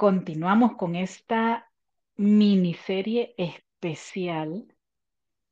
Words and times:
continuamos 0.00 0.76
con 0.76 0.96
esta 0.96 1.70
miniserie 2.16 3.34
especial 3.36 4.74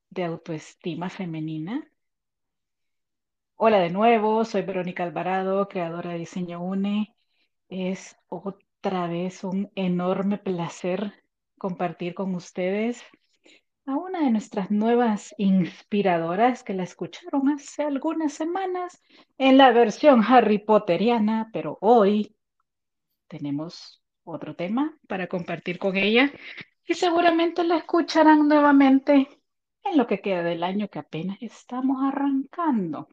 de 0.09 0.25
autoestima 0.25 1.11
femenina. 1.11 1.87
Hola 3.57 3.79
de 3.81 3.91
nuevo, 3.91 4.47
soy 4.47 4.63
Verónica 4.63 5.03
Alvarado, 5.03 5.69
creadora 5.69 6.13
de 6.13 6.21
Diseño 6.21 6.63
UNE. 6.63 7.15
Es 7.69 8.17
otra 8.29 9.07
vez 9.07 9.45
un 9.45 9.71
enorme 9.75 10.39
placer 10.39 11.13
compartir 11.59 12.15
con 12.15 12.35
ustedes 12.35 13.03
a 13.85 13.97
una 13.99 14.21
de 14.21 14.31
nuestras 14.31 14.71
nuevas 14.71 15.35
inspiradoras 15.37 16.63
que 16.63 16.73
la 16.73 16.85
escucharon 16.85 17.51
hace 17.51 17.83
algunas 17.83 18.33
semanas 18.33 19.03
en 19.37 19.59
la 19.59 19.73
versión 19.73 20.23
Harry 20.27 20.59
Potteriana, 20.59 21.51
pero 21.53 21.77
hoy 21.83 22.35
tenemos 23.27 24.03
otro 24.31 24.55
tema 24.55 24.97
para 25.07 25.27
compartir 25.27 25.79
con 25.79 25.97
ella 25.97 26.33
y 26.87 26.95
seguramente 26.95 27.65
la 27.65 27.79
escucharán 27.79 28.49
nuevamente 28.49 29.29
en 29.85 29.97
lo 29.97 30.07
que 30.07 30.21
queda 30.21 30.43
del 30.43 30.63
año 30.63 30.89
que 30.89 30.99
apenas 30.99 31.39
estamos 31.41 32.03
arrancando. 32.03 33.09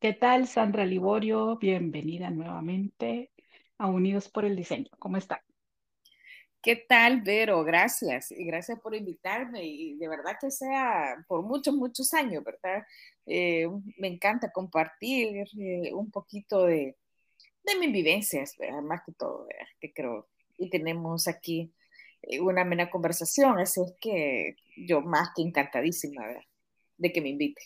¿Qué 0.00 0.12
tal, 0.14 0.46
Sandra 0.46 0.84
Liborio? 0.84 1.56
Bienvenida 1.58 2.30
nuevamente 2.30 3.32
a 3.78 3.86
Unidos 3.86 4.28
por 4.28 4.44
el 4.44 4.56
Diseño. 4.56 4.88
¿Cómo 4.98 5.16
está? 5.16 5.42
¿Qué 6.62 6.76
tal, 6.76 7.22
Vero? 7.22 7.64
Gracias. 7.64 8.30
Y 8.32 8.44
gracias 8.44 8.78
por 8.80 8.94
invitarme. 8.94 9.64
Y 9.64 9.96
de 9.96 10.08
verdad 10.08 10.36
que 10.40 10.50
sea 10.50 11.24
por 11.26 11.42
muchos, 11.42 11.74
muchos 11.74 12.12
años, 12.12 12.44
¿verdad? 12.44 12.84
Eh, 13.26 13.66
me 13.98 14.08
encanta 14.08 14.50
compartir 14.52 15.46
eh, 15.58 15.92
un 15.94 16.10
poquito 16.10 16.66
de, 16.66 16.96
de 17.72 17.78
mis 17.78 17.92
vivencias, 17.92 18.56
más 18.82 19.02
que 19.04 19.12
todo, 19.12 19.46
que 19.80 19.92
creo, 19.92 20.28
y 20.58 20.70
tenemos 20.70 21.28
aquí 21.28 21.72
eh, 22.22 22.40
una 22.40 22.62
amena 22.62 22.90
conversación, 22.90 23.58
así 23.58 23.80
es 23.80 23.94
que 24.00 24.56
yo 24.76 25.00
más 25.00 25.30
que 25.34 25.42
encantadísima 25.42 26.22
de 26.96 27.12
que 27.12 27.20
me 27.20 27.30
invite. 27.30 27.62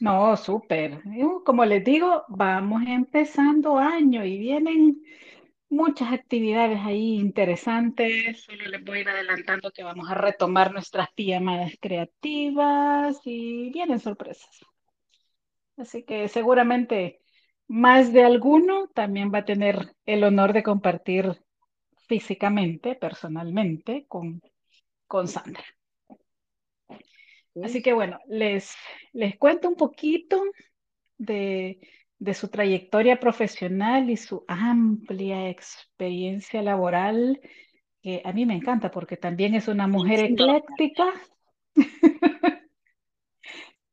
No, 0.00 0.36
súper. 0.36 1.00
Como 1.44 1.64
les 1.64 1.84
digo, 1.84 2.24
vamos 2.28 2.82
empezando 2.86 3.78
año 3.78 4.24
y 4.24 4.38
vienen 4.38 5.00
muchas 5.68 6.12
actividades 6.12 6.80
ahí 6.80 7.14
interesantes. 7.14 8.42
Solo 8.42 8.64
les 8.66 8.84
voy 8.84 8.98
a 8.98 9.00
ir 9.02 9.08
adelantando 9.08 9.70
que 9.70 9.84
vamos 9.84 10.10
a 10.10 10.14
retomar 10.14 10.72
nuestras 10.72 11.12
pijamadas 11.12 11.74
creativas 11.80 13.20
y 13.24 13.70
vienen 13.70 14.00
sorpresas. 14.00 14.60
Así 15.76 16.02
que 16.02 16.28
seguramente 16.28 17.21
más 17.72 18.12
de 18.12 18.22
alguno 18.22 18.88
también 18.88 19.32
va 19.32 19.38
a 19.38 19.44
tener 19.46 19.94
el 20.06 20.24
honor 20.24 20.52
de 20.52 20.62
compartir 20.62 21.42
físicamente, 22.08 22.94
personalmente, 22.96 24.06
con, 24.08 24.42
con 25.08 25.28
Sandra. 25.28 25.64
Así 27.62 27.82
que 27.82 27.92
bueno, 27.92 28.18
les, 28.28 28.74
les 29.12 29.36
cuento 29.38 29.68
un 29.68 29.76
poquito 29.76 30.42
de, 31.18 31.80
de 32.18 32.34
su 32.34 32.48
trayectoria 32.48 33.20
profesional 33.20 34.10
y 34.10 34.16
su 34.16 34.44
amplia 34.48 35.48
experiencia 35.50 36.62
laboral, 36.62 37.40
que 38.02 38.22
a 38.24 38.32
mí 38.32 38.46
me 38.46 38.54
encanta 38.56 38.90
porque 38.90 39.16
también 39.16 39.54
es 39.54 39.68
una 39.68 39.88
mujer 39.88 40.20
ecléctica. 40.20 41.12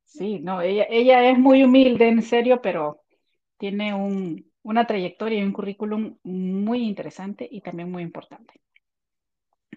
Sí, 0.04 0.40
no, 0.40 0.62
ella, 0.62 0.86
ella 0.90 1.30
es 1.30 1.38
muy 1.38 1.64
humilde, 1.64 2.10
en 2.10 2.22
serio, 2.22 2.62
pero 2.62 3.02
tiene 3.60 3.94
una 4.64 4.88
trayectoria 4.88 5.40
y 5.40 5.44
un 5.44 5.52
currículum 5.52 6.18
muy 6.24 6.88
interesante 6.88 7.48
y 7.50 7.62
también 7.62 7.92
muy 7.92 8.02
importante. 8.02 8.60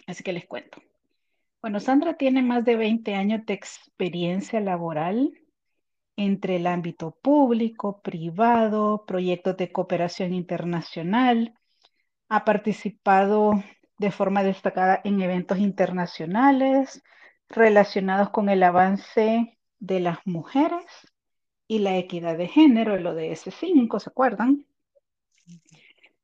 Así 0.06 0.22
que 0.22 0.32
les 0.32 0.46
cuento. 0.46 0.80
Bueno, 1.60 1.80
Sandra 1.80 2.14
tiene 2.14 2.42
más 2.42 2.64
de 2.64 2.76
20 2.76 3.14
años 3.14 3.44
de 3.44 3.54
experiencia 3.54 4.60
laboral 4.60 5.32
entre 6.16 6.56
el 6.56 6.66
ámbito 6.66 7.18
público, 7.22 8.00
privado, 8.02 9.04
proyectos 9.06 9.56
de 9.56 9.72
cooperación 9.72 10.32
internacional. 10.32 11.54
Ha 12.28 12.44
participado 12.44 13.52
de 13.98 14.10
forma 14.10 14.42
destacada 14.42 15.00
en 15.04 15.20
eventos 15.20 15.58
internacionales 15.58 17.02
relacionados 17.48 18.30
con 18.30 18.48
el 18.48 18.62
avance 18.62 19.58
de 19.78 20.00
las 20.00 20.18
mujeres 20.24 21.11
y 21.72 21.78
la 21.78 21.96
equidad 21.96 22.36
de 22.36 22.48
género, 22.48 22.94
el 22.94 23.06
ODS 23.06 23.50
5, 23.50 23.98
¿se 23.98 24.10
acuerdan? 24.10 24.66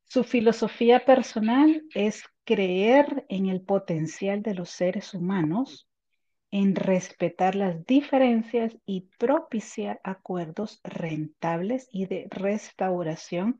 Su 0.03 0.23
filosofía 0.23 1.05
personal 1.05 1.81
es 1.95 2.23
creer 2.43 3.25
en 3.29 3.47
el 3.47 3.61
potencial 3.61 4.43
de 4.43 4.53
los 4.53 4.69
seres 4.69 5.15
humanos, 5.15 5.89
en 6.51 6.75
respetar 6.75 7.55
las 7.55 7.83
diferencias 7.87 8.77
y 8.85 9.09
propiciar 9.17 9.99
acuerdos 10.03 10.81
rentables 10.83 11.89
y 11.91 12.05
de 12.05 12.27
restauración 12.29 13.59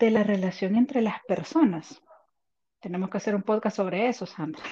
de 0.00 0.10
la 0.10 0.24
relación 0.24 0.74
entre 0.74 1.00
las 1.00 1.22
personas. 1.28 2.02
Tenemos 2.80 3.08
que 3.08 3.18
hacer 3.18 3.36
un 3.36 3.42
podcast 3.42 3.76
sobre 3.76 4.08
eso, 4.08 4.26
Sandra. 4.26 4.64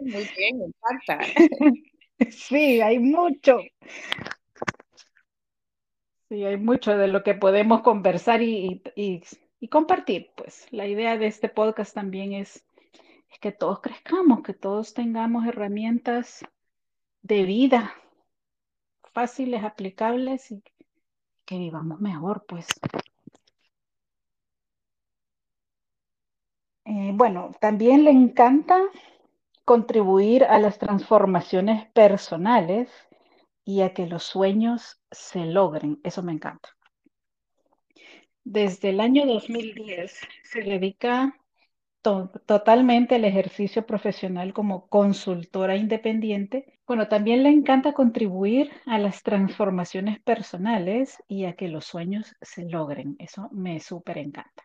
Muy 0.00 0.26
bien, 0.38 0.58
me 0.58 0.64
encanta. 0.64 1.18
Sí, 2.30 2.82
hay 2.82 2.98
mucho. 2.98 3.60
Sí, 6.30 6.44
hay 6.44 6.56
mucho 6.58 6.96
de 6.96 7.08
lo 7.08 7.24
que 7.24 7.34
podemos 7.34 7.82
conversar 7.82 8.40
y, 8.40 8.80
compartir. 9.68 10.30
Pues 10.36 10.68
la 10.70 10.86
idea 10.86 11.18
de 11.18 11.26
este 11.26 11.48
podcast 11.48 11.92
también 11.92 12.34
es, 12.34 12.64
que 13.40 13.50
todos 13.50 13.80
crezcamos, 13.80 14.42
que 14.44 14.54
todos 14.54 14.94
tengamos 14.94 15.44
herramientas 15.46 16.44
de 17.22 17.42
vida 17.42 17.92
fáciles, 19.12 19.64
aplicables 19.64 20.52
y 20.52 20.62
que 21.46 21.58
vivamos 21.58 22.00
mejor, 22.00 22.44
pues. 22.46 22.68
Eh, 26.84 27.10
bueno, 27.12 27.50
también 27.60 28.04
le 28.04 28.12
encanta 28.12 28.80
contribuir 29.64 30.44
a 30.44 30.60
las 30.60 30.78
transformaciones 30.78 31.86
personales 31.90 32.88
y 33.70 33.82
a 33.82 33.94
que 33.94 34.06
los 34.06 34.24
sueños 34.24 35.00
se 35.12 35.46
logren. 35.46 36.00
Eso 36.02 36.24
me 36.24 36.32
encanta. 36.32 36.70
Desde 38.42 38.88
el 38.90 39.00
año 39.00 39.26
2010 39.26 40.18
se 40.42 40.62
dedica 40.62 41.36
totalmente 42.02 43.14
al 43.14 43.24
ejercicio 43.24 43.86
profesional 43.86 44.52
como 44.52 44.88
consultora 44.88 45.76
independiente. 45.76 46.80
Bueno, 46.84 47.06
también 47.06 47.44
le 47.44 47.50
encanta 47.50 47.92
contribuir 47.92 48.72
a 48.86 48.98
las 48.98 49.22
transformaciones 49.22 50.18
personales 50.20 51.22
y 51.28 51.44
a 51.44 51.54
que 51.54 51.68
los 51.68 51.84
sueños 51.84 52.34
se 52.40 52.64
logren. 52.64 53.14
Eso 53.20 53.50
me 53.52 53.78
súper 53.78 54.18
encanta. 54.18 54.64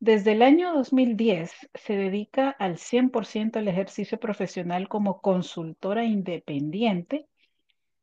Desde 0.00 0.32
el 0.32 0.42
año 0.42 0.74
2010 0.74 1.70
se 1.74 1.96
dedica 1.96 2.50
al 2.50 2.76
100% 2.76 3.58
al 3.58 3.68
ejercicio 3.68 4.20
profesional 4.20 4.88
como 4.88 5.22
consultora 5.22 6.04
independiente 6.04 7.27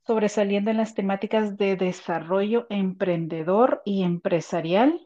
sobresaliendo 0.06 0.72
en 0.72 0.78
las 0.78 0.94
temáticas 0.94 1.58
de 1.58 1.76
desarrollo 1.76 2.68
emprendedor 2.70 3.82
y 3.86 4.04
empresarial, 4.04 5.02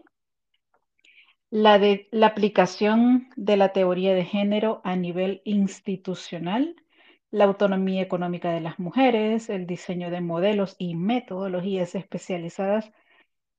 la, 1.50 1.80
de, 1.80 2.08
la 2.12 2.28
aplicación 2.28 3.30
de 3.36 3.58
la 3.58 3.74
teoría 3.74 4.14
de 4.14 4.26
género 4.26 4.82
a 4.84 4.96
nivel 4.96 5.42
institucional, 5.46 6.76
la 7.32 7.46
autonomía 7.46 8.02
económica 8.02 8.52
de 8.52 8.62
las 8.62 8.80
mujeres, 8.80 9.50
el 9.50 9.66
diseño 9.66 10.10
de 10.10 10.22
modelos 10.22 10.76
y 10.78 10.96
metodologías 10.96 11.96
especializadas 11.96 12.92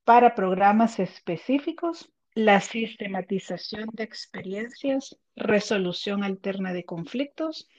para 0.03 0.35
programas 0.35 0.99
específicos, 0.99 2.11
la 2.33 2.61
sistematización 2.61 3.89
de 3.93 4.03
experiencias, 4.03 5.17
resolución 5.35 6.23
alterna 6.23 6.73
de 6.73 6.85
conflictos, 6.85 7.69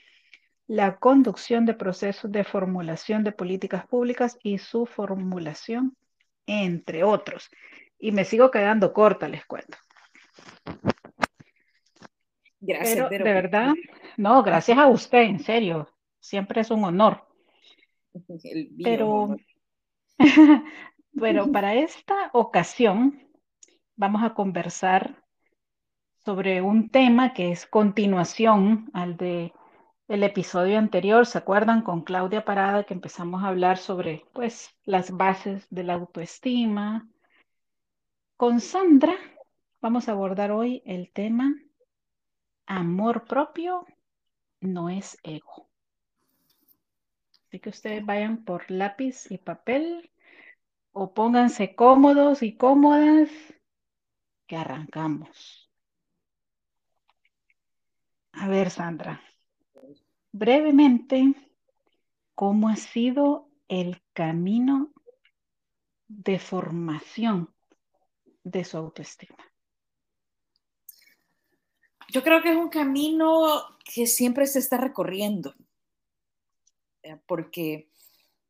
la 0.67 0.97
conducción 0.97 1.65
de 1.65 1.73
procesos 1.73 2.31
de 2.31 2.43
formulación 2.43 3.23
de 3.23 3.31
políticas 3.31 3.85
públicas 3.87 4.37
y 4.43 4.57
su 4.57 4.85
formulación, 4.85 5.95
entre 6.45 7.03
otros. 7.03 7.49
Y 7.99 8.11
me 8.11 8.25
sigo 8.25 8.51
quedando 8.51 8.93
corta, 8.93 9.27
les 9.27 9.45
cuento. 9.45 9.77
Gracias, 12.59 13.07
pero, 13.09 13.23
de 13.25 13.33
verdad, 13.33 13.73
no, 14.15 14.41
gracias 14.41 14.77
a 14.77 14.87
usted, 14.87 15.23
en 15.23 15.39
serio, 15.39 15.89
siempre 16.19 16.61
es 16.61 16.71
un 16.71 16.85
honor. 16.85 17.27
pero, 18.81 19.35
bueno, 21.11 21.51
para 21.51 21.75
esta 21.75 22.29
ocasión 22.31 23.27
vamos 23.95 24.23
a 24.23 24.33
conversar 24.33 25.23
sobre 26.23 26.61
un 26.61 26.89
tema 26.89 27.33
que 27.33 27.51
es 27.51 27.65
continuación 27.65 28.89
al 28.93 29.17
de 29.17 29.51
el 30.07 30.23
episodio 30.23 30.77
anterior, 30.77 31.25
¿se 31.25 31.37
acuerdan? 31.37 31.81
Con 31.81 32.01
Claudia 32.01 32.45
Parada 32.45 32.83
que 32.83 32.93
empezamos 32.93 33.43
a 33.43 33.47
hablar 33.47 33.77
sobre 33.77 34.25
pues 34.33 34.69
las 34.83 35.11
bases 35.11 35.65
de 35.69 35.83
la 35.83 35.93
autoestima. 35.93 37.07
Con 38.37 38.59
Sandra 38.59 39.15
vamos 39.81 40.07
a 40.07 40.11
abordar 40.11 40.51
hoy 40.51 40.81
el 40.85 41.11
tema 41.11 41.55
amor 42.65 43.25
propio 43.25 43.85
no 44.59 44.89
es 44.89 45.17
ego. 45.23 45.69
Así 47.47 47.59
que 47.59 47.69
ustedes 47.69 48.05
vayan 48.05 48.43
por 48.43 48.69
lápiz 48.71 49.29
y 49.29 49.37
papel 49.37 50.11
o 50.91 51.13
pónganse 51.13 51.75
cómodos 51.75 52.43
y 52.43 52.55
cómodas 52.57 53.29
que 54.47 54.55
arrancamos. 54.57 55.69
A 58.31 58.47
ver, 58.47 58.71
Sandra, 58.71 59.21
brevemente, 60.33 61.35
¿cómo 62.35 62.67
ha 62.67 62.75
sido 62.75 63.49
el 63.69 64.01
camino 64.13 64.91
de 66.07 66.39
formación 66.39 67.53
de 68.43 68.65
su 68.65 68.77
autoestima? 68.77 69.37
Yo 72.09 72.21
creo 72.23 72.41
que 72.41 72.51
es 72.51 72.57
un 72.57 72.69
camino 72.69 73.77
que 73.85 74.05
siempre 74.07 74.45
se 74.47 74.59
está 74.59 74.77
recorriendo, 74.77 75.55
porque 77.25 77.89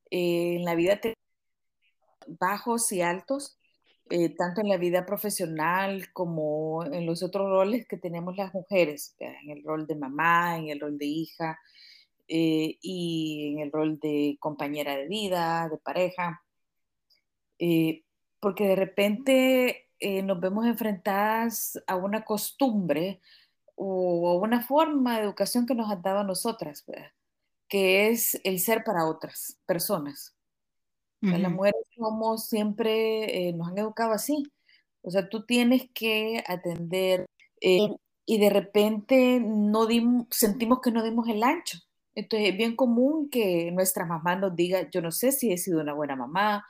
eh, 0.09 0.55
en 0.55 0.65
la 0.65 0.75
vida 0.75 0.99
te 0.99 1.15
bajos 2.27 2.91
y 2.91 3.01
altos, 3.01 3.59
eh, 4.09 4.35
tanto 4.35 4.61
en 4.61 4.69
la 4.69 4.77
vida 4.77 5.05
profesional 5.05 6.11
como 6.11 6.83
en 6.85 7.05
los 7.05 7.23
otros 7.23 7.49
roles 7.49 7.87
que 7.87 7.97
tenemos 7.97 8.35
las 8.35 8.53
mujeres, 8.53 9.15
en 9.19 9.49
el 9.49 9.63
rol 9.63 9.87
de 9.87 9.95
mamá, 9.95 10.57
en 10.57 10.69
el 10.69 10.79
rol 10.79 10.97
de 10.97 11.05
hija 11.05 11.59
eh, 12.27 12.77
y 12.81 13.53
en 13.53 13.59
el 13.59 13.71
rol 13.71 13.99
de 13.99 14.37
compañera 14.39 14.97
de 14.97 15.07
vida, 15.07 15.69
de 15.69 15.77
pareja, 15.77 16.43
eh, 17.59 18.03
porque 18.39 18.67
de 18.67 18.75
repente 18.75 19.79
nos 20.25 20.37
vemos 20.41 20.65
enfrentadas 20.65 21.81
a 21.87 21.95
una 21.95 22.25
costumbre 22.25 23.21
o 23.75 24.29
a 24.31 24.35
una 24.35 24.61
forma 24.61 25.15
de 25.17 25.23
educación 25.23 25.65
que 25.65 25.75
nos 25.75 25.89
han 25.89 26.01
dado 26.01 26.19
a 26.19 26.23
nosotras, 26.25 26.83
que 27.69 28.09
es 28.09 28.39
el 28.43 28.59
ser 28.59 28.83
para 28.83 29.07
otras 29.07 29.57
personas. 29.65 30.32
O 31.23 31.27
sea, 31.27 31.37
las 31.37 31.51
mujeres 31.51 31.81
somos 31.95 32.47
siempre, 32.47 33.47
eh, 33.47 33.53
nos 33.53 33.69
han 33.69 33.77
educado 33.77 34.11
así. 34.11 34.43
O 35.01 35.09
sea, 35.09 35.29
tú 35.29 35.45
tienes 35.45 35.89
que 35.93 36.43
atender 36.45 37.27
eh, 37.61 37.87
y 38.25 38.37
de 38.39 38.49
repente 38.49 39.39
no 39.41 39.87
sentimos 40.31 40.81
que 40.81 40.91
no 40.91 41.03
dimos 41.03 41.27
el 41.29 41.43
ancho. 41.43 41.77
Entonces 42.13 42.49
es 42.49 42.57
bien 42.57 42.75
común 42.75 43.29
que 43.29 43.71
nuestra 43.71 44.05
mamá 44.05 44.35
nos 44.35 44.55
diga, 44.55 44.89
yo 44.91 45.01
no 45.01 45.11
sé 45.11 45.31
si 45.31 45.51
he 45.51 45.57
sido 45.57 45.81
una 45.81 45.93
buena 45.93 46.15
mamá, 46.15 46.65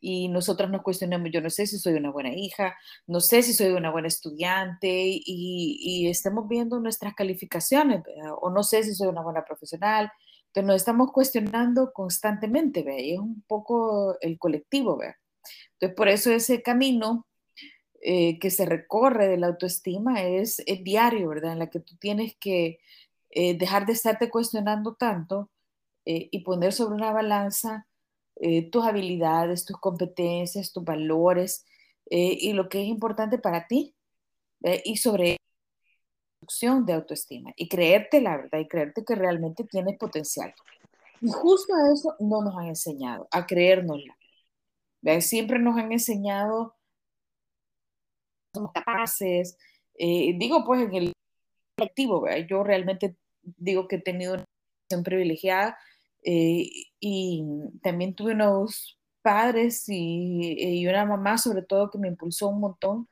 y 0.00 0.28
nosotros 0.28 0.70
nos 0.70 0.82
cuestionamos, 0.82 1.30
yo 1.32 1.40
no 1.40 1.50
sé 1.50 1.66
si 1.66 1.78
soy 1.78 1.94
una 1.94 2.10
buena 2.10 2.32
hija, 2.32 2.76
no 3.06 3.20
sé 3.20 3.42
si 3.42 3.52
soy 3.54 3.72
una 3.72 3.90
buena 3.90 4.08
estudiante 4.08 4.88
y, 4.88 5.78
y 5.80 6.08
estamos 6.08 6.46
viendo 6.48 6.78
nuestras 6.80 7.14
calificaciones 7.14 8.02
o 8.40 8.50
no 8.50 8.62
sé 8.62 8.84
si 8.84 8.94
soy 8.94 9.08
una 9.08 9.22
buena 9.22 9.44
profesional 9.44 10.12
nos 10.62 10.76
estamos 10.76 11.12
cuestionando 11.12 11.92
constantemente, 11.92 12.82
¿ve? 12.82 13.02
Y 13.02 13.14
es 13.14 13.20
un 13.20 13.42
poco 13.46 14.16
el 14.20 14.38
colectivo, 14.38 14.96
¿ve? 14.96 15.14
Entonces 15.74 15.96
por 15.96 16.08
eso 16.08 16.30
ese 16.32 16.62
camino 16.62 17.26
eh, 18.02 18.38
que 18.38 18.50
se 18.50 18.66
recorre 18.66 19.28
de 19.28 19.36
la 19.36 19.48
autoestima 19.48 20.22
es, 20.22 20.62
diario, 20.82 21.28
¿verdad? 21.28 21.52
En 21.52 21.58
la 21.58 21.70
que 21.70 21.80
tú 21.80 21.96
tienes 21.96 22.36
que 22.36 22.78
eh, 23.30 23.58
dejar 23.58 23.86
de 23.86 23.92
estarte 23.94 24.30
cuestionando 24.30 24.94
tanto 24.94 25.50
eh, 26.04 26.28
y 26.30 26.40
poner 26.40 26.72
sobre 26.72 26.94
una 26.94 27.12
balanza 27.12 27.86
tus 28.70 28.84
habilidades, 28.84 29.64
tus 29.64 29.78
competencias, 29.78 30.70
tus 30.70 30.84
valores 30.84 31.64
y 32.04 32.52
lo 32.52 32.68
que 32.68 32.82
es 32.82 32.86
importante 32.86 33.38
para 33.38 33.66
ti. 33.66 33.94
Y 34.84 34.98
sobre 34.98 35.38
de 36.86 36.92
autoestima 36.92 37.52
y 37.56 37.68
creerte 37.68 38.20
la 38.20 38.36
verdad 38.36 38.58
y 38.58 38.68
creerte 38.68 39.04
que 39.04 39.14
realmente 39.14 39.64
tienes 39.64 39.96
potencial. 39.98 40.54
Y 41.20 41.30
justo 41.30 41.74
a 41.74 41.92
eso 41.92 42.14
no 42.20 42.42
nos 42.42 42.56
han 42.56 42.66
enseñado, 42.66 43.28
a 43.30 43.46
creérnosla. 43.46 44.16
Siempre 45.20 45.58
nos 45.58 45.76
han 45.76 45.92
enseñado 45.92 46.76
somos 48.56 48.72
capaces. 48.72 49.56
Eh, 49.98 50.34
digo, 50.38 50.64
pues 50.64 50.82
en 50.82 50.94
el 50.94 51.12
colectivo, 51.76 52.26
yo 52.48 52.62
realmente 52.64 53.16
digo 53.42 53.86
que 53.86 53.96
he 53.96 54.00
tenido 54.00 54.34
una 54.34 54.44
situación 54.82 55.04
privilegiada 55.04 55.78
eh, 56.24 56.68
y 57.00 57.44
también 57.82 58.14
tuve 58.14 58.32
unos 58.32 58.98
padres 59.22 59.88
y, 59.88 60.56
y, 60.58 60.86
una 60.86 61.04
mamá 61.04 61.38
sobre 61.38 61.62
todo 61.62 61.90
que 61.90 61.98
me 61.98 62.08
impulsó 62.08 62.48
un 62.48 62.60
montón 62.60 63.08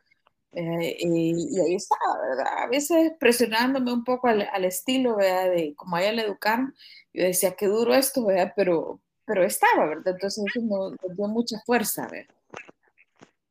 eh, 0.55 0.97
y 1.01 1.61
ahí 1.61 1.75
estaba, 1.75 2.21
¿verdad? 2.21 2.65
A 2.65 2.67
veces 2.69 3.13
presionándome 3.19 3.93
un 3.93 4.05
poco 4.05 4.29
al, 4.29 4.43
al, 4.43 4.65
estilo, 4.65 5.17
¿verdad? 5.17 5.51
De 5.51 5.75
como 5.75 5.97
a 5.97 6.03
ella 6.03 6.13
le 6.13 6.23
educaron. 6.23 6.75
Yo 7.13 7.25
decía, 7.25 7.57
qué 7.57 7.67
duro 7.67 7.95
esto, 7.95 8.25
¿verdad? 8.25 8.53
Pero, 8.57 9.01
pero 9.25 9.45
estaba, 9.45 9.87
¿verdad? 9.87 10.15
Entonces 10.15 10.45
eso 10.49 10.61
nos, 10.63 10.97
dio 11.17 11.29
mucha 11.29 11.57
fuerza, 11.67 12.09
¿verdad? 12.09 12.35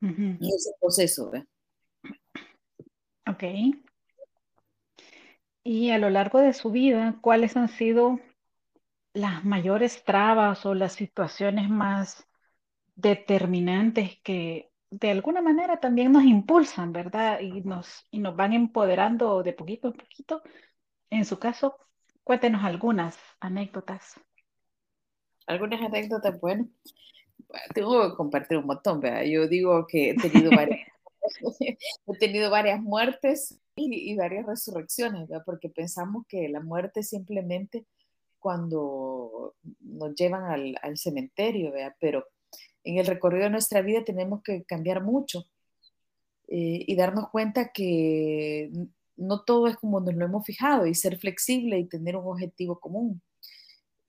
Uh 0.02 0.38
Y 0.40 0.54
ese 0.54 0.72
proceso, 0.80 1.32
¿verdad? 1.32 1.48
Ok. 3.28 3.44
Y 5.64 5.92
a 5.92 5.98
lo 5.98 6.10
largo 6.10 6.40
de 6.40 6.54
su 6.54 6.72
vida, 6.72 7.18
¿cuáles 7.22 7.56
han 7.56 7.70
sido 7.70 8.20
las 9.14 9.46
mayores 9.46 10.04
trabas 10.04 10.66
o 10.66 10.74
las 10.74 10.94
situaciones 10.94 11.70
más 11.70 12.28
determinantes 12.96 14.20
que 14.24 14.73
de 15.00 15.10
alguna 15.10 15.42
manera 15.42 15.80
también 15.80 16.12
nos 16.12 16.24
impulsan, 16.24 16.94
¿verdad? 16.94 17.40
Y 17.40 17.62
nos, 17.62 18.06
y 18.12 18.20
nos 18.20 18.36
van 18.36 18.54
empoderando 18.54 19.42
de 19.42 19.54
poquito 19.54 19.90
a 19.90 19.94
poquito. 19.94 20.44
En 21.10 21.26
su 21.26 21.40
caso, 21.40 21.78
cuéntenos 22.24 22.64
algunas 22.64 23.18
anécdotas. 23.40 24.20
Algunas 25.48 25.82
anécdotas, 25.82 26.40
bueno, 26.40 26.70
tengo 27.74 28.10
que 28.10 28.16
compartir 28.16 28.58
un 28.58 28.68
montón, 28.68 29.00
¿verdad? 29.00 29.24
Yo 29.24 29.48
digo 29.48 29.86
que 29.88 30.12
he 30.12 30.16
tenido 30.16 30.52
varias, 30.52 30.88
he 31.60 32.18
tenido 32.20 32.52
varias 32.52 32.80
muertes 32.82 33.60
y, 33.76 34.12
y, 34.12 34.16
varias 34.16 34.46
resurrecciones, 34.46 35.28
¿verdad? 35.28 35.44
Porque 35.46 35.70
pensamos 35.70 36.26
que 36.28 36.48
la 36.50 36.62
muerte 36.62 37.02
simplemente 37.02 37.86
cuando 38.38 39.56
nos 39.80 40.16
llevan 40.16 40.44
al, 40.44 40.76
al 40.82 40.98
cementerio, 40.98 41.72
¿verdad? 41.72 41.96
Pero 42.00 42.28
en 42.84 42.98
el 42.98 43.06
recorrido 43.06 43.46
de 43.46 43.50
nuestra 43.50 43.82
vida 43.82 44.04
tenemos 44.04 44.42
que 44.44 44.64
cambiar 44.64 45.04
mucho 45.04 45.46
eh, 46.48 46.84
y 46.88 46.96
darnos 46.96 47.30
cuenta 47.30 47.72
que 47.72 48.72
no 49.16 49.44
todo 49.44 49.68
es 49.68 49.78
como 49.78 50.00
nos 50.00 50.16
lo 50.16 50.26
hemos 50.26 50.46
fijado 50.46 50.86
y 50.86 50.96
ser 50.96 51.18
flexible 51.18 51.80
y 51.80 51.86
tener 51.86 52.16
un 52.16 52.28
objetivo 52.28 52.80
común. 52.80 53.22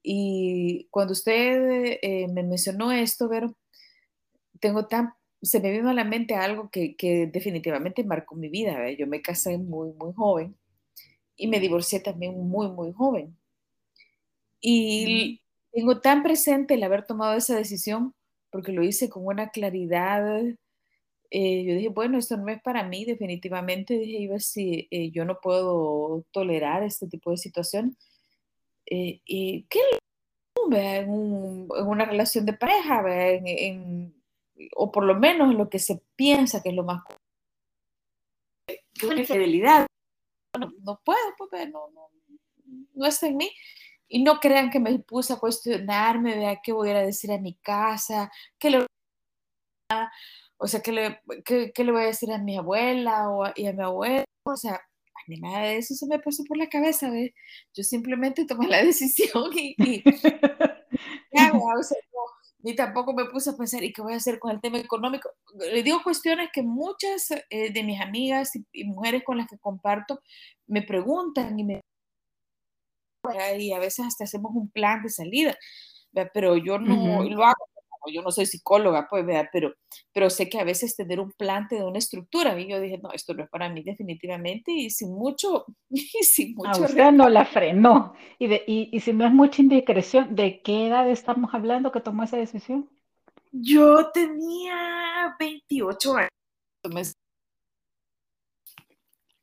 Y 0.02 0.86
cuando 0.90 1.12
usted 1.12 1.98
eh, 2.02 2.28
me 2.28 2.42
mencionó 2.42 2.92
esto, 2.92 3.28
Vero, 3.28 3.56
tengo 4.60 4.86
tan, 4.86 5.14
se 5.40 5.60
me 5.60 5.70
vino 5.70 5.88
a 5.90 5.94
la 5.94 6.04
mente 6.04 6.34
algo 6.34 6.70
que, 6.70 6.96
que 6.96 7.26
definitivamente 7.26 8.04
marcó 8.04 8.34
mi 8.34 8.48
vida. 8.48 8.90
Yo 8.92 9.06
me 9.06 9.22
casé 9.22 9.56
muy, 9.58 9.92
muy 9.92 10.12
joven 10.12 10.56
y 11.36 11.46
me 11.48 11.60
divorcié 11.60 12.00
también 12.00 12.36
muy, 12.48 12.68
muy 12.68 12.92
joven. 12.92 13.36
Y 14.60 15.42
tengo 15.72 16.00
tan 16.00 16.22
presente 16.22 16.74
el 16.74 16.82
haber 16.82 17.04
tomado 17.06 17.36
esa 17.36 17.56
decisión 17.56 18.14
porque 18.54 18.70
lo 18.70 18.84
hice 18.84 19.10
con 19.10 19.26
una 19.26 19.48
claridad. 19.48 20.44
Eh, 21.28 21.64
yo 21.64 21.74
dije, 21.74 21.88
bueno, 21.88 22.18
esto 22.18 22.36
no 22.36 22.48
es 22.52 22.62
para 22.62 22.84
mí, 22.84 23.04
definitivamente. 23.04 23.98
Dije, 23.98 24.28
yo, 24.28 24.38
si 24.38 24.86
eh, 24.92 25.10
yo 25.10 25.24
no 25.24 25.40
puedo 25.40 26.24
tolerar 26.30 26.84
este 26.84 27.08
tipo 27.08 27.32
de 27.32 27.36
situación. 27.36 27.96
Eh, 28.86 29.20
¿Y 29.24 29.64
qué 29.64 29.80
en, 30.70 31.10
un, 31.10 31.68
en, 31.76 31.84
una 31.84 32.04
relación 32.04 32.46
de 32.46 32.52
pareja? 32.52 33.02
En, 33.32 33.48
en, 33.48 34.22
o 34.76 34.92
por 34.92 35.02
lo 35.02 35.16
menos 35.16 35.50
en 35.50 35.58
lo 35.58 35.68
que 35.68 35.80
se 35.80 36.00
piensa 36.14 36.62
que 36.62 36.68
es 36.68 36.76
lo 36.76 36.84
más. 36.84 37.02
Una 39.02 39.24
fidelidad. 39.24 39.88
No, 40.56 40.72
no 40.78 41.00
puedo, 41.04 41.18
pues, 41.36 41.68
no, 41.72 41.90
no, 41.90 42.08
no 42.94 43.04
está 43.04 43.26
en 43.26 43.36
mí. 43.36 43.50
Y 44.08 44.22
no 44.22 44.38
crean 44.40 44.70
que 44.70 44.80
me 44.80 44.98
puse 45.00 45.32
a 45.32 45.38
cuestionarme, 45.38 46.36
vea 46.36 46.60
qué 46.62 46.72
voy 46.72 46.90
a 46.90 47.00
decir 47.00 47.32
a 47.32 47.38
mi 47.38 47.54
casa, 47.54 48.30
qué 48.58 48.70
le, 48.70 48.86
o 50.58 50.66
sea, 50.66 50.80
qué 50.80 50.92
le, 50.92 51.20
qué, 51.44 51.72
qué 51.74 51.84
le 51.84 51.92
voy 51.92 52.02
a 52.02 52.06
decir 52.06 52.32
a 52.32 52.38
mi 52.38 52.56
abuela 52.56 53.28
o 53.30 53.44
a, 53.44 53.52
y 53.56 53.66
a 53.66 53.72
mi 53.72 53.82
abuelo. 53.82 54.24
O 54.46 54.56
sea, 54.56 54.74
a 54.74 55.20
mí 55.28 55.40
nada 55.40 55.60
de 55.60 55.78
eso 55.78 55.94
se 55.94 56.06
me 56.06 56.18
pasó 56.18 56.44
por 56.44 56.56
la 56.58 56.68
cabeza, 56.68 57.10
¿ve? 57.10 57.34
Yo 57.74 57.82
simplemente 57.82 58.46
tomé 58.46 58.68
la 58.68 58.82
decisión 58.84 59.50
y, 59.54 59.74
y 59.78 60.02
ya, 61.32 61.52
o 61.52 61.82
sea, 61.82 61.98
ni 62.64 62.74
tampoco 62.74 63.12
me 63.12 63.26
puse 63.26 63.50
a 63.50 63.56
pensar, 63.56 63.84
¿y 63.84 63.92
qué 63.92 64.00
voy 64.00 64.14
a 64.14 64.16
hacer 64.16 64.38
con 64.38 64.50
el 64.50 64.60
tema 64.60 64.78
económico? 64.78 65.30
Le 65.58 65.82
digo 65.82 66.02
cuestiones 66.02 66.48
que 66.52 66.62
muchas 66.62 67.30
eh, 67.50 67.72
de 67.72 67.82
mis 67.82 68.00
amigas 68.00 68.56
y, 68.56 68.64
y, 68.72 68.84
mujeres 68.84 69.22
con 69.22 69.36
las 69.36 69.48
que 69.48 69.58
comparto 69.58 70.20
me 70.66 70.82
preguntan 70.82 71.58
y 71.58 71.64
me 71.64 71.83
y 73.58 73.72
a 73.72 73.78
veces 73.78 74.06
hasta 74.06 74.24
hacemos 74.24 74.52
un 74.54 74.70
plan 74.70 75.02
de 75.02 75.08
salida, 75.08 75.56
pero 76.32 76.56
yo 76.56 76.78
no 76.78 77.22
lo 77.22 77.44
hago 77.44 77.68
yo 78.12 78.22
no 78.22 78.30
soy 78.30 78.46
psicóloga, 78.46 79.06
pues, 79.08 79.24
¿verdad? 79.24 79.48
Pero, 79.52 79.74
pero 80.12 80.30
sé 80.30 80.48
que 80.48 80.58
a 80.58 80.64
veces 80.64 80.96
tener 80.96 81.20
un 81.20 81.32
plan 81.32 81.66
de 81.70 81.82
una 81.82 81.98
estructura, 81.98 82.58
y 82.58 82.68
yo 82.68 82.80
dije, 82.80 82.98
no, 82.98 83.12
esto 83.12 83.34
no 83.34 83.44
es 83.44 83.50
para 83.50 83.68
mí 83.68 83.82
definitivamente, 83.82 84.72
y 84.72 84.90
sin 84.90 85.12
mucho, 85.14 85.66
y 85.90 86.00
sin 86.00 86.54
mucho... 86.54 86.70
A 86.70 86.86
usted 86.86 87.12
no 87.12 87.28
la 87.28 87.44
frenó, 87.44 88.14
y, 88.38 88.48
de, 88.48 88.64
y, 88.66 88.90
y 88.92 89.00
si 89.00 89.12
no 89.12 89.26
es 89.26 89.32
mucha 89.32 89.62
indiscreción, 89.62 90.34
¿de 90.34 90.62
qué 90.62 90.88
edad 90.88 91.08
estamos 91.08 91.54
hablando 91.54 91.92
que 91.92 92.00
tomó 92.00 92.24
esa 92.24 92.36
decisión? 92.36 92.90
Yo 93.52 94.10
tenía 94.10 95.36
28 95.38 96.16
años. 96.16 97.14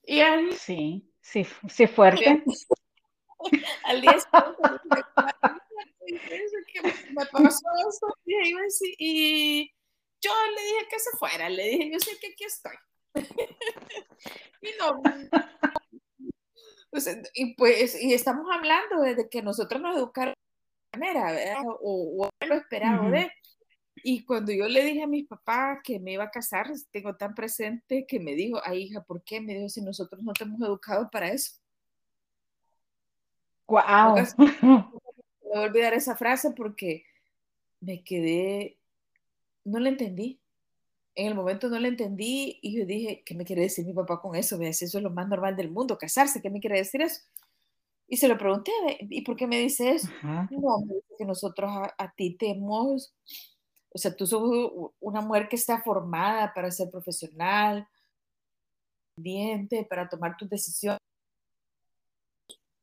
Y 0.04 0.20
al... 0.20 0.54
Sí, 0.54 1.10
sí, 1.22 1.46
sí 1.70 1.88
fuerte. 1.88 2.44
al 3.86 4.02
día 4.02 4.16
me 7.12 7.26
pasó 7.26 7.66
eso 7.90 8.08
y 8.98 9.72
yo 10.22 10.32
le 10.56 10.62
dije 10.62 10.88
que 10.90 11.00
se 11.00 11.18
fuera, 11.18 11.50
le 11.50 11.64
dije, 11.70 11.92
yo 11.92 12.00
sé 12.00 12.12
que 12.20 12.28
aquí 12.28 12.44
estoy. 12.44 12.76
y 14.62 14.70
no, 14.80 15.02
pues, 16.92 17.20
y 17.34 17.56
pues, 17.56 18.02
y 18.02 18.14
estamos 18.14 18.46
hablando 18.54 19.02
desde 19.02 19.30
que 19.30 19.42
nosotros 19.42 19.82
nos 19.82 19.98
educaron 19.98 20.36
de 20.92 21.00
manera, 21.00 21.32
¿verdad? 21.32 21.64
O, 21.82 22.26
o 22.26 22.30
lo 22.46 22.56
esperado 22.56 23.10
de. 23.10 23.32
Y 24.04 24.26
cuando 24.26 24.52
yo 24.52 24.68
le 24.68 24.84
dije 24.84 25.04
a 25.04 25.08
mi 25.08 25.24
papá 25.24 25.80
que 25.84 26.00
me 26.00 26.14
iba 26.14 26.26
a 26.26 26.32
casar, 26.32 26.68
tengo 26.92 27.16
tan 27.16 27.34
presente 27.34 28.06
que 28.08 28.20
me 28.20 28.36
dijo, 28.36 28.60
ay 28.64 28.84
hija, 28.84 29.04
¿por 29.04 29.24
qué? 29.24 29.42
Me 29.42 29.54
dijo, 29.54 29.70
si 29.70 29.82
nosotros 29.82 30.22
no 30.24 30.34
te 30.34 30.44
hemos 30.44 30.62
educado 30.62 31.10
para 31.10 31.30
eso. 31.30 31.61
Wow. 33.72 34.16
No 34.62 34.92
voy 35.42 35.64
a 35.64 35.68
olvidar 35.68 35.94
esa 35.94 36.16
frase 36.16 36.52
porque 36.52 37.04
me 37.80 38.04
quedé, 38.04 38.78
no 39.66 39.80
la 39.80 39.90
entendí. 39.90 40.40
En 41.14 41.28
el 41.28 41.36
momento 41.36 41.68
no 41.68 41.78
la 41.78 41.90
entendí 41.90 42.60
y 42.62 42.78
yo 42.78 42.86
dije, 42.86 43.24
¿qué 43.26 43.36
me 43.36 43.44
quiere 43.44 43.64
decir 43.64 43.86
mi 43.86 43.94
papá 43.94 44.22
con 44.22 44.36
eso? 44.36 44.58
Vea, 44.58 44.72
si 44.72 44.86
eso 44.86 44.98
es 44.98 45.04
lo 45.04 45.10
más 45.10 45.28
normal 45.28 45.58
del 45.58 45.70
mundo, 45.70 45.98
casarse, 45.98 46.42
¿qué 46.42 46.50
me 46.50 46.62
quiere 46.62 46.78
decir 46.78 47.02
eso? 47.02 47.22
Y 48.08 48.18
se 48.18 48.28
lo 48.28 48.38
pregunté, 48.38 48.72
¿y 49.10 49.22
por 49.22 49.36
qué 49.36 49.48
me 49.48 49.60
dice 49.60 49.92
eso? 49.92 50.10
No, 50.24 50.80
me 50.86 50.96
dice 50.96 51.16
que 51.18 51.26
nosotros 51.26 51.70
a, 51.72 51.94
a 51.98 52.14
ti 52.14 52.36
te 52.36 52.52
hemos 52.52 53.14
o 53.94 53.98
sea, 53.98 54.16
tú 54.16 54.26
sos 54.26 54.42
una 55.00 55.22
mujer 55.22 55.50
que 55.50 55.58
está 55.58 55.82
formada 55.82 56.54
para 56.54 56.72
ser 56.72 56.90
profesional, 56.90 57.88
para 59.90 60.08
tomar 60.08 60.38
tus 60.38 60.50
decisiones. 60.50 61.00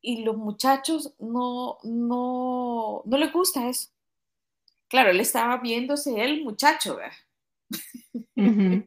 Y 0.00 0.22
los 0.22 0.36
muchachos 0.36 1.14
no, 1.18 1.78
no, 1.82 3.02
no 3.04 3.18
les 3.18 3.32
gusta 3.32 3.68
eso. 3.68 3.90
Claro, 4.88 5.10
él 5.10 5.20
estaba 5.20 5.58
viéndose 5.58 6.22
el 6.22 6.42
muchacho, 6.44 6.96
¿verdad? 6.96 7.12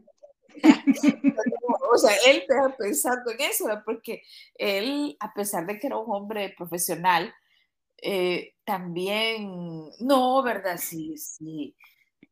o 1.93 1.97
sea, 1.97 2.15
él 2.27 2.37
estaba 2.37 2.75
pensando 2.75 3.31
en 3.31 3.41
eso, 3.41 3.65
¿verdad? 3.65 3.83
porque 3.85 4.23
él, 4.55 5.15
a 5.19 5.33
pesar 5.33 5.65
de 5.67 5.77
que 5.77 5.87
era 5.87 5.97
un 5.97 6.11
hombre 6.15 6.53
profesional, 6.57 7.33
eh, 8.01 8.55
también, 8.63 9.89
no, 9.99 10.41
¿verdad? 10.41 10.77
Sí, 10.79 11.15
sí, 11.17 11.75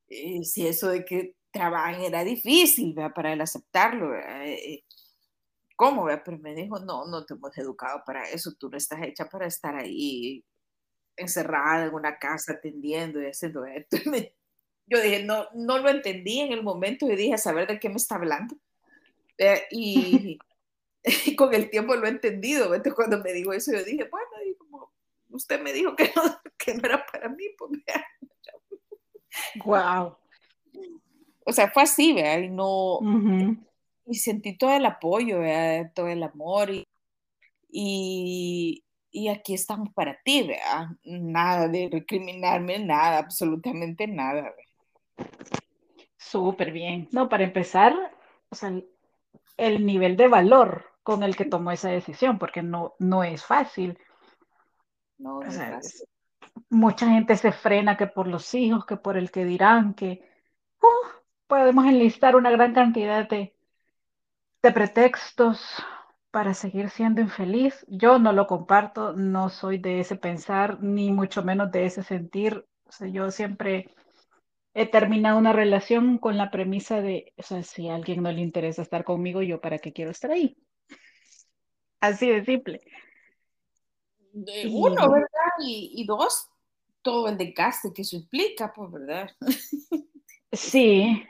eh, 0.07 0.43
si 0.43 0.65
eso 0.65 0.89
de 0.89 1.05
que 1.05 1.35
trabajen 1.51 2.01
era 2.03 2.23
difícil 2.23 2.93
¿verdad? 2.93 3.13
para 3.13 3.33
él 3.33 3.41
aceptarlo. 3.41 4.15
Eh, 4.15 4.53
eh, 4.53 4.83
¿Cómo? 5.79 6.03
¿verdad? 6.03 6.23
Pero 6.25 6.39
me 6.39 6.53
dijo, 6.53 6.77
no, 6.79 7.05
no 7.05 7.25
te 7.25 7.35
hemos 7.35 7.57
educado 7.57 8.03
para 8.05 8.29
eso, 8.29 8.51
tú 8.59 8.69
no 8.69 8.75
estás 8.75 9.01
hecha 9.01 9.29
para 9.29 9.47
estar 9.47 9.77
ahí 9.77 10.43
encerrada 11.15 11.85
en 11.85 11.93
una 11.93 12.19
casa 12.19 12.51
atendiendo 12.51 13.21
y 13.21 13.27
haciendo 13.27 13.63
esto. 13.63 13.95
Yo 14.87 15.01
dije, 15.01 15.23
no, 15.23 15.47
no 15.53 15.77
lo 15.77 15.87
entendí 15.87 16.41
en 16.41 16.51
el 16.51 16.63
momento 16.63 17.09
y 17.09 17.15
dije, 17.15 17.35
a 17.35 17.37
saber 17.37 17.65
de 17.65 17.79
qué 17.79 17.87
me 17.87 17.95
está 17.95 18.15
hablando. 18.15 18.57
y, 19.71 20.37
y, 21.05 21.35
con 21.37 21.53
el 21.53 21.69
tiempo 21.69 21.95
lo 21.95 22.07
he 22.07 22.09
entendido. 22.09 22.65
Entonces, 22.75 22.93
cuando 22.93 23.23
me 23.23 23.31
dijo 23.31 23.53
eso, 23.53 23.71
yo 23.71 23.81
dije, 23.81 24.03
bueno, 24.11 24.27
y 24.45 24.55
como 24.57 24.91
usted 25.29 25.61
me 25.61 25.71
dijo 25.71 25.95
que 25.95 26.11
no, 26.13 26.41
que 26.57 26.73
no 26.73 26.81
era 26.83 27.05
para 27.05 27.29
mí, 27.29 27.45
pues 27.57 27.71
vea, 27.85 28.05
Wow. 29.63 30.17
O 31.45 31.53
sea, 31.53 31.71
fue 31.71 31.83
así, 31.83 32.11
¿verdad? 32.11 32.39
Y 32.39 32.49
no. 32.49 32.99
Y 34.09 34.15
sentí 34.15 34.57
todo 34.57 34.73
el 34.73 34.85
apoyo, 34.85 35.39
¿verdad? 35.39 35.91
Todo 35.93 36.07
el 36.07 36.23
amor. 36.23 36.69
Y, 37.71 38.83
y, 39.11 39.27
aquí 39.27 39.53
estamos 39.53 39.93
para 39.93 40.19
ti, 40.23 40.47
¿verdad? 40.47 40.87
Nada 41.03 41.67
de 41.67 41.89
recriminarme, 41.91 42.79
nada, 42.79 43.19
absolutamente 43.19 44.07
nada. 44.07 44.53
Súper 46.17 46.71
bien. 46.71 47.07
No, 47.11 47.29
para 47.29 47.43
empezar, 47.43 47.93
o 48.49 48.55
sea, 48.55 48.73
el 49.57 49.85
nivel 49.85 50.17
de 50.17 50.27
valor 50.27 50.85
con 51.03 51.23
el 51.23 51.35
que 51.35 51.45
tomó 51.45 51.71
esa 51.71 51.89
decisión, 51.89 52.39
porque 52.39 52.63
no, 52.63 52.95
no 52.99 53.23
es 53.23 53.45
fácil. 53.45 53.97
No, 55.17 55.41
no 55.41 55.47
es 55.47 55.57
fácil 55.57 56.09
mucha 56.69 57.07
gente 57.07 57.35
se 57.35 57.51
frena 57.51 57.97
que 57.97 58.07
por 58.07 58.27
los 58.27 58.53
hijos, 58.53 58.85
que 58.85 58.97
por 58.97 59.17
el 59.17 59.31
que 59.31 59.45
dirán, 59.45 59.93
que 59.93 60.21
uh, 60.81 61.07
podemos 61.47 61.85
enlistar 61.85 62.35
una 62.35 62.51
gran 62.51 62.73
cantidad 62.73 63.27
de, 63.27 63.55
de 64.61 64.71
pretextos 64.71 65.61
para 66.31 66.53
seguir 66.53 66.89
siendo 66.89 67.21
infeliz. 67.21 67.85
Yo 67.87 68.19
no 68.19 68.33
lo 68.33 68.47
comparto, 68.47 69.13
no 69.13 69.49
soy 69.49 69.77
de 69.77 69.99
ese 69.99 70.15
pensar, 70.15 70.81
ni 70.81 71.11
mucho 71.11 71.43
menos 71.43 71.71
de 71.71 71.85
ese 71.85 72.03
sentir. 72.03 72.65
O 72.85 72.91
sea, 72.91 73.07
yo 73.07 73.31
siempre 73.31 73.93
he 74.73 74.85
terminado 74.85 75.37
una 75.37 75.53
relación 75.53 76.17
con 76.17 76.37
la 76.37 76.51
premisa 76.51 77.01
de, 77.01 77.33
o 77.37 77.43
sea, 77.43 77.63
si 77.63 77.89
a 77.89 77.95
alguien 77.95 78.21
no 78.21 78.31
le 78.31 78.41
interesa 78.41 78.81
estar 78.81 79.03
conmigo, 79.03 79.41
yo 79.41 79.59
para 79.59 79.79
qué 79.79 79.93
quiero 79.93 80.11
estar 80.11 80.31
ahí. 80.31 80.55
Así 81.99 82.29
de 82.29 82.45
simple. 82.45 82.81
uno, 84.33 85.11
¿verdad? 85.11 85.27
y, 85.61 86.05
dos, 86.05 86.47
todo 87.01 87.27
el 87.27 87.37
desgaste 87.37 87.91
que 87.93 88.03
eso 88.03 88.15
implica, 88.15 88.71
pues, 88.73 88.91
¿verdad? 88.91 89.29
Sí, 90.51 91.23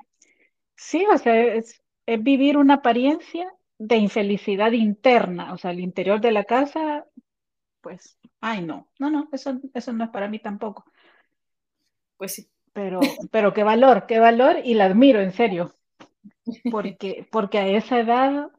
sí, 0.77 1.05
o 1.13 1.17
sea, 1.17 1.37
es, 1.37 1.81
vivir 2.17 2.57
una 2.57 2.75
apariencia 2.75 3.53
de 3.77 3.97
infelicidad 3.97 4.71
interna, 4.71 5.53
o 5.53 5.57
sea, 5.57 5.71
el 5.71 5.79
interior 5.79 6.19
de 6.21 6.31
la 6.31 6.43
casa, 6.43 7.05
pues, 7.81 8.17
ay, 8.41 8.61
no, 8.63 8.89
no, 8.99 9.09
no, 9.09 9.29
eso, 9.31 9.59
eso 9.73 9.93
no 9.93 10.05
es 10.05 10.09
para 10.09 10.27
mí 10.27 10.39
tampoco. 10.39 10.85
Pues 12.17 12.35
sí. 12.35 12.49
Pero, 12.73 12.99
pero 13.31 13.53
qué 13.53 13.63
valor, 13.63 14.05
qué 14.05 14.19
valor, 14.19 14.57
y 14.63 14.73
la 14.75 14.85
admiro, 14.85 15.19
en 15.19 15.31
serio, 15.31 15.75
porque, 16.71 17.27
porque 17.31 17.57
a 17.57 17.67
esa 17.67 17.99
edad 17.99 18.51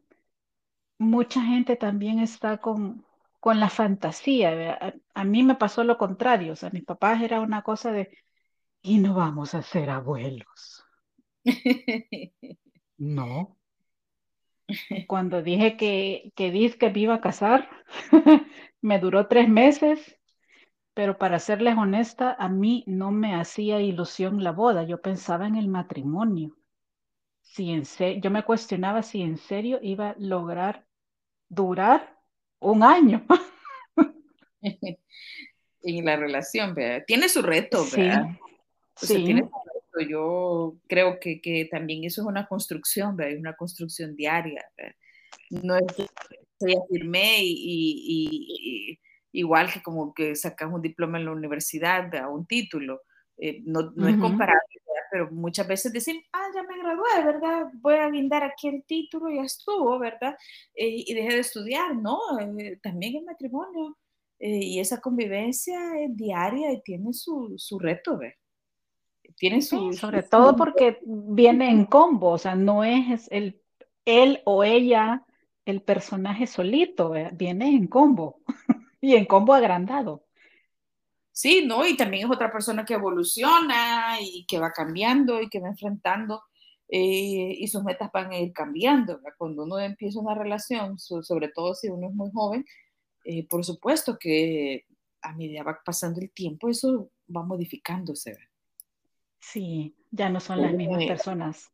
mucha 0.98 1.42
gente 1.42 1.76
también 1.76 2.18
está 2.18 2.58
con, 2.58 3.04
con 3.40 3.60
la 3.60 3.70
fantasía. 3.70 4.78
A, 4.80 4.94
a, 5.14 5.24
mí 5.24 5.42
me 5.42 5.54
pasó 5.54 5.84
lo 5.84 5.96
contrario, 5.98 6.52
o 6.52 6.56
sea, 6.56 6.70
mis 6.70 6.84
papás 6.84 7.22
era 7.22 7.40
una 7.40 7.62
cosa 7.62 7.92
de, 7.92 8.10
y 8.82 8.98
no 8.98 9.14
vamos 9.14 9.54
a 9.54 9.62
ser 9.62 9.90
abuelos. 9.90 10.84
no. 13.20 13.56
Cuando 15.08 15.42
dije 15.42 15.76
que, 15.76 16.32
que 16.34 16.50
dije 16.50 16.78
que 16.78 16.90
me 16.90 17.00
iba 17.00 17.14
a 17.14 17.20
casar, 17.20 17.68
me 18.80 18.98
duró 18.98 19.26
tres 19.26 19.48
meses, 19.48 20.18
pero 20.94 21.18
para 21.18 21.38
serles 21.38 21.76
honesta, 21.76 22.36
a 22.38 22.48
mí 22.48 22.84
no 22.86 23.10
me 23.10 23.34
hacía 23.34 23.80
ilusión 23.80 24.42
la 24.42 24.52
boda, 24.52 24.84
yo 24.84 25.00
pensaba 25.00 25.46
en 25.46 25.56
el 25.56 25.68
matrimonio. 25.68 26.56
Si 27.42 27.70
en 27.70 27.82
yo 28.20 28.30
me 28.30 28.44
cuestionaba 28.44 29.02
si 29.02 29.22
en 29.22 29.36
serio 29.36 29.80
iba 29.82 30.10
a 30.10 30.16
lograr 30.18 30.86
durar 31.48 32.16
un 32.60 32.82
año. 32.82 33.26
en 35.82 36.04
la 36.04 36.16
relación, 36.16 36.74
¿verdad? 36.74 37.04
Tiene 37.06 37.28
su 37.28 37.42
reto, 37.42 37.84
¿verdad? 37.90 38.26
Sí. 38.96 39.24
tiene 39.24 39.42
su 39.42 39.59
Yo 40.00 40.76
creo 40.88 41.18
que, 41.20 41.40
que, 41.40 41.66
también 41.70 42.04
eso 42.04 42.22
es 42.22 42.26
una 42.26 42.46
construcción, 42.46 43.16
¿verdad? 43.16 43.34
Es 43.34 43.40
una 43.40 43.56
construcción 43.56 44.16
diaria. 44.16 44.64
¿verdad? 44.76 44.94
No 45.50 45.76
es 45.76 45.86
que 45.96 46.06
se 46.58 46.76
afirmé 46.76 47.42
y, 47.42 47.52
y, 47.52 48.92
y, 48.92 49.00
igual 49.32 49.72
que 49.72 49.82
como 49.82 50.12
que 50.14 50.34
sacas 50.36 50.70
un 50.72 50.82
diploma 50.82 51.18
en 51.18 51.26
la 51.26 51.32
universidad, 51.32 52.10
¿verdad? 52.10 52.32
un 52.32 52.46
título. 52.46 53.02
Eh, 53.38 53.62
no, 53.64 53.82
no 53.82 53.88
uh 53.88 53.94
-huh. 53.94 54.14
es 54.14 54.20
comparable, 54.20 54.60
pero 55.10 55.30
muchas 55.32 55.66
veces 55.66 55.92
decimos, 55.92 56.22
ah, 56.32 56.48
ya 56.54 56.62
me 56.62 56.78
gradué, 56.78 57.24
¿verdad? 57.24 57.66
Voy 57.80 57.94
a 57.94 58.10
guindar 58.10 58.44
aquí 58.44 58.68
el 58.68 58.84
título, 58.84 59.30
ya 59.30 59.42
estuvo, 59.42 59.98
¿verdad? 59.98 60.36
Eh, 60.74 61.04
y 61.06 61.14
dejé 61.14 61.34
de 61.34 61.40
estudiar, 61.40 61.96
¿no? 61.96 62.18
Eh, 62.38 62.78
también 62.82 63.16
el 63.16 63.24
matrimonio 63.24 63.96
y 64.42 64.80
esa 64.80 65.00
convivencia 65.02 65.78
es 66.00 66.16
diaria 66.16 66.72
y 66.72 66.80
tiene 66.82 67.12
su, 67.12 67.54
su 67.58 67.78
reto, 67.78 68.16
¿verdad? 68.16 68.39
Tiene 69.40 69.62
su... 69.62 69.90
Sí, 69.90 69.98
sobre 69.98 70.20
su, 70.20 70.28
todo 70.28 70.54
porque 70.54 71.00
viene 71.02 71.70
en 71.70 71.86
combo, 71.86 72.32
o 72.32 72.38
sea, 72.38 72.54
no 72.54 72.84
es 72.84 73.26
el, 73.30 73.62
él 74.04 74.42
o 74.44 74.64
ella 74.64 75.24
el 75.64 75.80
personaje 75.80 76.46
solito, 76.46 77.08
¿verdad? 77.08 77.32
viene 77.34 77.70
en 77.70 77.86
combo 77.86 78.42
y 79.00 79.14
en 79.14 79.24
combo 79.24 79.54
agrandado. 79.54 80.26
Sí, 81.32 81.64
¿no? 81.66 81.86
Y 81.86 81.96
también 81.96 82.26
es 82.26 82.30
otra 82.30 82.52
persona 82.52 82.84
que 82.84 82.92
evoluciona 82.92 84.20
y 84.20 84.44
que 84.44 84.58
va 84.58 84.72
cambiando 84.72 85.40
y 85.40 85.48
que 85.48 85.58
va 85.58 85.68
enfrentando 85.68 86.42
eh, 86.86 87.56
y 87.58 87.66
sus 87.68 87.82
metas 87.82 88.10
van 88.12 88.32
a 88.32 88.38
ir 88.38 88.52
cambiando. 88.52 89.20
Cuando 89.38 89.62
uno 89.62 89.78
empieza 89.78 90.20
una 90.20 90.34
relación, 90.34 90.98
sobre 90.98 91.48
todo 91.48 91.72
si 91.74 91.88
uno 91.88 92.08
es 92.08 92.14
muy 92.14 92.30
joven, 92.30 92.66
eh, 93.24 93.48
por 93.48 93.64
supuesto 93.64 94.18
que 94.18 94.84
a 95.22 95.34
medida 95.34 95.62
va 95.62 95.80
pasando 95.82 96.20
el 96.20 96.30
tiempo, 96.30 96.68
eso 96.68 97.10
va 97.34 97.42
modificándose. 97.42 98.36
Sí, 99.40 99.96
ya 100.10 100.28
no 100.28 100.38
son 100.40 100.62
las 100.62 100.72
mismas 100.72 101.04
personas. 101.06 101.72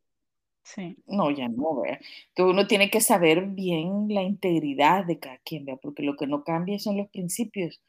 Sí. 0.63 0.97
No, 1.05 1.31
ya 1.31 1.47
no, 1.47 1.81
¿verdad? 1.81 1.99
Entonces 2.29 2.53
uno 2.53 2.67
tiene 2.67 2.89
que 2.89 2.99
saber 2.99 3.45
bien 3.47 4.07
la 4.09 4.21
integridad 4.21 5.05
de 5.05 5.19
cada 5.19 5.37
quien, 5.37 5.65
¿verdad? 5.65 5.79
Porque 5.81 6.03
lo 6.03 6.17
que 6.17 6.27
no 6.27 6.43
cambia 6.43 6.77
son 6.79 6.97
los 6.97 7.09
principios, 7.09 7.81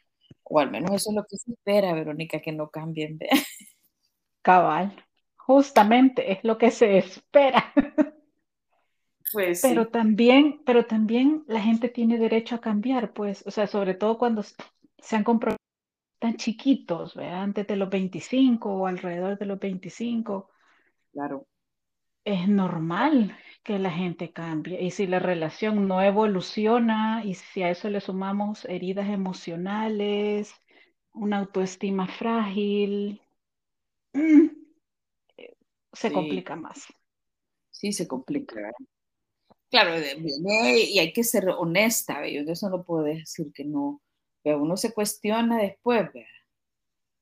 o 0.45 0.61
al 0.61 0.71
menos 0.71 0.93
eso 0.93 1.11
es 1.11 1.17
lo 1.17 1.27
que 1.27 1.37
se 1.37 1.53
espera, 1.53 1.93
Verónica, 1.93 2.41
que 2.41 2.53
no 2.53 2.71
cambien, 2.71 3.19
¿verdad? 3.19 3.37
Cabal, 4.43 5.05
justamente 5.37 6.33
es 6.33 6.45
lo 6.45 6.57
que 6.59 6.71
se 6.71 6.99
espera. 6.99 7.73
Pues 9.33 9.61
pero 9.61 9.89
también, 9.89 10.63
pero 10.65 10.87
también 10.87 11.45
la 11.49 11.61
gente 11.61 11.89
tiene 11.89 12.17
derecho 12.19 12.55
a 12.55 12.61
cambiar, 12.61 13.13
pues, 13.13 13.47
o 13.47 13.51
sea, 13.51 13.67
sobre 13.67 13.95
todo 13.95 14.19
cuando 14.19 14.43
se 14.43 15.17
han 15.17 15.25
comprometido 15.25 15.58
tan 16.19 16.37
chiquitos, 16.37 17.15
¿verdad? 17.15 17.43
Antes 17.43 17.67
de 17.67 17.77
los 17.77 17.91
25 17.91 18.75
o 18.75 18.87
alrededor 18.87 19.39
de 19.39 19.47
los 19.47 19.59
25. 19.59 20.51
Claro 21.13 21.47
es 22.29 22.47
normal 22.47 23.37
que 23.63 23.79
la 23.79 23.91
gente 23.91 24.33
cambie. 24.33 24.83
Y 24.83 24.91
si 24.91 25.07
la 25.07 25.19
relación 25.19 25.89
no 25.89 26.03
evoluciona 26.03 27.23
y 27.25 27.35
si 27.35 27.63
a 27.63 27.71
eso 27.71 27.89
le 27.89 28.01
sumamos 28.01 28.67
heridas 28.67 29.09
emocionales, 29.09 30.53
una 31.15 31.39
autoestima 31.39 32.07
frágil, 32.07 33.23
mm, 34.13 34.49
se 35.93 36.13
complica 36.13 36.55
más. 36.55 36.87
Sí, 37.71 37.93
se 37.93 38.07
complica. 38.07 38.73
Claro, 39.71 39.95
y 39.99 40.99
hay 40.99 41.13
que 41.13 41.25
ser 41.25 41.49
honesta, 41.49 42.27
yo 42.29 42.45
de 42.45 42.53
eso 42.53 42.69
no 42.69 42.85
puedo 42.85 43.05
decir 43.05 43.53
que 43.55 43.65
no. 43.65 44.03
Pero 44.49 44.63
uno 44.63 44.77
se 44.77 44.93
cuestiona 44.93 45.59
después, 45.59 46.13
¿verdad? 46.13 46.29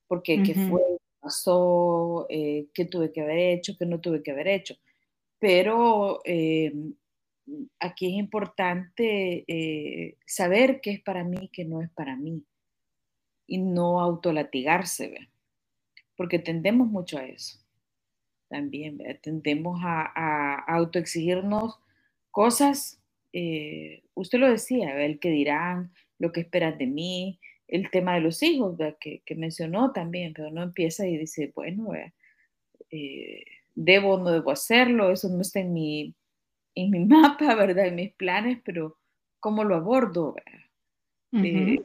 Porque 0.07 0.43
qué 0.43 0.55
fue, 0.55 0.83
pasó, 1.21 2.27
eh, 2.29 2.67
qué 2.73 2.85
tuve 2.85 3.13
que 3.13 3.23
haber 3.23 3.39
hecho, 3.39 3.77
qué 3.77 3.87
no 3.87 4.01
tuve 4.01 4.23
que 4.23 4.31
haber 4.31 4.49
hecho 4.49 4.77
pero 5.39 6.21
eh, 6.25 6.73
aquí 7.81 8.07
es 8.07 8.13
importante 8.15 9.45
eh, 9.47 10.17
saber 10.27 10.81
qué 10.81 10.93
es 10.93 11.03
para 11.03 11.25
mí, 11.25 11.51
qué 11.53 11.65
no 11.65 11.83
es 11.83 11.91
para 11.91 12.17
mí, 12.17 12.45
y 13.47 13.59
no 13.59 14.01
autolatigarse, 14.01 15.09
¿ve? 15.09 15.29
porque 16.17 16.39
tendemos 16.39 16.89
mucho 16.89 17.19
a 17.19 17.27
eso 17.27 17.59
también, 18.49 18.99
tendemos 19.23 19.81
a, 19.83 20.55
autoexigirnos 20.73 21.79
cosas, 22.31 23.01
eh, 23.33 24.05
usted 24.15 24.39
lo 24.39 24.49
decía, 24.49 25.05
el 25.05 25.19
que 25.19 25.31
dirán, 25.31 25.93
lo 26.19 26.33
que 26.33 26.41
esperan 26.41 26.79
de 26.79 26.87
mí, 26.87 27.41
el 27.69 27.91
tema 27.91 28.15
de 28.15 28.21
los 28.21 28.43
hijos, 28.43 28.77
que, 29.01 29.23
que, 29.25 29.35
mencionó 29.35 29.93
también, 29.93 30.33
pero 30.35 30.51
no 30.51 30.63
empieza 30.63 31.07
y 31.07 31.17
dice, 31.17 31.53
bueno, 31.55 31.93
eh, 32.91 33.45
debo 33.75 34.15
o 34.15 34.19
no 34.19 34.31
debo 34.31 34.51
hacerlo, 34.51 35.11
eso 35.11 35.29
no 35.29 35.41
está 35.43 35.61
en 35.61 35.73
mi, 35.73 36.15
en 36.75 36.91
mi 36.91 37.05
mapa, 37.05 37.55
¿verdad? 37.55 37.87
En 37.87 37.97
mis 37.97 38.15
planes, 38.15 38.61
pero 38.65 38.99
¿cómo 39.41 39.65
lo 39.65 39.77
abordo? 39.77 40.35
Eh, 41.33 41.83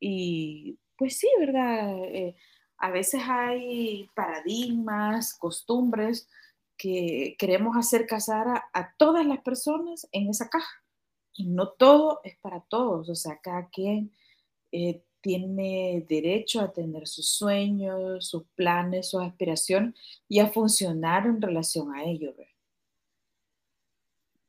y 0.00 0.78
pues 0.96 1.18
sí, 1.18 1.28
¿verdad? 1.38 2.04
Eh, 2.04 2.36
a 2.78 2.90
veces 2.90 3.20
hay 3.24 4.08
paradigmas, 4.14 5.36
costumbres 5.36 6.28
que 6.76 7.34
queremos 7.38 7.76
hacer 7.76 8.06
casar 8.06 8.46
a, 8.72 8.94
todas 8.96 9.26
las 9.26 9.40
personas 9.40 10.08
en 10.12 10.28
esa 10.28 10.48
caja. 10.48 10.82
Y 11.34 11.46
no 11.46 11.68
todo 11.70 12.20
es 12.24 12.36
para 12.38 12.60
todos, 12.60 13.08
o 13.08 13.14
sea, 13.14 13.38
cada 13.40 13.68
quien 13.68 14.12
eh, 14.72 15.02
tiene 15.20 16.04
derecho 16.08 16.60
a 16.60 16.72
tener 16.72 17.06
sus 17.06 17.28
sueños, 17.28 18.28
sus 18.28 18.44
planes, 18.54 19.10
sus 19.10 19.22
aspiraciones 19.22 19.94
y 20.28 20.40
a 20.40 20.48
funcionar 20.48 21.26
en 21.26 21.40
relación 21.40 21.94
a 21.94 22.04
ello. 22.04 22.34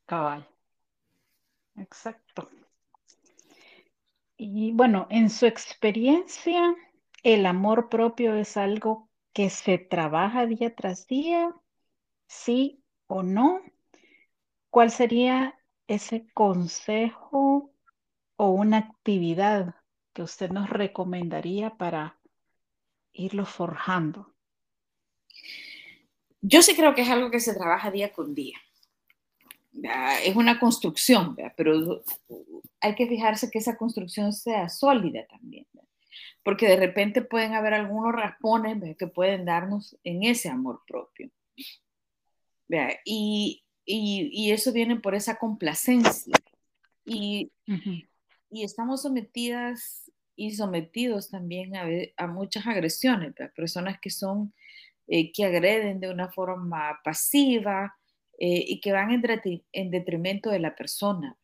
Cabal. 0.06 0.48
Exacto. 1.76 2.50
Y 4.38 4.72
bueno, 4.72 5.06
en 5.10 5.30
su 5.30 5.46
experiencia, 5.46 6.76
¿el 7.24 7.46
amor 7.46 7.90
propio 7.90 8.36
es 8.36 8.56
algo 8.56 9.10
que 9.34 9.50
se 9.50 9.78
trabaja 9.78 10.46
día 10.46 10.74
tras 10.74 11.08
día? 11.08 11.54
¿Sí 12.28 12.82
o 13.08 13.22
no? 13.22 13.62
¿Cuál 14.70 14.92
sería 14.92 15.59
ese 15.90 16.28
consejo 16.34 17.74
o 18.38 18.50
una 18.52 18.78
actividad 18.78 19.76
que 20.14 20.22
usted 20.22 20.52
nos 20.52 20.70
recomendaría 20.70 21.78
para 21.78 22.20
irlo 23.12 23.46
forjando? 23.46 24.34
Yo 26.42 26.62
sí 26.62 26.76
creo 26.76 26.94
que 26.96 27.02
es 27.02 27.10
algo 27.10 27.32
que 27.32 27.40
se 27.40 27.54
trabaja 27.54 27.92
día 27.92 28.14
con 28.14 28.34
día. 28.34 28.58
Es 30.24 30.36
una 30.36 30.60
construcción, 30.60 31.36
pero 31.58 32.04
hay 32.82 32.96
que 32.96 33.08
fijarse 33.08 33.50
que 33.50 33.60
esa 33.60 33.78
construcción 33.78 34.32
sea 34.32 34.70
sólida 34.70 35.26
también, 35.28 35.68
porque 36.44 36.68
de 36.68 36.76
repente 36.76 37.22
pueden 37.22 37.54
haber 37.54 37.74
algunos 37.74 38.14
raspones 38.14 38.96
que 38.98 39.08
pueden 39.08 39.46
darnos 39.46 39.98
en 40.04 40.24
ese 40.24 40.50
amor 40.50 40.82
propio. 40.88 41.32
Y, 43.06 43.64
y, 43.92 44.52
eso 44.52 44.72
viene 44.72 45.00
por 45.00 45.16
esa 45.16 45.38
complacencia. 45.38 46.36
Y, 47.06 47.52
y 48.52 48.64
estamos 48.64 49.02
sometidas 49.02 50.12
y 50.36 50.52
sometidos 50.52 51.30
también 51.30 51.74
a, 51.76 52.28
muchas 52.28 52.66
agresiones, 52.66 53.34
personas 53.56 54.00
que 54.00 54.10
son, 54.10 54.54
eh, 55.08 55.34
que 55.34 55.44
agreden 55.44 56.00
de 56.00 56.10
una 56.10 56.32
forma 56.32 57.00
pasiva 57.04 57.98
eh, 58.40 58.64
y 58.68 58.80
que 58.80 58.94
van 58.94 59.12
en, 59.12 59.92
detrimento 59.92 60.50
de 60.50 60.60
la 60.60 60.76
persona, 60.76 61.38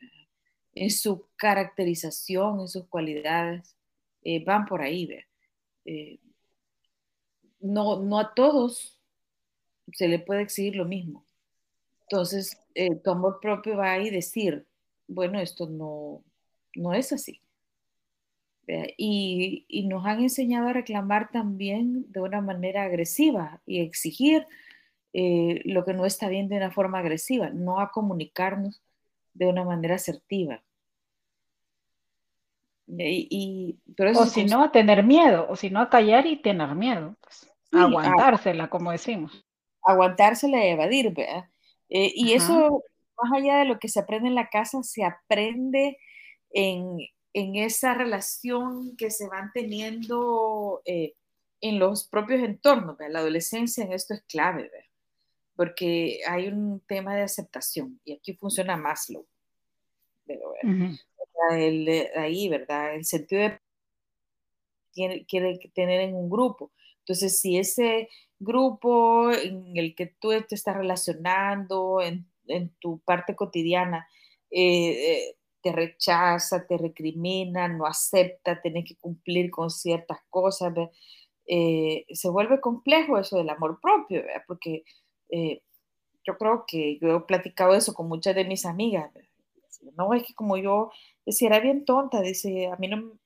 en 0.73 0.91
su 0.91 1.27
caracterización, 1.35 2.61
en 2.61 2.67
sus 2.69 2.87
cualidades, 2.87 3.75
eh, 4.21 4.43
van 4.45 4.65
por 4.65 4.81
ahí. 4.81 5.09
no, 7.59 8.01
no 8.01 8.19
a 8.19 8.33
todos 8.33 9.01
se 9.91 10.07
le 10.07 10.19
puede 10.19 10.41
exigir 10.43 10.75
lo 10.75 10.85
mismo. 10.85 11.24
Entonces, 12.09 12.61
tu 13.03 13.11
amor 13.11 13.39
propio 13.41 13.77
va 13.77 13.91
a 13.91 13.99
ir 13.99 14.13
decir, 14.13 14.65
bueno, 15.07 15.39
esto 15.39 15.67
no, 15.67 16.23
no 16.75 16.93
es 16.93 17.11
así. 17.11 17.41
Y, 18.97 19.85
nos 19.87 20.05
han 20.05 20.21
enseñado 20.21 20.69
a 20.69 20.73
reclamar 20.73 21.29
también 21.31 22.11
de 22.11 22.21
una 22.21 22.41
manera 22.41 22.83
agresiva 22.83 23.61
y 23.65 23.81
exigir 23.81 24.45
eh, 25.13 25.61
lo 25.65 25.85
que 25.85 25.93
no 25.93 26.05
está 26.05 26.29
bien 26.29 26.49
de 26.49 26.57
una 26.57 26.71
forma 26.71 26.99
agresiva, 26.99 27.49
no 27.49 27.79
a 27.79 27.91
comunicarnos 27.91 28.81
de 29.33 29.47
una 29.47 29.63
manera 29.63 29.95
asertiva. 29.95 30.61
Y, 32.87 33.79
o 33.97 34.25
si 34.25 34.45
no, 34.45 34.63
a 34.63 34.71
tener 34.71 35.03
miedo, 35.03 35.47
o 35.49 35.55
si 35.55 35.69
no, 35.69 35.81
a 35.81 35.89
callar 35.89 36.25
y 36.27 36.37
tener 36.37 36.75
miedo. 36.75 37.15
Pues, 37.21 37.51
aguantársela, 37.71 38.69
como 38.69 38.91
decimos. 38.91 39.45
Aguantársela 39.83 40.65
y 40.65 40.69
evadir, 40.69 41.13
¿verdad? 41.13 41.45
Eh, 41.89 42.11
y 42.15 42.33
eso, 42.33 42.83
más 43.21 43.33
allá 43.33 43.57
de 43.57 43.65
lo 43.65 43.79
que 43.79 43.87
se 43.87 43.99
aprende 43.99 44.29
en 44.29 44.35
la 44.35 44.49
casa, 44.49 44.83
se 44.83 45.03
aprende 45.03 45.97
en, 46.51 46.97
esa 47.33 47.93
relación 47.93 48.95
que 48.95 49.11
se 49.11 49.27
van 49.27 49.51
teniendo 49.53 50.81
eh, 50.85 51.15
en 51.59 51.79
los 51.79 52.07
propios 52.07 52.41
entornos. 52.41 52.97
La 53.09 53.19
adolescencia 53.19 53.83
en 53.83 53.91
esto 53.91 54.13
es 54.13 54.23
clave, 54.23 54.71
porque 55.55 56.21
hay 56.27 56.47
un 56.47 56.79
tema 56.87 57.15
de 57.15 57.23
aceptación 57.23 57.99
y 58.05 58.13
aquí 58.13 58.35
funciona 58.35 58.77
más 58.77 59.09
lo 59.09 59.25
ahí, 62.15 62.49
¿verdad? 62.49 62.95
El 62.95 63.05
sentido 63.05 63.41
de 63.43 63.59
quiere, 64.93 65.25
quiere 65.25 65.59
tener 65.73 66.01
en 66.01 66.15
un 66.15 66.29
grupo. 66.29 66.71
Entonces, 67.05 67.39
si 67.39 67.57
ese 67.57 68.09
grupo 68.39 69.31
en 69.31 69.77
el 69.77 69.93
que 69.93 70.07
tú 70.07 70.29
te 70.47 70.55
estás 70.55 70.75
relacionando 70.75 72.01
en, 72.01 72.27
tu 72.79 72.99
parte 72.99 73.35
cotidiana 73.35 74.07
eh, 74.51 74.91
eh, 74.91 75.35
te 75.61 75.71
rechaza, 75.71 76.65
te 76.67 76.77
recrimina, 76.77 77.67
no 77.67 77.85
acepta, 77.85 78.61
tiene 78.61 78.83
que 78.83 78.95
cumplir 78.97 79.49
con 79.51 79.69
ciertas 79.69 80.19
cosas, 80.29 80.73
eh, 81.47 82.05
se 82.09 82.29
vuelve 82.29 82.59
complejo 82.59 83.17
eso 83.19 83.37
del 83.37 83.49
amor 83.49 83.79
propio, 83.79 84.23
porque 84.47 84.83
eh, 85.29 85.61
yo 86.23 86.37
creo 86.37 86.65
que 86.67 86.97
yo 86.99 87.17
he 87.17 87.21
platicado 87.21 87.75
eso 87.75 87.93
con 87.93 88.07
muchas 88.07 88.35
de 88.35 88.45
mis 88.45 88.65
amigas. 88.65 89.11
No, 89.97 90.13
es 90.13 90.23
que 90.23 90.33
como 90.33 90.57
yo 90.57 90.91
decía, 91.25 91.49
era 91.49 91.59
bien 91.59 91.85
tonta, 91.85 92.21
dice, 92.21 92.67
a 92.67 92.75
mí 92.77 92.87
no, 92.87 93.19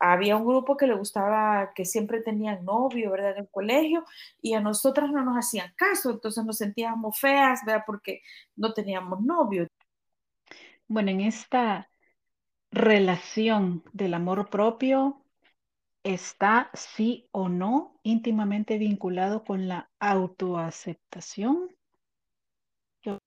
había 0.00 0.36
un 0.36 0.46
grupo 0.46 0.76
que 0.76 0.86
le 0.86 0.94
gustaba, 0.94 1.72
que 1.74 1.84
siempre 1.84 2.22
tenían 2.22 2.64
novio, 2.64 3.10
¿verdad? 3.12 3.32
En 3.32 3.44
el 3.44 3.50
colegio, 3.50 4.04
y 4.42 4.54
a 4.54 4.60
nosotras 4.60 5.10
no 5.12 5.24
nos 5.24 5.36
hacían 5.36 5.72
caso, 5.76 6.10
entonces 6.10 6.44
nos 6.44 6.58
sentíamos 6.58 7.18
feas, 7.20 7.60
¿verdad? 7.66 7.84
Porque 7.86 8.22
no 8.56 8.72
teníamos 8.74 9.20
novio. 9.22 9.66
Bueno, 10.88 11.10
en 11.10 11.20
esta 11.20 11.90
relación 12.72 13.84
del 13.92 14.14
amor 14.14 14.50
propio 14.50 15.24
está 16.04 16.70
sí 16.74 17.28
o 17.32 17.48
no 17.48 17.98
íntimamente 18.02 18.78
vinculado 18.78 19.44
con 19.44 19.68
la 19.68 19.90
autoaceptación. 20.00 21.70
Yo, 23.02 23.18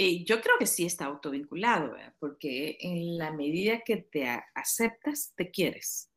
eh, 0.00 0.24
yo 0.24 0.40
creo 0.40 0.54
que 0.60 0.66
sí 0.66 0.86
está 0.86 1.06
autovinculado, 1.06 1.96
porque 2.20 2.78
en 2.80 3.18
la 3.18 3.32
medida 3.32 3.80
que 3.80 3.96
te 3.96 4.28
aceptas, 4.54 5.32
te 5.34 5.50
quieres. 5.50 6.08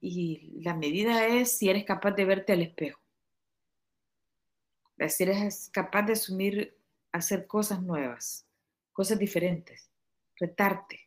Y 0.00 0.62
la 0.62 0.74
medida 0.74 1.26
es 1.26 1.58
si 1.58 1.68
eres 1.68 1.84
capaz 1.84 2.12
de 2.12 2.24
verte 2.24 2.54
al 2.54 2.62
espejo. 2.62 2.98
Si 5.08 5.22
eres 5.22 5.68
capaz 5.70 6.04
de 6.04 6.14
asumir 6.14 6.74
hacer 7.12 7.46
cosas 7.46 7.82
nuevas, 7.82 8.46
cosas 8.92 9.18
diferentes, 9.18 9.90
retarte. 10.36 11.06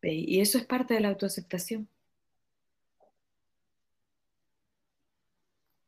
Y 0.00 0.40
eso 0.40 0.58
es 0.58 0.64
parte 0.66 0.94
de 0.94 1.00
la 1.00 1.08
autoaceptación. 1.08 1.88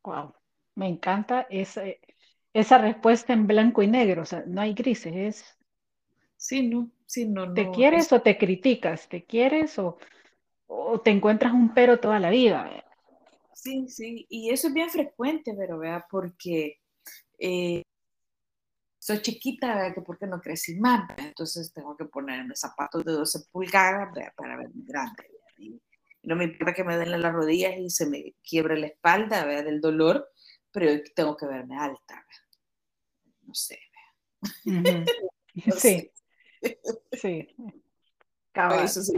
Wow, 0.02 0.35
me 0.74 0.88
encanta 0.88 1.46
esa, 1.50 1.82
esa 2.57 2.79
respuesta 2.79 3.35
en 3.35 3.47
blanco 3.47 3.83
y 3.83 3.87
negro, 3.87 4.23
o 4.23 4.25
sea, 4.25 4.42
no 4.47 4.62
hay 4.62 4.73
grises, 4.73 5.14
es... 5.14 5.59
Sí, 6.38 6.66
no, 6.66 6.90
sí, 7.05 7.27
no, 7.27 7.53
¿Te 7.53 7.71
quieres 7.71 8.11
o 8.12 8.23
te 8.23 8.38
criticas? 8.38 9.09
¿Te 9.09 9.25
quieres 9.25 9.79
o, 9.79 9.99
o, 10.66 11.01
te 11.01 11.11
encuentras 11.11 11.53
un 11.53 11.75
pero 11.75 12.01
toda 12.01 12.19
la 12.19 12.31
vida? 12.31 12.83
Sí, 13.53 13.88
sí, 13.88 14.27
y 14.31 14.51
eso 14.51 14.69
es 14.69 14.75
bien 14.75 14.88
frecuente, 14.88 15.55
pero 15.57 15.79
vea, 15.79 16.07
porque 16.11 16.81
eh, 17.38 17.83
soy 18.99 19.21
chiquita, 19.21 19.92
que 19.95 20.01
por 20.01 20.19
qué 20.19 20.27
no 20.27 20.40
crecí 20.40 20.81
más, 20.81 21.11
entonces 21.19 21.73
tengo 21.75 21.95
que 21.95 22.07
ponerme 22.07 22.57
zapatos 22.57 23.05
de 23.05 23.12
12 23.12 23.40
pulgadas 23.53 24.09
para 24.35 24.57
verme 24.57 24.83
grande. 24.85 25.31
Y 25.59 25.81
no 26.23 26.37
me 26.37 26.45
importa 26.45 26.73
que 26.73 26.85
me 26.85 26.97
den 26.97 27.21
las 27.21 27.33
rodillas 27.33 27.75
y 27.79 27.90
se 27.90 28.07
me 28.07 28.35
quiebre 28.42 28.79
la 28.79 28.87
espalda 28.87 29.45
¿verdad? 29.45 29.64
del 29.64 29.81
dolor, 29.81 30.29
pero 30.73 31.03
tengo 31.14 31.37
que 31.37 31.47
verme 31.47 31.79
alta. 31.79 32.27
No 35.64 35.72
sé. 35.74 36.12
sí. 36.61 36.72
Sí. 37.12 37.48
Eso 38.82 39.02
sí, 39.02 39.12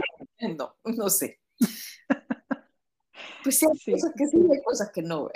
no, 0.57 0.75
no 0.83 1.09
sé. 1.09 1.39
Pues 3.41 3.63
hay 3.63 3.93
cosas 3.93 4.13
que 4.17 4.27
sí, 4.27 4.37
hay 4.37 4.61
cosas 4.63 4.91
que 4.91 5.01
no. 5.01 5.29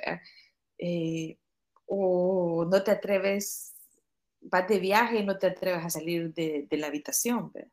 Eh, 0.78 1.38
o 1.86 2.66
no 2.70 2.84
te 2.84 2.92
atreves 2.92 3.74
vas 4.44 4.68
de 4.68 4.80
viaje 4.80 5.20
y 5.20 5.26
no 5.26 5.38
te 5.38 5.48
atreves 5.48 5.86
a 5.86 5.90
salir 5.90 6.34
de, 6.34 6.68
de 6.70 6.78
la 6.78 6.88
habitación, 6.88 7.52
¿verdad? 7.52 7.72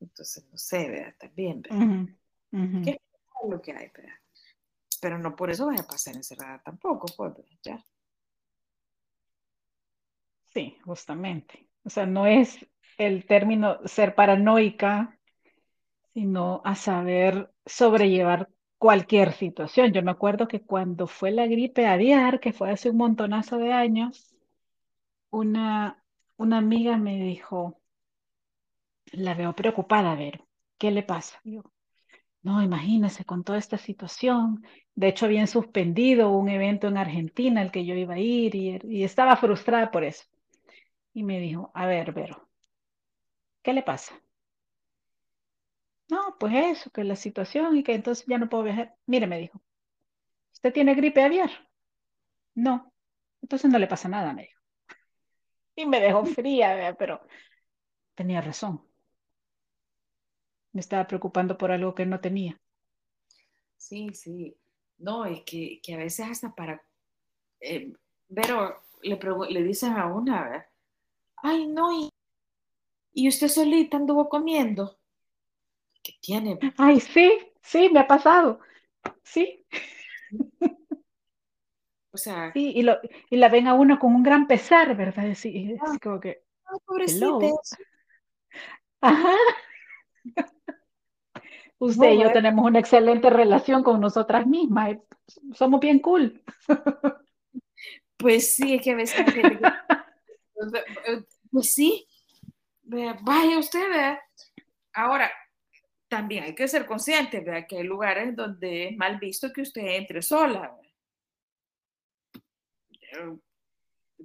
Entonces, 0.00 0.44
no 0.50 0.56
sé, 0.56 0.88
¿verdad? 0.88 1.14
También, 1.18 1.62
¿verdad? 1.62 2.06
¿Qué 2.84 2.90
es 2.90 3.50
lo 3.50 3.60
que 3.60 3.72
hay, 3.72 3.90
¿verdad? 3.94 4.14
Pero 5.00 5.18
no 5.18 5.36
por 5.36 5.50
eso 5.50 5.66
vas 5.66 5.80
a 5.80 5.86
pasar 5.86 6.16
encerrada 6.16 6.62
tampoco, 6.62 7.06
pues, 7.16 7.32
¿ya? 7.62 7.84
Sí, 10.52 10.76
justamente. 10.84 11.68
O 11.84 11.90
sea, 11.90 12.06
no 12.06 12.26
es 12.26 12.66
el 12.98 13.24
término 13.26 13.78
ser 13.86 14.14
paranoica, 14.14 15.18
sino 16.14 16.62
a 16.64 16.74
saber 16.76 17.52
sobrellevar 17.66 18.50
cualquier 18.78 19.32
situación. 19.32 19.92
Yo 19.92 20.02
me 20.02 20.10
acuerdo 20.12 20.48
que 20.48 20.62
cuando 20.62 21.06
fue 21.06 21.30
la 21.32 21.46
gripe 21.46 21.86
aviar, 21.86 22.40
que 22.40 22.52
fue 22.52 22.70
hace 22.72 22.90
un 22.90 22.98
montonazo 22.98 23.58
de 23.58 23.72
años, 23.72 24.34
una, 25.30 26.04
una 26.36 26.58
amiga 26.58 26.96
me 26.98 27.16
dijo, 27.22 27.80
la 29.12 29.34
veo 29.34 29.54
preocupada, 29.54 30.14
ver, 30.16 30.42
¿qué 30.78 30.90
le 30.90 31.02
pasa? 31.02 31.38
Yo, 31.44 31.62
no, 32.42 32.62
imagínese 32.62 33.24
con 33.26 33.44
toda 33.44 33.58
esta 33.58 33.78
situación. 33.78 34.64
De 34.94 35.08
hecho, 35.08 35.26
habían 35.26 35.48
suspendido 35.48 36.30
un 36.30 36.48
evento 36.50 36.88
en 36.88 36.96
Argentina 36.98 37.60
al 37.62 37.72
que 37.72 37.84
yo 37.86 37.94
iba 37.96 38.14
a 38.14 38.18
ir 38.20 38.54
y, 38.56 38.78
y 38.84 39.04
estaba 39.04 39.36
frustrada 39.36 39.90
por 39.92 40.04
eso. 40.04 40.24
Y 41.14 41.22
me 41.22 41.38
dijo, 41.38 41.70
a 41.72 41.86
ver, 41.86 42.10
Vero, 42.12 42.48
¿qué 43.62 43.72
le 43.72 43.82
pasa? 43.82 44.14
No, 46.10 46.36
pues 46.38 46.52
eso, 46.54 46.90
que 46.90 47.04
la 47.04 47.16
situación 47.16 47.74
y 47.76 47.82
que 47.82 47.94
entonces 47.94 48.26
ya 48.28 48.36
no 48.38 48.48
puedo 48.50 48.64
viajar. 48.64 48.94
Mire, 49.06 49.26
me 49.26 49.38
dijo, 49.38 49.62
¿usted 50.54 50.72
tiene 50.72 50.94
gripe 50.94 51.22
aviar? 51.22 51.50
No, 52.54 52.92
entonces 53.42 53.70
no 53.70 53.78
le 53.78 53.88
pasa 53.88 54.08
nada, 54.08 54.32
me 54.32 54.42
dijo 54.44 54.60
y 55.76 55.86
me 55.86 56.00
dejó 56.00 56.24
fría, 56.24 56.94
pero 56.98 57.20
tenía 58.16 58.40
razón. 58.40 58.82
Me 60.72 60.80
estaba 60.80 61.06
preocupando 61.06 61.56
por 61.56 61.70
algo 61.70 61.94
que 61.94 62.06
no 62.06 62.18
tenía. 62.18 62.60
Sí, 63.76 64.10
sí. 64.14 64.56
No, 64.98 65.24
es 65.24 65.42
que, 65.44 65.80
que 65.82 65.94
a 65.94 65.98
veces 65.98 66.26
hasta 66.30 66.54
para... 66.54 66.82
Eh, 67.60 67.92
pero 68.34 68.82
le, 69.02 69.18
le 69.50 69.62
dicen 69.64 69.94
a 69.94 70.06
una, 70.06 70.66
ay, 71.42 71.66
no, 71.66 71.92
y, 71.92 72.10
y 73.12 73.28
usted 73.28 73.48
solita 73.48 73.96
anduvo 73.96 74.28
comiendo. 74.28 74.98
¿Qué 76.02 76.12
tiene? 76.20 76.58
Ay, 76.76 77.00
sí, 77.00 77.38
sí, 77.62 77.88
me 77.90 78.00
ha 78.00 78.06
pasado. 78.06 78.60
Sí. 79.22 79.64
O 82.12 82.16
sea. 82.16 82.52
Sí, 82.52 82.72
y, 82.74 82.82
lo, 82.82 82.98
y 83.28 83.36
la 83.36 83.48
ven 83.48 83.68
a 83.68 83.74
uno 83.74 83.98
con 83.98 84.14
un 84.14 84.22
gran 84.22 84.46
pesar, 84.46 84.96
¿verdad? 84.96 85.34
Sí, 85.34 85.72
es 85.72 85.80
ah, 85.82 85.98
como 86.02 86.20
que. 86.20 86.42
Ay, 86.64 86.78
pobrecita. 86.84 87.26
Ajá. 89.00 89.34
Usted 91.78 92.12
y 92.12 92.22
yo 92.22 92.32
tenemos 92.32 92.66
una 92.66 92.78
excelente 92.78 93.30
relación 93.30 93.82
con 93.82 94.00
nosotras 94.00 94.46
mismas. 94.46 94.98
Somos 95.54 95.80
bien 95.80 96.00
cool. 96.00 96.42
Pues 98.18 98.54
sí, 98.54 98.74
es 98.74 98.82
que 98.82 98.90
a 98.90 98.96
veces. 98.96 99.24
pues 101.50 101.72
sí. 101.72 102.06
Vaya 102.82 103.58
usted, 103.58 103.88
vea. 103.88 104.20
Ahora, 104.92 105.30
también 106.08 106.44
hay 106.44 106.54
que 106.54 106.66
ser 106.66 106.86
consciente, 106.86 107.40
¿verdad? 107.40 107.66
Que 107.68 107.78
hay 107.78 107.84
lugares 107.84 108.34
donde 108.34 108.88
es 108.88 108.96
mal 108.96 109.18
visto 109.18 109.52
que 109.52 109.62
usted 109.62 109.82
entre 109.82 110.22
sola. 110.22 110.76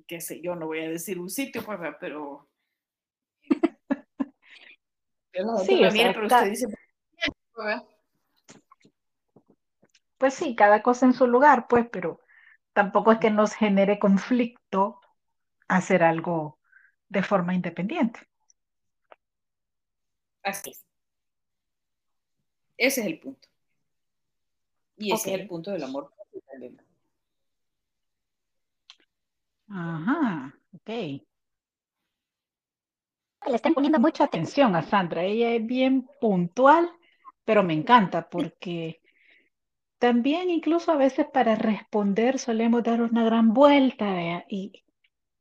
Qué 0.08 0.20
sé 0.20 0.42
yo, 0.42 0.56
no 0.56 0.66
voy 0.66 0.80
a 0.80 0.90
decir 0.90 1.20
un 1.20 1.30
sitio, 1.30 1.64
pues, 1.64 1.80
pero... 2.00 2.50
sí, 5.64 5.82
pero 5.92 6.26
usted 6.26 6.50
dice... 6.50 6.68
Pues 10.18 10.34
sí, 10.34 10.56
cada 10.56 10.82
cosa 10.82 11.06
en 11.06 11.14
su 11.14 11.28
lugar, 11.28 11.68
pues, 11.68 11.88
pero 11.92 12.20
tampoco 12.74 13.12
es 13.12 13.20
que 13.20 13.30
nos 13.30 13.54
genere 13.54 14.00
conflicto 14.00 15.00
hacer 15.68 16.04
algo 16.04 16.55
de 17.10 17.24
forma 17.24 17.54
independiente. 17.54 18.20
Así 20.44 20.72
es. 20.72 20.86
Ese 22.78 23.02
es 23.02 23.08
el 23.08 23.20
punto. 23.20 23.48
Y 24.98 25.12
ese 25.14 25.34
es 25.34 25.42
el 25.42 25.48
punto 25.48 25.72
del 25.72 25.84
amor 25.84 26.12
también. 26.46 26.80
Ajá, 29.70 30.54
ok. 30.74 30.90
Le 33.48 33.56
están 33.56 33.74
poniendo 33.74 34.00
mucha 34.00 34.24
atención 34.24 34.76
a 34.76 34.82
Sandra. 34.82 35.24
Ella 35.24 35.52
es 35.54 35.66
bien 35.66 36.08
puntual, 36.20 36.90
pero 37.44 37.64
me 37.64 37.74
encanta 37.74 38.30
porque 38.30 39.02
también 40.00 40.50
incluso 40.50 40.92
a 40.92 40.98
veces 40.98 41.28
para 41.32 41.56
responder 41.56 42.40
solemos 42.40 42.84
dar 42.84 43.02
una 43.02 43.24
gran 43.24 43.54
vuelta 43.54 44.46
y, 44.50 44.85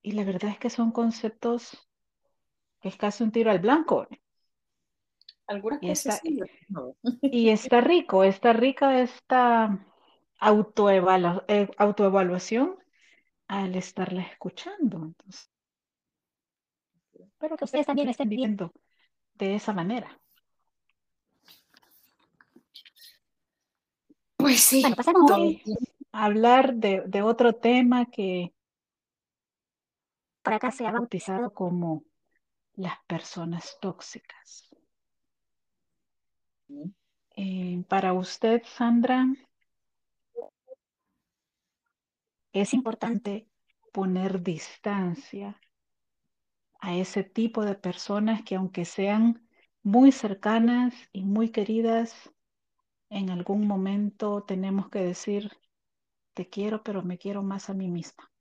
y 0.04 0.12
la 0.12 0.22
verdad 0.22 0.50
es 0.50 0.58
que 0.58 0.68
son 0.68 0.92
conceptos 0.92 1.88
que 2.80 2.90
es 2.90 2.96
casi 2.96 3.24
un 3.24 3.32
tiro 3.32 3.50
al 3.50 3.58
blanco. 3.58 4.06
Algunas 5.46 5.82
y 5.82 5.88
cosas 5.88 6.20
está, 6.22 6.80
Y 7.22 7.48
está 7.48 7.80
rico, 7.80 8.22
está 8.22 8.52
rica 8.52 9.00
esta 9.00 9.80
eh, 11.48 11.68
autoevaluación 11.78 12.76
al 13.48 13.74
estarla 13.76 14.22
escuchando. 14.24 14.98
Entonces, 14.98 15.50
espero 17.14 17.56
que 17.56 17.64
ustedes 17.64 17.86
también 17.86 18.10
estén 18.10 18.28
viviendo 18.28 18.74
de 19.32 19.54
esa 19.54 19.72
manera. 19.72 20.20
Pues 24.36 24.60
sí. 24.60 24.82
Bueno, 24.82 24.96
pasemos 24.96 25.30
a 26.12 26.24
hablar 26.24 26.74
de, 26.74 27.04
de 27.06 27.22
otro 27.22 27.54
tema 27.54 28.04
que 28.10 28.52
por 30.44 30.54
acá 30.54 30.70
se 30.70 30.86
ha 30.86 30.92
bautizado 30.92 31.52
como 31.52 32.04
las 32.76 32.98
personas 33.06 33.78
tóxicas. 33.80 34.68
Eh, 37.36 37.82
para 37.88 38.12
usted, 38.12 38.62
Sandra, 38.64 39.26
es 42.52 42.74
importante 42.74 43.48
poner 43.92 44.42
distancia 44.42 45.58
a 46.80 46.94
ese 46.94 47.24
tipo 47.24 47.64
de 47.64 47.74
personas 47.74 48.42
que 48.42 48.56
aunque 48.56 48.84
sean 48.84 49.48
muy 49.82 50.12
cercanas 50.12 50.94
y 51.12 51.24
muy 51.24 51.50
queridas, 51.50 52.30
en 53.10 53.30
algún 53.30 53.66
momento 53.66 54.42
tenemos 54.42 54.90
que 54.90 55.00
decir, 55.00 55.50
te 56.34 56.50
quiero, 56.50 56.82
pero 56.82 57.02
me 57.02 57.18
quiero 57.18 57.42
más 57.42 57.70
a 57.70 57.74
mí 57.74 57.88
misma. 57.88 58.33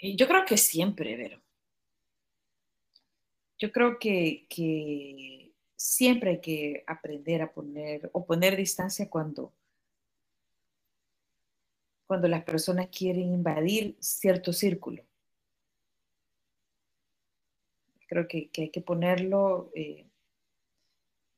Eh, 0.00 0.16
yo 0.16 0.26
creo 0.26 0.44
que 0.44 0.56
siempre, 0.56 1.16
Vero. 1.16 1.40
Yo 3.58 3.70
creo 3.72 3.98
que, 3.98 4.46
siempre 5.76 6.30
hay 6.30 6.40
que 6.40 6.84
aprender 6.86 7.42
a 7.42 7.52
poner 7.52 8.10
o 8.12 8.24
poner 8.24 8.56
distancia 8.56 9.08
cuando, 9.08 9.52
cuando 12.06 12.28
las 12.28 12.44
personas 12.44 12.88
quieren 12.88 13.32
invadir 13.32 13.96
cierto 14.00 14.52
círculo. 14.52 15.04
Creo 18.06 18.26
que, 18.26 18.50
hay 18.56 18.70
que 18.70 18.80
ponerlo 18.80 19.70
eh, 19.74 20.06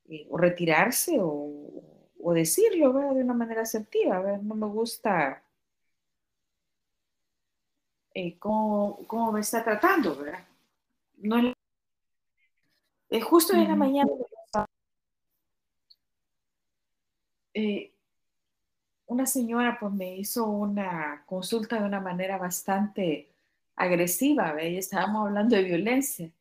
eh, 0.08 0.26
o 0.30 0.38
retirarse 0.38 1.18
o, 1.20 2.32
decirlo 2.34 2.92
de 3.14 3.22
una 3.22 3.34
manera 3.34 3.62
asertiva. 3.62 4.20
¿verdad? 4.20 4.40
No 4.42 4.54
me 4.54 4.66
gusta 4.66 5.41
eh, 8.14 8.38
cómo, 8.38 9.06
cómo, 9.06 9.32
me 9.32 9.40
está 9.40 9.64
tratando, 9.64 10.16
¿verdad? 10.16 10.44
No 11.18 11.38
es, 11.38 11.54
eh, 13.10 13.20
justo 13.20 13.54
en 13.54 13.68
la 13.68 13.76
mañana 13.76 14.10
eh, 17.54 17.92
una 19.06 19.26
señora 19.26 19.76
pues 19.78 19.92
me 19.92 20.16
hizo 20.16 20.46
una 20.46 21.24
consulta 21.26 21.78
de 21.78 21.84
una 21.84 22.00
manera 22.00 22.38
bastante 22.38 23.28
agresiva. 23.76 24.62
Y 24.62 24.78
estábamos 24.78 25.28
hablando 25.28 25.56
de 25.56 25.62
violencia. 25.64 26.32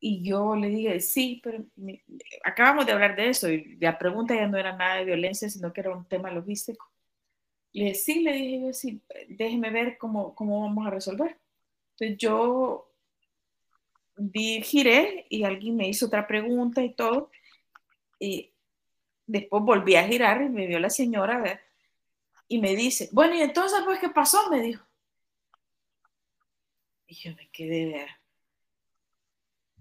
Y 0.00 0.22
yo 0.22 0.56
le 0.56 0.68
dije, 0.68 1.00
sí, 1.00 1.40
pero 1.44 1.64
me, 1.76 2.02
acabamos 2.44 2.86
de 2.86 2.92
hablar 2.92 3.16
de 3.16 3.28
eso 3.28 3.50
y 3.50 3.76
la 3.76 3.98
pregunta 3.98 4.34
ya 4.34 4.46
no 4.48 4.56
era 4.56 4.74
nada 4.76 4.96
de 4.96 5.04
violencia, 5.04 5.50
sino 5.50 5.72
que 5.72 5.80
era 5.82 5.94
un 5.94 6.06
tema 6.06 6.30
logístico. 6.30 6.89
Le 7.72 7.94
sí, 7.94 8.20
le 8.20 8.32
dije 8.32 8.60
yo, 8.60 8.72
sí, 8.72 9.00
déjeme 9.28 9.70
ver 9.70 9.98
cómo, 9.98 10.34
cómo 10.34 10.62
vamos 10.62 10.86
a 10.86 10.90
resolver. 10.90 11.38
Entonces 11.92 12.18
yo 12.18 12.90
di, 14.16 14.62
giré 14.62 15.26
y 15.28 15.44
alguien 15.44 15.76
me 15.76 15.88
hizo 15.88 16.06
otra 16.06 16.26
pregunta 16.26 16.82
y 16.82 16.92
todo. 16.94 17.30
Y 18.18 18.52
después 19.26 19.62
volví 19.62 19.94
a 19.96 20.06
girar 20.06 20.42
y 20.42 20.48
me 20.48 20.66
vio 20.66 20.78
la 20.80 20.90
señora 20.90 21.60
y 22.48 22.60
me 22.60 22.74
dice, 22.74 23.08
bueno, 23.12 23.36
y 23.36 23.42
entonces, 23.42 23.80
pues, 23.84 24.00
¿qué 24.00 24.08
pasó? 24.08 24.50
Me 24.50 24.60
dijo. 24.60 24.84
Y 27.06 27.14
yo 27.14 27.34
me 27.36 27.48
quedé, 27.50 27.86
ver 27.86 28.20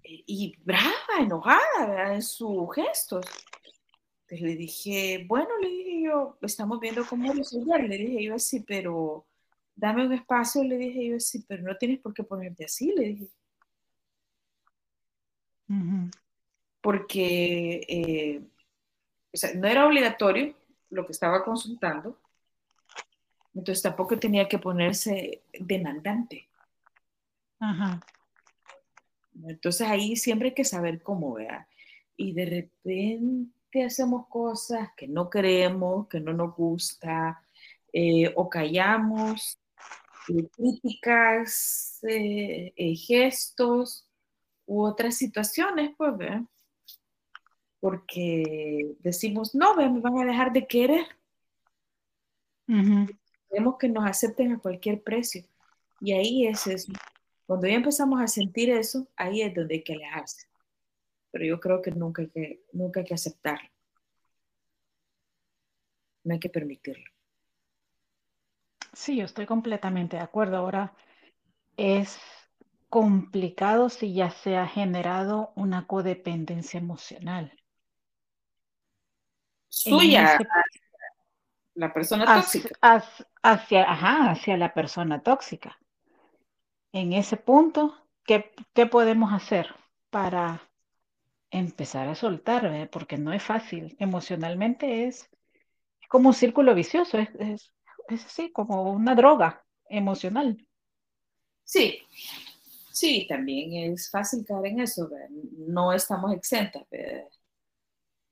y 0.10 0.56
brava, 0.64 1.20
enojada, 1.20 1.86
¿verdad? 1.88 2.16
en 2.16 2.22
sus 2.22 2.74
gestos. 2.74 3.26
Entonces 4.30 4.42
le 4.42 4.56
dije, 4.56 5.26
bueno, 5.28 5.50
le 5.60 5.70
dije 5.70 6.04
yo, 6.04 6.38
estamos 6.42 6.80
viendo 6.80 7.04
cómo 7.08 7.34
resolver. 7.34 7.84
Le 7.84 7.98
dije 7.98 8.24
yo 8.26 8.36
así, 8.36 8.60
pero 8.60 9.26
dame 9.76 10.06
un 10.06 10.14
espacio. 10.14 10.64
Le 10.64 10.78
dije 10.78 11.08
yo 11.08 11.16
así, 11.16 11.44
pero 11.48 11.64
no 11.64 11.76
tienes 11.78 12.00
por 12.00 12.14
qué 12.14 12.24
ponerte 12.24 12.66
así, 12.66 12.94
le 12.96 13.06
dije. 13.08 13.30
Uh 15.68 15.74
-huh. 15.74 16.12
Porque 16.82 17.82
eh, 17.88 18.42
o 19.32 19.38
sea, 19.38 19.54
no 19.56 19.68
era 19.68 19.88
obligatorio 19.88 20.56
lo 20.90 21.06
que 21.06 21.12
estaba 21.12 21.44
consultando, 21.44 22.20
entonces 23.54 23.82
tampoco 23.82 24.18
tenía 24.18 24.48
que 24.48 24.60
ponerse 24.60 25.44
demandante. 25.60 26.48
Ajá. 27.60 28.00
Entonces 29.44 29.88
ahí 29.88 30.16
siempre 30.16 30.50
hay 30.50 30.54
que 30.54 30.66
saber 30.66 31.02
cómo, 31.02 31.34
vea. 31.34 31.68
Y 32.16 32.34
de 32.34 32.46
repente 32.46 33.59
hacemos 33.86 34.28
cosas 34.28 34.90
que 34.98 35.08
no 35.08 35.30
queremos, 35.30 36.08
que 36.08 36.20
no 36.20 36.34
nos 36.34 36.56
gusta, 36.56 37.42
eh, 37.94 38.34
o 38.36 38.50
callamos, 38.50 39.60
eh, 40.30 40.48
críticas, 40.56 42.00
eh, 42.04 42.96
gestos 42.96 44.08
u 44.66 44.84
otras 44.84 45.16
situaciones, 45.16 45.92
pues. 45.98 46.14
Porque 47.80 48.96
decimos, 49.00 49.56
no, 49.56 49.76
me 49.76 49.88
van 50.00 50.20
a 50.20 50.26
dejar 50.26 50.52
de 50.52 50.68
querer. 50.68 51.06
Uh 52.68 52.74
-huh. 52.74 53.20
Queremos 53.50 53.78
que 53.78 53.90
nos 53.90 54.06
acepten 54.06 54.52
a 54.54 54.60
cualquier 54.60 55.02
precio. 55.02 55.44
Y 56.02 56.14
ahí 56.14 56.48
es 56.48 56.68
eso. 56.68 56.92
Cuando 57.46 57.68
ya 57.68 57.76
empezamos 57.76 58.22
a 58.22 58.28
sentir 58.28 58.70
eso, 58.70 59.08
ahí 59.16 59.42
es 59.42 59.54
donde 59.56 59.76
hay 59.76 59.84
que 59.84 59.94
alejarse. 59.94 60.49
Pero 61.32 61.46
yo 61.46 61.60
creo 61.60 61.82
que 61.82 61.92
nunca 61.92 62.22
hay 62.22 62.30
que, 62.30 62.64
nunca 62.74 63.02
hay 63.02 63.06
que 63.06 63.14
aceptarlo. 63.14 63.70
No 66.24 66.34
hay 66.34 66.40
que 66.40 66.50
permitirlo. 66.50 67.06
Sí, 68.94 69.18
yo 69.18 69.26
estoy 69.26 69.46
completamente 69.46 70.18
de 70.18 70.24
acuerdo. 70.24 70.58
Ahora 70.58 70.94
es 71.78 72.20
complicado 72.90 73.90
si 73.90 74.14
ya 74.14 74.32
se 74.32 74.58
ha 74.58 74.68
generado 74.68 75.54
una 75.56 75.86
codependencia 75.88 76.80
emocional. 76.80 77.54
Suya, 79.70 80.34
ese, 80.34 80.48
la 81.76 81.94
persona 81.94 82.26
tóxica. 82.26 82.76
Hacia, 82.82 83.28
hacia, 83.44 83.92
ajá, 83.92 84.32
hacia 84.32 84.58
la 84.58 84.74
persona 84.74 85.22
tóxica 85.22 85.78
en 86.92 87.14
ese 87.14 87.38
punto, 87.38 87.96
¿qué, 88.24 88.52
qué 88.74 88.86
podemos 88.86 89.34
hacer 89.34 89.76
para 90.10 90.69
empezar 91.52 92.08
a 92.08 92.16
soltar? 92.16 92.90
Porque 92.92 93.18
no 93.18 93.34
es 93.34 93.44
fácil. 93.44 93.96
Emocionalmente 94.00 95.06
es, 95.06 95.30
como 96.10 96.30
un 96.30 96.36
círculo 96.36 96.74
vicioso, 96.76 97.18
es, 97.18 97.30
es, 97.40 97.74
es, 98.08 98.26
así, 98.26 98.52
como 98.52 98.92
una 98.92 99.16
droga 99.16 99.66
emocional. 99.86 100.66
Sí, 101.64 102.00
sí, 102.92 103.26
también 103.28 103.94
es 103.94 104.10
fácil 104.10 104.46
caer 104.46 104.68
en 104.68 104.80
eso. 104.82 105.10
No 105.58 105.94
estamos 105.94 106.34
exentas. 106.34 106.84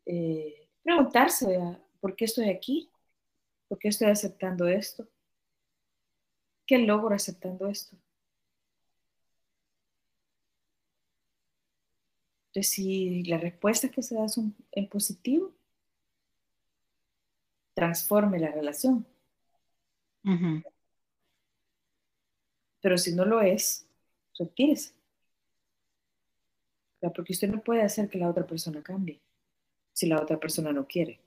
Eh, 0.05 0.69
preguntarse. 0.83 1.59
¿por 1.99 2.15
qué 2.15 2.25
estoy 2.25 2.49
aquí? 2.49 2.89
¿Por 3.67 3.77
qué 3.79 3.89
estoy 3.89 4.07
aceptando 4.07 4.67
esto? 4.67 5.07
¿Qué 6.65 6.77
logro 6.79 7.15
aceptando 7.15 7.67
esto? 7.67 7.97
Entonces, 12.57 12.73
si 12.73 13.23
la 13.25 13.37
respuesta 13.37 13.91
que 13.91 14.01
se 14.01 14.15
da 14.15 14.25
es 14.25 14.35
un, 14.35 14.55
en 14.71 14.89
positivo, 14.89 15.53
transforme 17.75 18.39
la 18.39 18.51
relación. 18.51 19.05
Uh 20.23 20.29
-huh. 20.29 20.63
Pero 22.81 22.97
si 22.97 23.13
no 23.13 23.25
lo 23.25 23.41
es, 23.41 23.85
retírese. 24.39 24.95
Porque 26.99 27.33
usted 27.33 27.47
no 27.47 27.61
puede 27.61 27.83
hacer 27.83 28.09
que 28.09 28.17
la 28.17 28.27
otra 28.27 28.47
persona 28.47 28.81
cambie 28.81 29.21
si 29.93 30.07
la 30.07 30.19
otra 30.19 30.39
persona 30.39 30.71
no 30.73 30.87
quiere. 30.87 31.19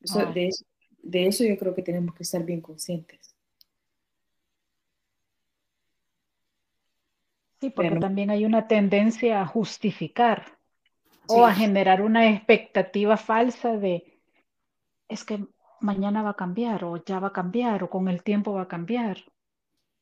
Eso, 0.00 0.20
oh. 0.20 0.32
de, 0.32 0.50
de 1.02 1.26
eso 1.26 1.42
yo 1.42 1.58
creo 1.58 1.74
que 1.74 1.82
tenemos 1.82 2.14
que 2.14 2.22
estar 2.22 2.44
bien 2.44 2.60
conscientes. 2.60 3.37
Sí, 7.60 7.70
porque 7.70 7.88
Pero, 7.88 8.00
también 8.00 8.30
hay 8.30 8.44
una 8.44 8.68
tendencia 8.68 9.40
a 9.42 9.46
justificar 9.46 10.44
sí. 10.44 11.24
o 11.26 11.44
a 11.44 11.54
generar 11.54 12.02
una 12.02 12.30
expectativa 12.30 13.16
falsa 13.16 13.76
de 13.76 14.20
es 15.08 15.24
que 15.24 15.44
mañana 15.80 16.22
va 16.22 16.30
a 16.30 16.36
cambiar 16.36 16.84
o 16.84 17.02
ya 17.04 17.18
va 17.18 17.28
a 17.28 17.32
cambiar 17.32 17.82
o 17.82 17.90
con 17.90 18.08
el 18.08 18.22
tiempo 18.22 18.52
va 18.52 18.62
a 18.62 18.68
cambiar. 18.68 19.18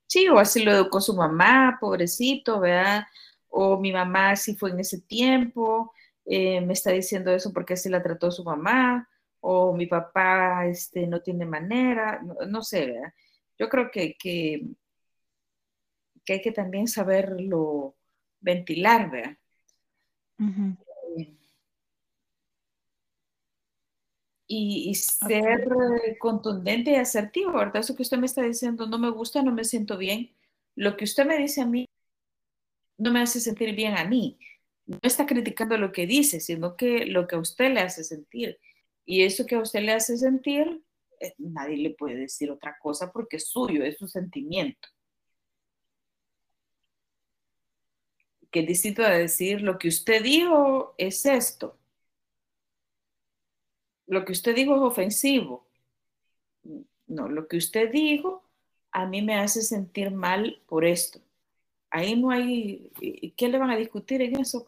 Sí, 0.06 0.28
o 0.28 0.38
así 0.38 0.64
lo 0.64 0.72
educó 0.72 1.00
su 1.00 1.14
mamá, 1.14 1.78
pobrecito, 1.80 2.60
¿verdad? 2.60 3.04
O 3.48 3.78
mi 3.78 3.92
mamá 3.92 4.30
así 4.30 4.54
fue 4.54 4.70
en 4.70 4.80
ese 4.80 5.00
tiempo, 5.02 5.92
eh, 6.24 6.60
me 6.60 6.72
está 6.74 6.90
diciendo 6.92 7.30
eso 7.32 7.52
porque 7.52 7.74
así 7.74 7.88
la 7.88 8.02
trató 8.02 8.30
su 8.30 8.44
mamá, 8.44 9.08
o 9.40 9.74
mi 9.74 9.86
papá 9.86 10.66
este, 10.66 11.06
no 11.06 11.20
tiene 11.20 11.44
manera, 11.46 12.20
no, 12.22 12.34
no 12.46 12.62
sé, 12.62 12.86
¿verdad? 12.86 13.12
Yo 13.58 13.68
creo 13.68 13.90
que, 13.90 14.16
que 14.18 14.62
que 16.26 16.34
hay 16.34 16.42
que 16.42 16.52
también 16.52 16.88
saberlo 16.88 17.96
ventilar, 18.40 19.10
¿verdad? 19.10 19.38
Uh 20.38 20.44
-huh. 20.44 20.76
y, 24.46 24.94
ser 24.94 25.66
contundente 26.18 26.92
y 26.92 26.94
asertivo, 26.96 27.52
¿verdad? 27.52 27.78
Eso 27.78 27.96
que 27.96 28.02
usted 28.02 28.18
me 28.18 28.26
está 28.26 28.42
diciendo 28.42 28.86
no 28.86 28.98
me 28.98 29.10
gusta, 29.10 29.42
no 29.42 29.52
me 29.52 29.64
siento 29.64 29.96
bien. 29.98 30.32
Lo 30.74 30.96
que 30.96 31.04
usted 31.04 31.26
me 31.26 31.38
dice 31.38 31.62
a 31.62 31.66
mí 31.66 31.86
no 32.98 33.12
me 33.12 33.20
hace 33.20 33.40
sentir 33.40 33.74
bien 33.74 33.96
a 33.96 34.04
mí. 34.04 34.38
No 34.86 35.00
está 35.02 35.26
criticando 35.26 35.76
lo 35.78 35.92
que 35.92 36.06
dice, 36.06 36.40
sino 36.40 36.76
que 36.76 37.06
lo 37.06 37.26
que 37.26 37.36
a 37.36 37.40
usted 37.40 37.72
le 37.72 37.80
hace 37.80 38.04
sentir. 38.04 38.58
Y 39.04 39.22
eso 39.22 39.46
que 39.46 39.56
a 39.56 39.60
usted 39.60 39.80
le 39.82 39.92
hace 39.92 40.16
sentir, 40.16 40.82
eh, 41.20 41.34
nadie 41.38 41.76
le 41.76 41.90
puede 41.90 42.16
decir 42.16 42.50
otra 42.50 42.76
cosa 42.80 43.12
porque 43.12 43.36
es 43.36 43.48
suyo, 43.48 43.84
es 43.84 43.98
su 43.98 44.08
sentimiento. 44.08 44.88
Que 48.56 48.60
es 48.60 48.68
distinto 48.68 49.02
a 49.02 49.10
decir 49.10 49.60
lo 49.60 49.78
que 49.78 49.88
usted 49.88 50.22
dijo 50.22 50.94
es 50.96 51.26
esto 51.26 51.76
lo 54.06 54.24
que 54.24 54.32
usted 54.32 54.54
dijo 54.54 54.74
es 54.76 54.82
ofensivo. 54.82 55.66
No, 57.06 57.28
lo 57.28 57.48
que 57.48 57.56
usted 57.56 57.90
dijo 57.90 58.44
a 58.92 59.06
mí 59.06 59.20
me 59.22 59.34
hace 59.36 59.62
sentir 59.62 60.10
mal 60.10 60.62
por 60.66 60.84
esto. 60.84 61.20
Ahí 61.90 62.20
no 62.20 62.30
hay, 62.30 62.90
¿qué 63.36 63.48
le 63.48 63.58
van 63.58 63.70
a 63.70 63.76
discutir 63.76 64.22
en 64.22 64.40
eso? 64.40 64.64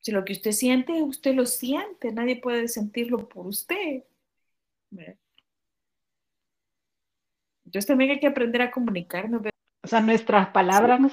Si 0.00 0.12
lo 0.12 0.24
que 0.24 0.32
usted 0.32 0.52
siente, 0.52 1.02
usted 1.02 1.34
lo 1.34 1.44
siente, 1.46 2.12
nadie 2.12 2.36
puede 2.40 2.68
sentirlo 2.68 3.28
por 3.28 3.46
usted. 3.48 4.04
Entonces 7.64 7.86
también 7.86 8.12
hay 8.12 8.20
que 8.20 8.28
aprender 8.28 8.62
a 8.62 8.70
comunicarnos. 8.70 9.42
O 9.86 9.88
sea, 9.88 10.00
nuestras 10.00 10.48
palabras 10.48 11.12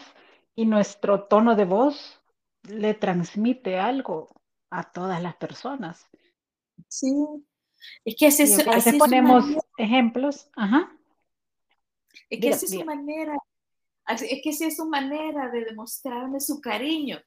y 0.55 0.65
nuestro 0.65 1.25
tono 1.25 1.55
de 1.55 1.63
voz 1.63 2.19
le 2.63 2.95
transmite 2.95 3.77
algo 3.77 4.33
a 4.71 4.91
todas 4.91 5.21
las 5.21 5.35
personas. 5.35 6.09
Sí, 6.87 7.13
es 8.03 8.15
que 8.17 8.25
así, 8.25 8.41
así, 8.41 8.97
ponemos 8.97 9.45
ejemplos. 9.77 10.49
Ajá. 10.55 10.91
Es 12.31 12.39
que 12.41 12.49
así 12.49 12.65
es 12.65 12.71
su 12.71 12.83
manera, 12.83 13.37
es 14.07 14.41
que 14.43 14.49
así 14.49 14.63
es 14.63 14.75
su 14.75 14.89
manera 14.89 15.51
de 15.51 15.65
demostrarme 15.65 16.39
su 16.39 16.59
cariño. 16.59 17.21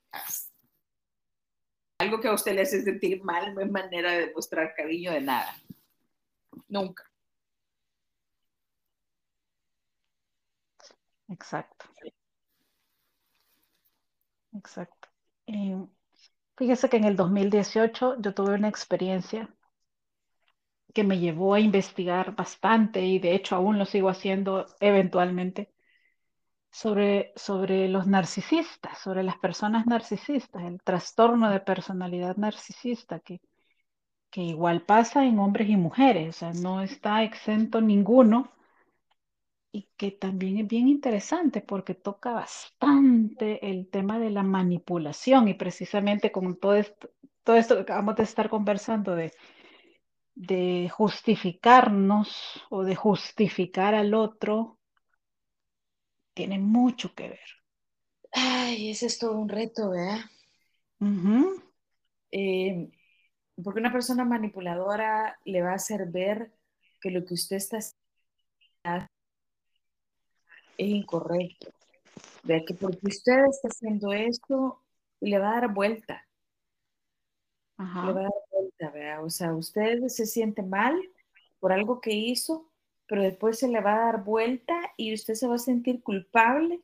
Algo 2.01 2.21
que 2.21 2.27
a 2.27 2.35
usted 2.35 2.57
le 2.57 2.63
hace 2.63 2.83
sentir 2.83 3.23
mal 3.23 3.55
no 3.55 3.61
es 3.61 3.71
manera 3.71 4.11
de 4.11 4.27
demostrar 4.27 4.75
cariño 4.75 5.13
de 5.13 5.21
nada. 5.21 5.55
Nunca. 6.67 7.05
Exacto. 11.29 11.87
Exacto. 14.53 15.09
Eh, 15.47 15.77
Fíjese 16.57 16.89
que 16.91 16.99
en 16.99 17.05
el 17.05 17.17
2018 17.17 18.17
yo 18.21 18.35
tuve 18.35 18.55
una 18.55 18.69
experiencia 18.69 19.49
que 20.93 21.05
me 21.05 21.21
llevó 21.21 21.55
a 21.55 21.61
investigar 21.61 22.35
bastante 22.35 23.01
y 23.05 23.21
de 23.21 23.37
hecho 23.37 23.55
aún 23.55 23.79
lo 23.79 23.85
sigo 23.85 24.09
haciendo 24.09 24.67
eventualmente 24.81 25.71
sobre, 26.71 27.33
sobre 27.37 27.89
los 27.89 28.07
narcisistas, 28.07 28.99
sobre 28.99 29.23
las 29.23 29.39
personas 29.39 29.87
narcisistas, 29.87 30.63
el 30.65 30.81
trastorno 30.83 31.51
de 31.51 31.61
personalidad 31.61 32.37
narcisista 32.37 33.21
que, 33.21 33.41
que 34.31 34.43
igual 34.43 34.83
pasa 34.83 35.25
en 35.27 35.39
hombres 35.41 35.71
y 35.71 35.77
mujeres, 35.79 36.31
o 36.37 36.41
sea, 36.41 36.53
no 36.55 36.83
está 36.83 37.25
exento 37.25 37.81
ninguno 37.83 38.53
y 39.77 39.91
que 39.99 40.11
también 40.11 40.57
es 40.57 40.67
bien 40.67 40.89
interesante 40.89 41.61
porque 41.61 41.95
toca 41.95 42.33
bastante 42.33 43.71
el 43.71 43.91
tema 43.91 44.19
de 44.19 44.31
la 44.31 44.43
manipulación 44.43 45.49
y 45.49 45.55
precisamente 45.55 46.33
con 46.33 46.59
todo 46.59 46.77
esto, 46.77 47.11
todo 47.45 47.57
esto 47.57 47.75
que 47.75 47.83
acabamos 47.83 48.17
de 48.17 48.23
estar 48.23 48.49
conversando 48.49 49.15
de, 49.15 49.35
de 50.35 50.89
justificarnos 50.89 52.65
o 52.71 52.85
de 52.85 52.95
justificar 52.95 53.95
al 53.95 54.15
otro, 54.15 54.79
tiene 56.33 56.59
mucho 56.59 57.15
que 57.15 57.29
ver. 57.29 57.49
Ay, 58.33 58.93
ese 58.93 59.07
es 59.07 59.19
todo 59.19 59.39
un 59.39 59.51
reto, 59.51 59.91
¿verdad? 59.91 60.21
Eh, 62.31 62.89
porque 63.63 63.81
una 63.81 63.93
persona 63.93 64.25
manipuladora 64.25 65.39
le 65.45 65.61
va 65.61 65.73
a 65.73 65.75
hacer 65.75 66.07
ver 66.07 66.55
que 67.03 67.11
lo 67.11 67.27
que 67.27 67.35
usted 67.35 67.57
está 67.57 67.77
haciendo 67.77 69.16
es 70.79 70.89
incorrecto. 70.89 71.73
Vea 72.45 72.65
que 72.65 72.75
porque 72.75 73.07
usted 73.09 73.45
está 73.47 73.69
haciendo 73.69 74.13
esto, 74.13 74.83
le 75.21 75.39
va 75.39 75.51
a 75.51 75.61
dar 75.61 75.75
vuelta. 75.75 76.27
Le 77.79 77.85
va 78.13 78.21
a 78.21 78.25
dar 78.25 78.33
vuelta, 78.51 78.91
vea. 78.91 79.21
O 79.23 79.31
sea, 79.31 79.55
usted 79.55 80.07
se 80.09 80.27
siente 80.27 80.63
mal 80.63 80.99
por 81.59 81.73
algo 81.73 82.01
que 82.01 82.13
hizo, 82.13 82.71
pero 83.07 83.23
después 83.23 83.59
se 83.59 83.69
le 83.69 83.81
va 83.81 83.95
a 83.95 84.13
dar 84.13 84.25
vuelta 84.25 84.75
y 84.97 85.13
usted 85.13 85.35
se 85.35 85.47
va 85.47 85.57
a 85.57 85.59
sentir 85.59 86.03
culpable 86.03 86.81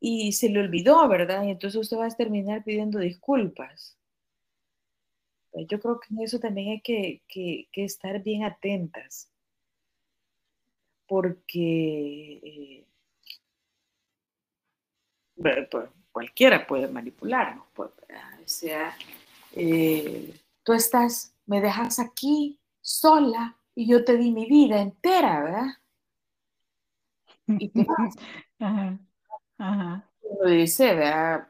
y 0.00 0.32
se 0.32 0.48
le 0.48 0.60
olvidó, 0.60 1.06
¿verdad? 1.08 1.44
Y 1.44 1.50
entonces 1.50 1.80
usted 1.80 1.98
va 1.98 2.06
a 2.06 2.10
terminar 2.10 2.64
pidiendo 2.64 2.98
disculpas. 2.98 3.98
Yo 5.68 5.80
creo 5.80 6.00
que 6.00 6.14
en 6.14 6.20
eso 6.22 6.38
también 6.38 6.70
hay 6.70 6.80
que, 6.80 7.22
que, 7.28 7.68
estar 7.84 8.22
bien 8.22 8.44
atentas, 8.44 9.30
porque 11.06 12.40
eh, 12.42 12.86
pues, 12.86 12.99
cualquiera 16.12 16.66
puede 16.66 16.88
manipularnos. 16.88 17.66
Pues, 17.74 17.90
o 17.90 18.48
sea, 18.48 18.96
eh, 19.52 20.34
tú 20.62 20.72
estás, 20.72 21.34
me 21.46 21.60
dejas 21.60 21.98
aquí 21.98 22.58
sola 22.80 23.56
y 23.74 23.88
yo 23.88 24.04
te 24.04 24.16
di 24.16 24.32
mi 24.32 24.46
vida 24.46 24.80
entera, 24.80 25.42
¿verdad? 25.42 25.66
Y 27.46 27.68
te 27.68 27.84
vas. 27.84 28.14
Ajá, 28.60 28.98
ajá. 29.56 30.10
dice, 30.46 30.94
¿verdad? 30.94 31.48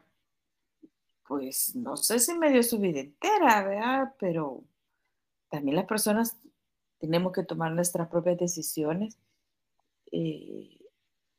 Pues 1.27 1.75
no 1.75 1.97
sé 1.97 2.19
si 2.19 2.33
me 2.37 2.49
dio 2.51 2.63
su 2.63 2.79
vida 2.79 3.01
entera, 3.01 3.63
¿verdad? 3.63 4.15
Pero 4.17 4.63
también 5.49 5.75
las 5.75 5.85
personas 5.85 6.37
tenemos 6.99 7.33
que 7.33 7.43
tomar 7.43 7.73
nuestras 7.73 8.07
propias 8.07 8.37
decisiones. 8.37 9.17
Eh, 10.11 10.80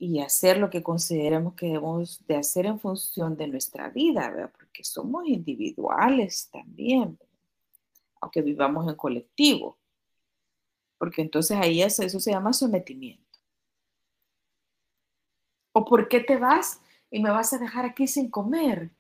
y 0.04 0.18
hacer 0.18 0.58
lo 0.58 0.68
que 0.68 0.82
consideramos 0.82 1.54
que 1.54 1.66
debemos 1.66 2.26
de 2.26 2.34
hacer 2.34 2.66
en 2.66 2.80
función 2.80 3.36
de 3.36 3.46
nuestra 3.46 3.88
vida, 3.88 4.50
porque 4.58 4.82
somos 4.82 5.28
individuales 5.28 6.50
también, 6.50 7.16
aunque 8.20 8.42
vivamos 8.42 8.88
en 8.88 8.96
colectivo, 8.96 9.78
porque 10.98 11.22
entonces 11.22 11.56
ahí 11.56 11.82
eso, 11.82 12.02
eso 12.02 12.18
se 12.18 12.32
llama 12.32 12.52
sometimiento. 12.52 13.38
¿O 15.70 15.84
por 15.84 16.08
qué 16.08 16.18
te 16.18 16.36
vas 16.36 16.80
y 17.08 17.22
me 17.22 17.30
vas 17.30 17.52
a 17.52 17.58
dejar 17.58 17.84
aquí 17.84 18.08
sin 18.08 18.28
comer? 18.28 18.90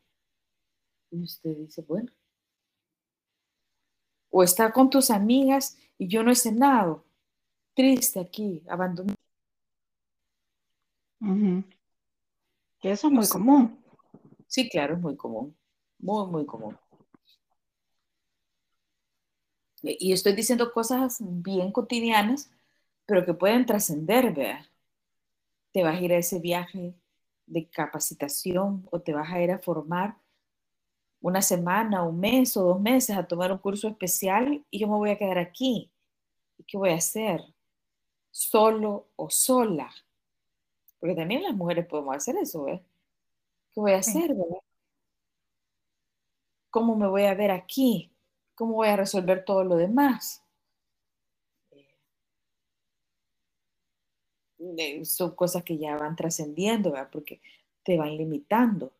Y 1.10 1.24
usted 1.24 1.56
dice, 1.56 1.82
bueno. 1.82 2.12
O 4.30 4.44
está 4.44 4.72
con 4.72 4.88
tus 4.88 5.10
amigas 5.10 5.76
y 5.98 6.06
yo 6.06 6.22
no 6.22 6.30
he 6.30 6.36
cenado, 6.36 7.04
triste 7.74 8.20
aquí, 8.20 8.62
abandonado 8.68 9.21
eso 12.82 13.06
es 13.06 13.12
muy 13.12 13.28
común. 13.28 13.78
Sí, 14.46 14.68
claro, 14.68 14.94
es 14.94 15.00
muy 15.00 15.16
común. 15.16 15.56
Muy, 15.98 16.26
muy 16.26 16.46
común. 16.46 16.76
Y 19.82 20.12
estoy 20.12 20.34
diciendo 20.34 20.72
cosas 20.72 21.18
bien 21.20 21.72
cotidianas, 21.72 22.50
pero 23.06 23.24
que 23.24 23.34
pueden 23.34 23.66
trascender, 23.66 24.32
vea. 24.32 24.68
Te 25.72 25.82
vas 25.82 25.98
a 25.98 26.00
ir 26.00 26.12
a 26.12 26.18
ese 26.18 26.38
viaje 26.38 26.94
de 27.46 27.68
capacitación 27.68 28.86
o 28.90 29.00
te 29.00 29.12
vas 29.12 29.30
a 29.32 29.42
ir 29.42 29.50
a 29.50 29.58
formar 29.58 30.16
una 31.20 31.40
semana, 31.40 32.02
un 32.02 32.18
mes 32.18 32.56
o 32.56 32.64
dos 32.64 32.80
meses 32.80 33.16
a 33.16 33.26
tomar 33.26 33.52
un 33.52 33.58
curso 33.58 33.88
especial 33.88 34.64
y 34.70 34.80
yo 34.80 34.88
me 34.88 34.96
voy 34.96 35.10
a 35.10 35.18
quedar 35.18 35.38
aquí. 35.38 35.90
¿Y 36.58 36.64
qué 36.64 36.76
voy 36.76 36.90
a 36.90 36.96
hacer? 36.96 37.42
Solo 38.30 39.08
o 39.16 39.30
sola. 39.30 39.90
Porque 41.02 41.16
también 41.16 41.42
las 41.42 41.56
mujeres 41.56 41.84
podemos 41.86 42.14
hacer 42.14 42.36
eso, 42.36 42.62
¿ves? 42.62 42.80
¿Qué 43.74 43.80
voy 43.80 43.90
a 43.90 43.96
hacer, 43.96 44.28
verdad? 44.28 44.62
¿Cómo 46.70 46.94
me 46.94 47.08
voy 47.08 47.24
a 47.24 47.34
ver 47.34 47.50
aquí? 47.50 48.12
¿Cómo 48.54 48.74
voy 48.74 48.86
a 48.86 48.94
resolver 48.94 49.44
todo 49.44 49.64
lo 49.64 49.74
demás? 49.74 50.44
Eh, 54.60 55.04
son 55.04 55.34
cosas 55.34 55.64
que 55.64 55.76
ya 55.76 55.96
van 55.96 56.14
trascendiendo, 56.14 56.92
¿verdad? 56.92 57.10
Porque 57.10 57.42
te 57.82 57.98
van 57.98 58.16
limitando. 58.16 58.92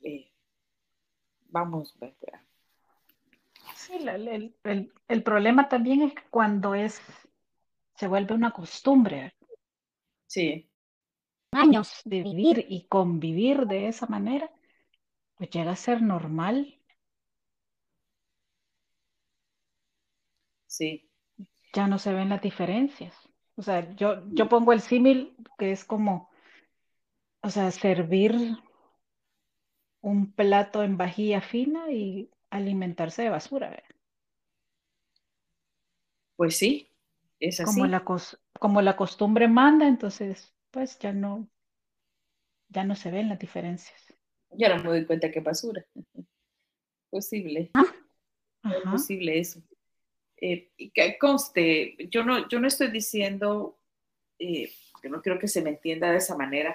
Eh, 0.00 0.30
vamos, 1.50 1.94
¿verdad? 2.00 2.40
Sí, 3.76 3.96
el, 3.96 4.54
el, 5.08 5.22
problema 5.22 5.68
también 5.68 6.00
es 6.00 6.14
cuando 6.30 6.74
es 6.74 7.02
se 8.00 8.08
vuelve 8.08 8.34
una 8.34 8.50
costumbre. 8.50 9.34
Sí. 10.26 10.70
Años 11.52 12.00
de 12.06 12.22
vivir 12.22 12.64
y 12.66 12.86
convivir 12.86 13.66
de 13.66 13.88
esa 13.88 14.06
manera, 14.06 14.50
pues 15.36 15.50
llega 15.50 15.72
a 15.72 15.76
ser 15.76 16.00
normal. 16.00 16.80
Sí. 20.66 21.10
Ya 21.74 21.86
no 21.88 21.98
se 21.98 22.14
ven 22.14 22.30
las 22.30 22.40
diferencias. 22.40 23.14
O 23.56 23.62
sea, 23.62 23.94
yo, 23.96 24.26
yo 24.30 24.48
pongo 24.48 24.72
el 24.72 24.80
símil 24.80 25.36
que 25.58 25.72
es 25.72 25.84
como, 25.84 26.30
o 27.42 27.50
sea, 27.50 27.70
servir 27.70 28.34
un 30.00 30.32
plato 30.32 30.82
en 30.82 30.96
vajilla 30.96 31.42
fina 31.42 31.92
y 31.92 32.30
alimentarse 32.48 33.24
de 33.24 33.28
basura. 33.28 33.74
¿eh? 33.74 33.84
Pues 36.36 36.56
sí, 36.56 36.89
es 37.40 37.60
así. 37.60 37.80
Como 37.80 37.86
la, 37.86 38.04
como 38.58 38.82
la 38.82 38.96
costumbre 38.96 39.48
manda, 39.48 39.88
entonces, 39.88 40.54
pues 40.70 40.98
ya 40.98 41.12
no, 41.12 41.48
ya 42.68 42.84
no 42.84 42.94
se 42.94 43.10
ven 43.10 43.28
las 43.28 43.38
diferencias. 43.38 44.14
Ya 44.52 44.76
no 44.76 44.82
me 44.82 44.90
doy 44.90 45.06
cuenta 45.06 45.30
que 45.30 45.40
basura. 45.40 45.84
Posible. 47.10 47.70
Ah, 47.74 47.92
es 48.62 48.88
posible 48.88 49.38
eso. 49.40 49.60
Eh, 50.36 50.70
y 50.76 50.90
que 50.90 51.18
conste, 51.18 51.96
yo 52.08 52.24
no, 52.24 52.48
yo 52.48 52.60
no 52.60 52.68
estoy 52.68 52.90
diciendo, 52.92 53.80
eh, 54.38 54.70
yo 55.02 55.10
no 55.10 55.20
creo 55.20 55.38
que 55.38 55.48
se 55.48 55.60
me 55.60 55.70
entienda 55.70 56.10
de 56.10 56.18
esa 56.18 56.36
manera, 56.36 56.74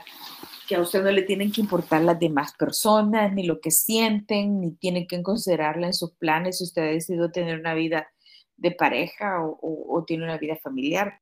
que 0.68 0.76
a 0.76 0.82
usted 0.82 1.02
no 1.04 1.12
le 1.12 1.22
tienen 1.22 1.52
que 1.54 1.62
importar 1.62 2.02
las 2.02 2.20
demás 2.20 2.54
personas, 2.54 3.32
ni 3.34 3.44
lo 3.44 3.62
que 3.62 3.72
sienten, 3.72 4.60
ni 4.60 4.76
tienen 4.76 5.08
que 5.08 5.24
considerarla 5.24 5.88
en 5.88 5.94
sus 5.94 6.12
planes 6.16 6.58
si 6.58 6.66
usted 6.66 6.82
ha 6.82 6.92
decidido 6.92 7.32
tener 7.32 7.60
una 7.60 7.74
vida 7.74 8.12
de 8.58 8.72
pareja 8.72 9.42
o, 9.44 10.04
tiene 10.06 10.24
una 10.24 10.38
vida 10.38 10.56
familiar. 10.58 11.22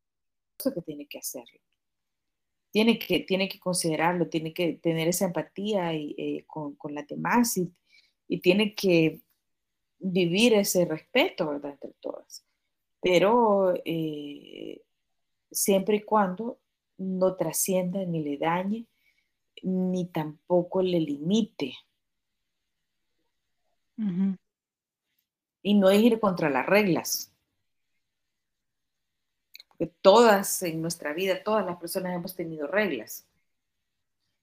Eso 0.58 0.74
que 0.74 0.82
tiene 0.82 1.08
que 1.08 1.20
hacerlo. 1.20 1.60
Tiene 2.72 2.98
que, 2.98 3.20
tiene 3.20 3.50
que 3.50 3.60
considerarlo, 3.60 4.30
tiene 4.30 4.54
que 4.54 4.74
tener 4.74 5.08
esa 5.08 5.26
empatía 5.26 5.94
y, 5.94 6.16
eh, 6.18 6.44
con, 6.48 6.76
con 6.76 6.96
las 6.96 7.08
demás 7.08 7.58
y, 7.58 7.72
y 8.28 8.40
tiene 8.40 8.74
que 8.74 9.22
vivir 10.00 10.54
ese 10.54 10.86
respeto, 10.86 11.50
¿verdad? 11.50 11.72
Entre 11.72 11.94
todas. 12.02 12.46
Pero 13.02 13.74
eh, 13.86 14.82
siempre 15.52 15.98
y 15.98 16.02
cuando 16.02 16.60
no 16.98 17.36
trascienda 17.36 18.04
ni 18.06 18.24
le 18.24 18.38
dañe, 18.38 18.86
ni 19.62 20.06
tampoco 20.06 20.82
le 20.82 21.00
limite. 21.00 21.74
Y 25.64 25.74
no 25.74 25.90
es 25.90 26.02
ir 26.02 26.20
contra 26.20 26.50
las 26.50 26.68
reglas. 26.68 27.34
Porque 29.68 29.88
todas 30.02 30.62
en 30.62 30.82
nuestra 30.82 31.14
vida, 31.14 31.44
todas 31.44 31.66
las 31.66 31.78
personas 31.78 32.14
hemos 32.14 32.36
tenido 32.36 32.68
reglas. 32.68 33.26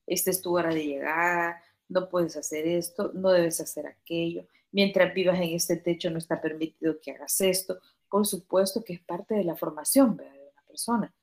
Esta 0.06 0.30
es 0.30 0.42
tu 0.42 0.56
hora 0.56 0.74
de 0.74 0.84
llegada, 0.84 1.62
no 1.88 2.08
puedes 2.08 2.36
hacer 2.36 2.66
esto, 2.66 3.12
no 3.14 3.30
debes 3.30 3.60
hacer 3.60 3.86
aquello 3.86 4.44
mientras 4.72 5.12
vivas 5.14 5.36
en 5.36 5.54
este 5.54 5.76
techo 5.76 6.10
no 6.10 6.18
está 6.18 6.40
permitido 6.40 7.00
que 7.00 7.12
hagas 7.12 7.40
esto. 7.40 7.78
Por 8.08 8.26
supuesto 8.26 8.82
que 8.84 8.94
es 8.94 9.00
parte 9.00 9.34
de 9.34 9.44
la 9.44 9.56
formación 9.56 10.16
de 10.16 10.24
una 10.24 10.62
persona. 10.66 11.14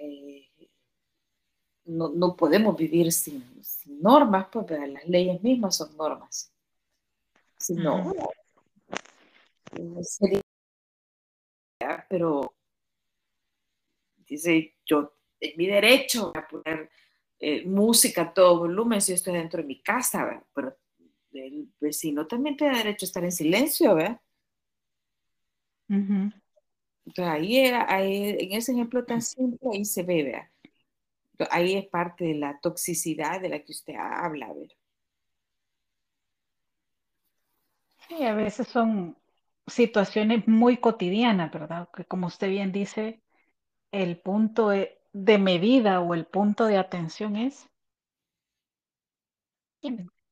Eh, 0.00 0.48
no, 1.84 2.36
podemos 2.36 2.76
vivir 2.76 3.12
sin, 3.12 3.44
normas, 3.86 4.46
pues 4.50 4.70
las 4.70 5.06
leyes 5.08 5.42
mismas 5.42 5.76
son 5.76 5.96
normas. 5.96 6.50
Si 7.58 7.74
no, 7.74 8.12
sería, 8.12 8.28
pero 12.08 12.54
dice 14.26 14.76
yo, 14.84 15.14
es 15.40 15.56
mi 15.56 15.66
derecho 15.66 16.32
a 16.34 16.46
poner 16.46 16.90
eh, 17.38 17.66
música 17.66 18.22
a 18.22 18.34
todo 18.34 18.60
volumen 18.60 19.00
si 19.00 19.12
yo 19.12 19.16
estoy 19.16 19.34
dentro 19.34 19.60
de 19.60 19.68
mi 19.68 19.82
casa, 19.82 20.44
pero 20.54 20.76
el 21.32 21.68
vecino 21.80 22.26
también 22.26 22.56
tiene 22.56 22.78
derecho 22.78 23.04
a 23.04 23.08
estar 23.08 23.24
en 23.24 23.32
silencio, 23.32 23.94
¿verdad? 23.94 24.20
Entonces 27.04 27.34
ahí, 27.34 27.58
en 28.38 28.52
ese 28.52 28.72
ejemplo 28.72 29.04
tan 29.04 29.20
simple, 29.20 29.58
ahí 29.72 29.84
se 29.84 30.02
ve, 30.02 30.22
¿verdad? 30.22 30.48
ahí 31.50 31.74
es 31.74 31.86
parte 31.86 32.24
de 32.24 32.34
la 32.34 32.60
toxicidad 32.60 33.40
de 33.40 33.48
la 33.48 33.58
que 33.58 33.72
usted 33.72 33.94
habla, 33.94 34.52
¿verdad? 34.52 34.76
Sí, 38.08 38.22
a 38.24 38.34
veces 38.34 38.68
son 38.68 39.16
situaciones 39.66 40.46
muy 40.48 40.78
cotidianas, 40.78 41.50
¿verdad? 41.52 41.88
Que 41.94 42.04
como 42.04 42.26
usted 42.28 42.48
bien 42.50 42.72
dice, 42.72 43.22
el 43.92 44.20
punto 44.20 44.70
de 44.70 45.38
medida 45.38 46.00
o 46.00 46.14
el 46.14 46.26
punto 46.26 46.66
de 46.66 46.78
atención 46.78 47.36
es 47.36 47.68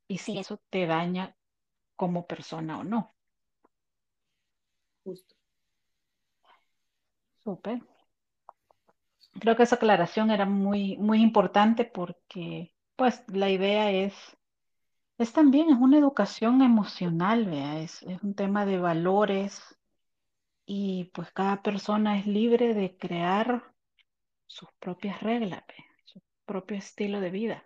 y 0.08 0.18
si 0.18 0.38
eso 0.38 0.60
te 0.70 0.86
daña 0.86 1.36
como 1.96 2.26
persona 2.26 2.78
o 2.80 2.84
no. 2.84 3.14
Justo. 5.04 5.34
Súper. 7.44 7.80
Creo 9.40 9.56
que 9.56 9.64
esa 9.64 9.74
aclaración 9.76 10.30
era 10.30 10.46
muy, 10.46 10.96
muy 10.98 11.20
importante 11.20 11.84
porque, 11.84 12.74
pues, 12.96 13.22
la 13.28 13.50
idea 13.50 13.90
es, 13.90 14.14
es 15.22 15.32
también, 15.32 15.70
es 15.70 15.78
una 15.78 15.98
educación 15.98 16.62
emocional, 16.62 17.46
¿vea? 17.46 17.80
Es, 17.80 18.02
es 18.02 18.22
un 18.22 18.34
tema 18.34 18.66
de 18.66 18.78
valores 18.78 19.62
y 20.66 21.10
pues 21.14 21.30
cada 21.32 21.62
persona 21.62 22.18
es 22.18 22.26
libre 22.26 22.74
de 22.74 22.96
crear 22.96 23.74
sus 24.46 24.68
propias 24.78 25.22
reglas, 25.22 25.64
su 26.04 26.20
propio 26.46 26.76
estilo 26.76 27.20
de 27.20 27.30
vida 27.30 27.64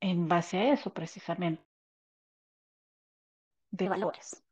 en 0.00 0.28
base 0.28 0.58
a 0.58 0.72
eso 0.74 0.92
precisamente, 0.92 1.64
de 3.70 3.88
valores, 3.88 4.44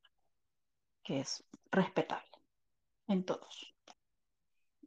que 1.04 1.20
es 1.20 1.44
respetable 1.70 2.30
en 3.06 3.24
todos. 3.24 3.74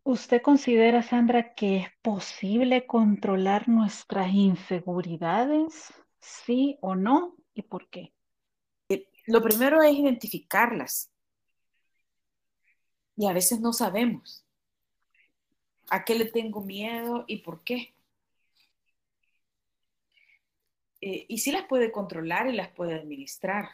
¿Usted 0.03 0.41
considera, 0.41 1.03
Sandra, 1.03 1.53
que 1.53 1.77
es 1.77 1.87
posible 2.01 2.87
controlar 2.87 3.69
nuestras 3.69 4.33
inseguridades? 4.33 5.93
¿Sí 6.25 6.77
o 6.81 6.95
no? 6.95 7.35
¿Y 7.53 7.61
por 7.61 7.89
qué? 7.89 8.13
Eh, 8.89 9.07
lo 9.27 9.41
primero 9.41 9.81
es 9.83 9.95
identificarlas. 9.95 11.11
Y 13.15 13.27
a 13.27 13.33
veces 13.33 13.61
no 13.61 13.71
sabemos 13.73 14.43
a 15.89 16.03
qué 16.03 16.15
le 16.15 16.25
tengo 16.25 16.61
miedo 16.61 17.25
y 17.27 17.37
por 17.37 17.63
qué. 17.63 17.93
Eh, 21.01 21.25
y 21.29 21.37
sí 21.37 21.51
las 21.51 21.65
puede 21.67 21.91
controlar 21.91 22.47
y 22.47 22.53
las 22.53 22.69
puede 22.69 22.95
administrar. 22.95 23.69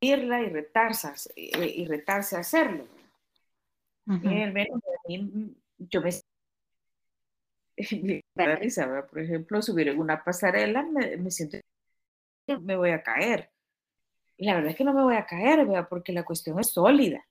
Irla 0.00 0.42
y 0.42 0.48
retarse, 0.48 1.12
eh, 1.36 1.74
y 1.76 1.86
retarse 1.86 2.36
a 2.36 2.40
hacerlo. 2.40 2.88
yo 5.78 6.00
me 6.00 6.10
me 8.36 9.02
por 9.10 9.18
ejemplo, 9.18 9.62
subir 9.62 9.88
en 9.88 9.98
una 9.98 10.22
pasarela, 10.24 10.82
me, 10.82 11.16
me, 11.16 11.30
siento 11.30 11.58
me 12.60 12.76
voy 12.76 12.90
a 12.90 13.02
caer. 13.02 13.50
Y 14.36 14.46
la 14.46 14.54
verdad 14.54 14.70
es 14.70 14.76
que 14.76 14.84
no 14.84 14.94
me 14.94 15.02
voy 15.02 15.16
a 15.16 15.26
caer, 15.26 15.66
¿verdad? 15.66 15.86
porque 15.88 16.12
la 16.12 16.24
cuestión 16.24 16.58
es 16.58 16.68
sólida. 16.70 17.24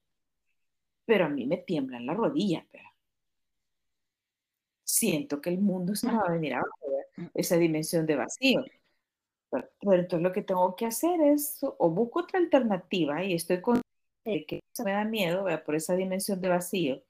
Pero 1.06 1.26
a 1.26 1.30
mí 1.30 1.46
me 1.46 1.58
tiemblan 1.58 2.06
las 2.06 2.18
rodillas, 2.18 2.66
¿verdad? 2.72 2.92
siento 4.92 5.42
que 5.42 5.50
el 5.50 5.60
mundo 5.60 5.96
se 5.96 6.08
me 6.08 6.18
va 6.18 6.26
a 6.28 6.32
venir 6.32 6.54
abajo, 6.54 6.78
esa 7.34 7.58
dimensión 7.58 8.06
de 8.06 8.16
vacío. 8.16 8.64
Pero, 9.50 9.68
entonces 9.94 10.22
lo 10.22 10.32
que 10.32 10.42
tengo 10.44 10.76
que 10.76 10.86
hacer 10.86 11.22
es, 11.22 11.60
o 11.62 11.90
busco 11.90 12.22
otra 12.22 12.40
alternativa 12.40 13.24
y 13.24 13.34
estoy 13.34 13.62
con 13.62 13.82
que 14.24 14.62
me 14.86 14.92
da 14.92 15.04
miedo 15.04 15.46
por 15.66 15.76
esa 15.76 15.96
dimensión 15.96 16.40
de 16.42 16.50
vacío, 16.50 17.04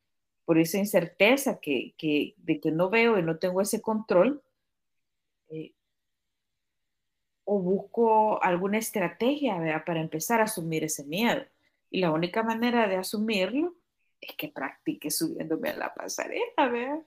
por 0.52 0.60
esa 0.60 0.80
incerteza 0.80 1.62
que, 1.62 1.94
que, 1.98 2.36
de 2.36 2.60
que 2.60 2.72
no 2.72 2.90
veo 2.90 3.18
y 3.18 3.24
no 3.24 3.38
tengo 3.38 3.62
ese 3.62 3.82
control, 3.82 4.44
eh, 5.48 5.72
o 7.46 7.58
busco 7.62 8.44
alguna 8.44 8.78
estrategia 8.78 9.82
para 9.86 10.02
empezar 10.02 10.42
a 10.42 10.44
asumir 10.44 10.84
ese 10.84 11.06
miedo. 11.06 11.42
Y 11.90 12.02
la 12.02 12.12
única 12.12 12.44
manera 12.44 12.86
de 12.90 12.98
asumirlo 12.98 13.78
es 14.20 14.36
que 14.36 14.50
practique 14.50 15.10
subiéndome 15.10 15.70
a 15.70 15.78
la 15.78 15.94
pasarela, 15.94 16.68
¿verdad? 16.70 17.00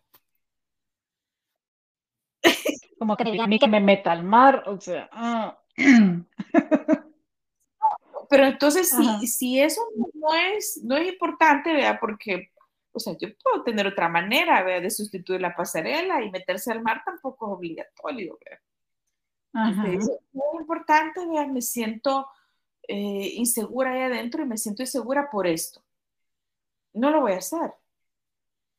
Como 2.98 3.14
que 3.14 3.38
a 3.42 3.46
mí 3.46 3.58
que 3.58 3.68
me 3.68 3.80
meta 3.82 4.10
al 4.10 4.24
mar, 4.24 4.62
o 4.64 4.80
sea. 4.80 5.10
Ah. 5.12 5.58
Pero 8.30 8.46
entonces, 8.46 8.88
si, 8.88 9.26
si, 9.26 9.60
eso 9.60 9.82
no 10.14 10.32
es, 10.34 10.80
no 10.82 10.96
es 10.96 11.12
importante, 11.12 11.70
porque, 12.00 12.53
o 12.94 13.00
sea, 13.00 13.16
yo 13.18 13.28
puedo 13.42 13.64
tener 13.64 13.86
otra 13.86 14.08
manera, 14.08 14.64
de 14.64 14.90
sustituir 14.90 15.40
la 15.40 15.54
pasarela 15.54 16.22
y 16.22 16.30
meterse 16.30 16.70
al 16.70 16.82
mar 16.82 17.02
tampoco 17.04 17.46
es 17.46 17.52
obligatorio, 17.58 18.38
es 19.86 20.10
muy 20.32 20.60
importante, 20.60 21.26
vea, 21.26 21.46
me 21.46 21.60
siento 21.60 22.26
eh, 22.88 23.32
insegura 23.34 23.92
ahí 23.92 24.02
adentro 24.02 24.42
y 24.42 24.46
me 24.46 24.56
siento 24.56 24.82
insegura 24.82 25.30
por 25.30 25.46
esto. 25.46 25.82
No 26.92 27.10
lo 27.10 27.22
voy 27.22 27.32
a 27.32 27.38
hacer. 27.38 27.72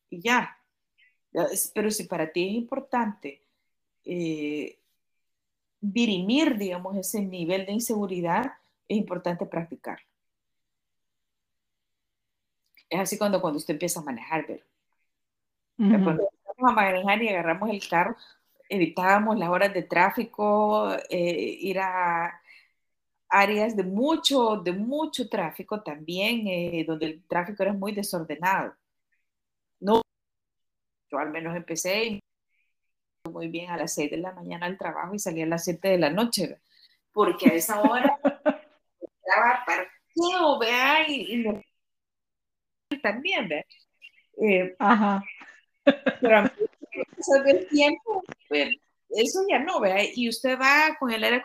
Y 0.10 0.22
ya. 0.22 0.58
Pero 1.74 1.92
si 1.92 2.06
para 2.06 2.32
ti 2.32 2.48
es 2.48 2.54
importante 2.56 3.42
eh, 4.06 4.80
dirimir, 5.82 6.58
digamos, 6.58 6.96
ese 6.98 7.22
nivel 7.22 7.66
de 7.66 7.74
inseguridad, 7.74 8.54
es 8.88 8.98
importante 8.98 9.46
practicarlo. 9.46 10.06
Es 12.90 13.00
así 13.00 13.18
cuando, 13.18 13.42
cuando 13.42 13.58
usted 13.58 13.74
empieza 13.74 14.00
a 14.00 14.04
manejar, 14.04 14.46
pero 14.48 14.64
uh 15.80 15.84
-huh. 15.84 16.04
cuando 16.04 16.30
empezamos 16.32 16.72
a 16.72 16.76
manejar 16.76 17.24
y 17.24 17.30
agarramos 17.30 17.70
el 17.70 17.88
carro, 17.88 18.16
evitábamos 18.70 19.38
las 19.38 19.50
horas 19.50 19.74
de 19.74 19.84
tráfico, 19.84 20.94
eh, 21.10 21.58
ir 21.62 21.80
a 21.80 22.42
áreas 23.30 23.76
de 23.76 23.84
mucho, 23.84 24.58
de 24.58 24.72
mucho 24.72 25.28
tráfico 25.30 25.82
también, 25.82 26.48
eh, 26.48 26.86
donde 26.88 27.06
el 27.08 27.24
tráfico 27.28 27.64
era 27.64 27.74
muy 27.74 27.92
desordenado. 27.94 28.76
No, 29.80 30.02
yo 31.12 31.18
al 31.18 31.32
menos 31.32 31.56
empecé 31.56 32.20
muy 33.30 33.48
bien 33.48 33.72
a 33.72 33.78
las 33.78 33.94
6 33.94 34.12
de 34.12 34.18
la 34.18 34.32
mañana 34.32 34.66
al 34.68 34.78
trabajo 34.78 35.16
y 35.16 35.20
salía 35.20 35.46
a 35.46 35.48
las 35.48 35.64
7 35.66 35.90
de 35.90 35.98
la 35.98 36.10
noche, 36.10 36.60
porque 37.12 37.50
a 37.50 37.54
esa 37.54 37.82
hora 37.82 38.18
estaba 39.02 39.64
parqueo, 39.66 40.60
vea, 40.60 41.10
y, 41.10 41.34
y 41.34 41.66
también, 43.02 43.48
vea. 43.48 43.66
Eh, 44.42 44.76
Ajá. 44.80 45.24
Pero 46.22 46.38
a 46.38 46.42
mí, 46.44 46.50
el 47.48 47.68
tiempo, 47.68 48.24
pues, 48.48 48.70
eso 49.10 49.40
ya 49.50 49.60
no, 49.60 49.80
vea, 49.80 49.98
y 50.14 50.30
usted 50.30 50.60
va 50.60 50.96
con 51.00 51.12
el 51.12 51.24
aire 51.24 51.42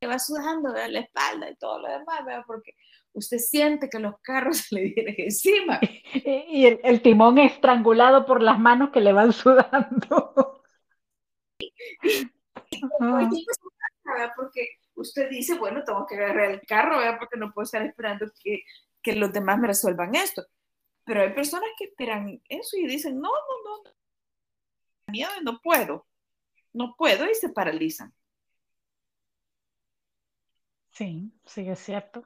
que 0.00 0.06
va 0.06 0.18
sudando 0.18 0.72
de 0.72 0.88
la 0.88 1.00
espalda 1.00 1.50
y 1.50 1.56
todo 1.56 1.78
lo 1.80 1.88
demás, 1.88 2.24
¿verdad? 2.24 2.44
porque 2.46 2.74
usted 3.12 3.38
siente 3.38 3.88
que 3.88 3.98
los 3.98 4.14
carros 4.22 4.58
se 4.58 4.74
le 4.76 4.82
vienen 4.92 5.14
encima. 5.18 5.78
Y 6.12 6.66
el, 6.66 6.80
el, 6.82 7.02
timón 7.02 7.38
estrangulado 7.38 8.24
por 8.24 8.42
las 8.42 8.58
manos 8.58 8.90
que 8.90 9.00
le 9.00 9.12
van 9.12 9.32
sudando. 9.32 10.62
Porque 14.36 14.68
usted 14.94 15.28
dice, 15.28 15.58
bueno, 15.58 15.82
tengo 15.84 16.06
que 16.06 16.16
agarrar 16.16 16.50
el 16.50 16.60
carro, 16.62 16.98
¿verdad? 16.98 17.18
porque 17.18 17.38
no 17.38 17.52
puedo 17.52 17.64
estar 17.64 17.82
esperando 17.82 18.26
que, 18.42 18.62
que 19.02 19.14
los 19.14 19.32
demás 19.32 19.58
me 19.58 19.68
resuelvan 19.68 20.14
esto. 20.14 20.46
Pero 21.04 21.22
hay 21.22 21.32
personas 21.32 21.70
que 21.78 21.84
esperan 21.86 22.40
eso 22.48 22.76
y 22.76 22.86
dicen, 22.86 23.20
no, 23.20 23.30
no, 23.30 23.82
no, 23.84 23.90
miedo, 25.06 25.30
no 25.42 25.60
puedo, 25.60 26.06
no 26.72 26.94
puedo 26.96 27.28
y 27.30 27.34
se 27.34 27.50
paralizan. 27.50 28.14
Sí, 30.90 31.32
sí, 31.44 31.68
es 31.68 31.78
cierto. 31.78 32.24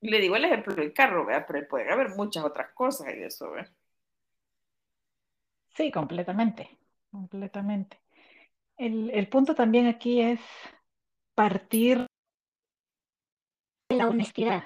Le 0.00 0.20
digo 0.20 0.36
el 0.36 0.44
ejemplo 0.44 0.74
del 0.74 0.92
carro, 0.92 1.24
¿verdad? 1.26 1.46
pero 1.48 1.66
puede 1.68 1.90
haber 1.90 2.10
muchas 2.10 2.44
otras 2.44 2.72
cosas 2.74 3.14
y 3.14 3.22
eso, 3.22 3.50
¿verdad? 3.50 3.72
Sí, 5.76 5.90
completamente, 5.90 6.78
completamente. 7.10 8.00
El, 8.76 9.10
el 9.10 9.28
punto 9.28 9.54
también 9.54 9.86
aquí 9.86 10.20
es 10.20 10.40
partir 11.34 12.06
de 13.88 13.96
la 13.96 14.08
honestidad. 14.08 14.64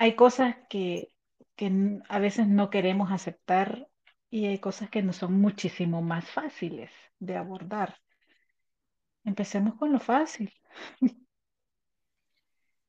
Hay 0.00 0.16
cosas 0.16 0.56
que, 0.70 1.12
que 1.56 2.00
a 2.08 2.18
veces 2.18 2.48
no 2.48 2.70
queremos 2.70 3.12
aceptar 3.12 3.86
y 4.30 4.46
hay 4.46 4.58
cosas 4.58 4.88
que 4.88 5.02
no 5.02 5.12
son 5.12 5.38
muchísimo 5.38 6.00
más 6.00 6.26
fáciles 6.26 6.90
de 7.18 7.36
abordar. 7.36 7.98
Empecemos 9.24 9.74
con 9.74 9.92
lo 9.92 10.00
fácil. 10.00 10.50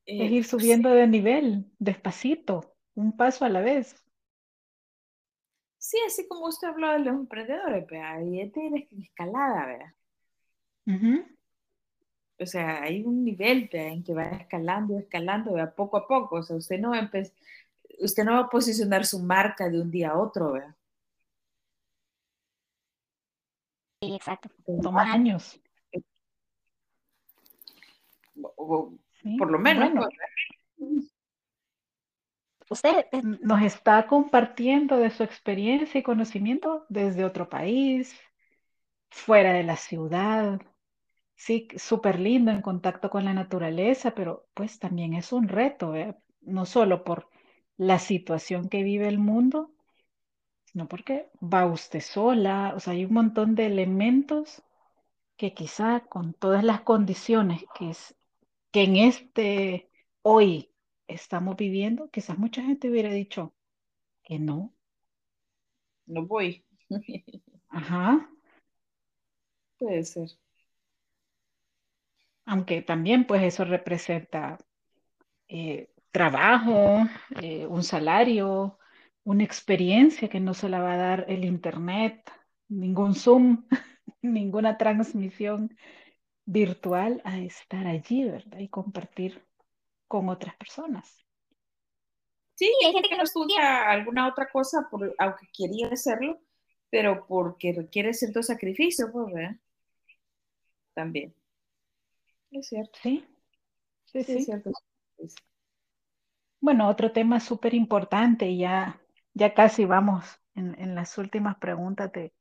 Eh, 0.04 0.26
es 0.26 0.32
ir 0.32 0.44
subiendo 0.44 0.88
sí. 0.88 0.96
de 0.96 1.06
nivel, 1.06 1.70
despacito, 1.78 2.74
un 2.94 3.16
paso 3.16 3.44
a 3.44 3.48
la 3.48 3.60
vez. 3.60 3.94
Sí, 5.78 5.96
así 6.04 6.26
como 6.26 6.48
usted 6.48 6.66
habló 6.66 6.90
de 6.90 6.98
los 6.98 7.14
emprendedores, 7.14 7.86
vea, 7.86 8.20
y 8.20 8.40
es 8.40 8.52
de 8.52 8.88
escalada, 8.98 9.66
vea. 9.66 9.94
Uh 10.86 10.90
-huh. 10.90 11.36
O 12.42 12.46
sea, 12.46 12.82
hay 12.82 13.04
un 13.04 13.24
nivel 13.24 13.68
en 13.72 14.02
que 14.02 14.14
va 14.14 14.24
escalando, 14.24 14.98
escalando, 14.98 15.54
vea, 15.54 15.74
poco 15.74 15.96
a 15.96 16.06
poco. 16.06 16.36
O 16.36 16.42
sea, 16.42 16.56
usted 16.56 16.78
no, 16.78 16.90
va 16.90 16.98
a 16.98 17.10
usted 18.00 18.24
no 18.24 18.32
va 18.32 18.40
a 18.40 18.50
posicionar 18.50 19.06
su 19.06 19.20
marca 19.20 19.68
de 19.68 19.80
un 19.80 19.90
día 19.90 20.10
a 20.10 20.18
otro, 20.18 20.52
vea. 20.52 20.76
Sí, 24.00 24.14
exacto. 24.14 24.50
Toma 24.82 25.12
años. 25.12 25.60
O, 28.56 28.92
sí, 29.22 29.36
por 29.36 29.50
lo 29.50 29.58
menos. 29.58 29.92
Bueno, 29.92 30.08
usted 32.68 33.06
nos 33.42 33.62
está 33.62 34.06
compartiendo 34.06 34.96
de 34.96 35.10
su 35.10 35.22
experiencia 35.22 36.00
y 36.00 36.02
conocimiento 36.02 36.86
desde 36.88 37.24
otro 37.24 37.48
país, 37.48 38.18
fuera 39.10 39.52
de 39.52 39.62
la 39.62 39.76
ciudad. 39.76 40.60
Sí, 41.44 41.68
súper 41.76 42.18
lindo 42.20 42.50
en 42.52 42.62
contacto 42.62 43.10
con 43.10 43.24
la 43.24 43.34
naturaleza, 43.34 44.14
pero 44.14 44.46
pues 44.54 44.78
también 44.78 45.14
es 45.14 45.32
un 45.32 45.48
reto, 45.48 45.94
¿eh? 45.96 46.16
no 46.40 46.64
solo 46.66 47.04
por 47.04 47.28
la 47.76 47.98
situación 47.98 48.68
que 48.68 48.82
vive 48.82 49.08
el 49.08 49.18
mundo, 49.18 49.72
sino 50.66 50.88
porque 50.88 51.30
va 51.42 51.66
usted 51.66 52.00
sola, 52.00 52.74
o 52.76 52.80
sea, 52.80 52.94
hay 52.94 53.04
un 53.06 53.14
montón 53.14 53.54
de 53.56 53.66
elementos 53.66 54.62
que 55.36 55.54
quizá 55.54 56.00
con 56.08 56.34
todas 56.34 56.64
las 56.64 56.82
condiciones 56.82 57.64
que 57.76 57.90
es 57.90 58.16
que 58.72 58.84
en 58.84 58.96
este 58.96 59.90
hoy 60.22 60.72
estamos 61.08 61.56
viviendo, 61.56 62.10
quizás 62.10 62.38
mucha 62.38 62.62
gente 62.62 62.90
hubiera 62.90 63.10
dicho 63.12 63.54
que 64.24 64.38
no. 64.40 64.74
No 66.06 66.24
voy. 66.26 66.64
Ajá. 67.70 68.28
Puede 69.78 70.02
ser. 70.04 70.30
Aunque 72.44 72.82
también 72.82 73.26
pues 73.26 73.42
eso 73.42 73.64
representa 73.64 74.58
eh, 75.48 75.90
trabajo, 76.10 77.06
eh, 77.40 77.66
un 77.66 77.82
salario, 77.82 78.78
una 79.24 79.44
experiencia 79.44 80.28
que 80.28 80.40
no 80.40 80.54
se 80.54 80.68
la 80.68 80.80
va 80.80 80.94
a 80.94 80.96
dar 80.96 81.26
el 81.28 81.44
Internet, 81.44 82.30
ningún 82.68 83.14
Zoom, 83.14 83.66
ninguna 84.22 84.78
transmisión 84.78 85.76
virtual 86.44 87.22
a 87.24 87.38
estar 87.38 87.86
allí, 87.86 88.24
¿verdad? 88.24 88.58
Y 88.58 88.68
compartir 88.68 89.44
con 90.08 90.28
otras 90.28 90.56
personas. 90.56 91.24
Sí, 92.54 92.70
hay 92.84 92.92
gente 92.92 93.08
que 93.08 93.16
no 93.16 93.24
estudia 93.24 93.88
alguna 93.90 94.28
otra 94.28 94.48
cosa, 94.50 94.86
por, 94.90 95.14
aunque 95.18 95.46
quería 95.52 95.88
hacerlo, 95.88 96.40
pero 96.90 97.26
porque 97.26 97.72
requiere 97.72 98.12
cierto 98.12 98.42
sacrificio, 98.42 99.10
pues, 99.10 99.32
¿verdad? 99.32 99.56
También. 100.94 101.34
Es 102.52 102.68
cierto. 102.68 102.98
Sí, 103.02 103.24
sí, 104.06 104.24
sí. 104.24 104.32
Es 104.38 104.44
cierto. 104.46 104.70
Bueno, 106.60 106.88
otro 106.88 107.12
tema 107.12 107.40
súper 107.40 107.74
importante, 107.74 108.56
ya, 108.56 108.98
ya 109.34 109.52
casi 109.54 109.84
vamos 109.84 110.24
en, 110.54 110.74
en 110.80 110.94
las 110.94 111.18
últimas 111.18 111.56
preguntas 111.58 112.10
de, 112.12 112.32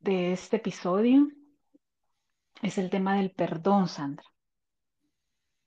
de 0.00 0.32
este 0.34 0.56
episodio, 0.58 1.28
es 2.62 2.78
el 2.78 2.88
tema 2.88 3.16
del 3.16 3.30
perdón, 3.30 3.88
Sandra. 3.88 4.24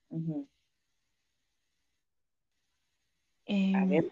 Uh 0.09 0.17
-huh. 0.19 0.47
Eh, 3.47 4.11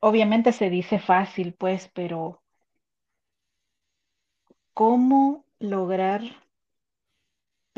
obviamente 0.00 0.52
se 0.52 0.70
dice 0.70 0.98
fácil, 1.00 1.54
pues, 1.54 1.90
pero 1.94 2.42
¿cómo 4.72 5.44
lograr 5.58 6.22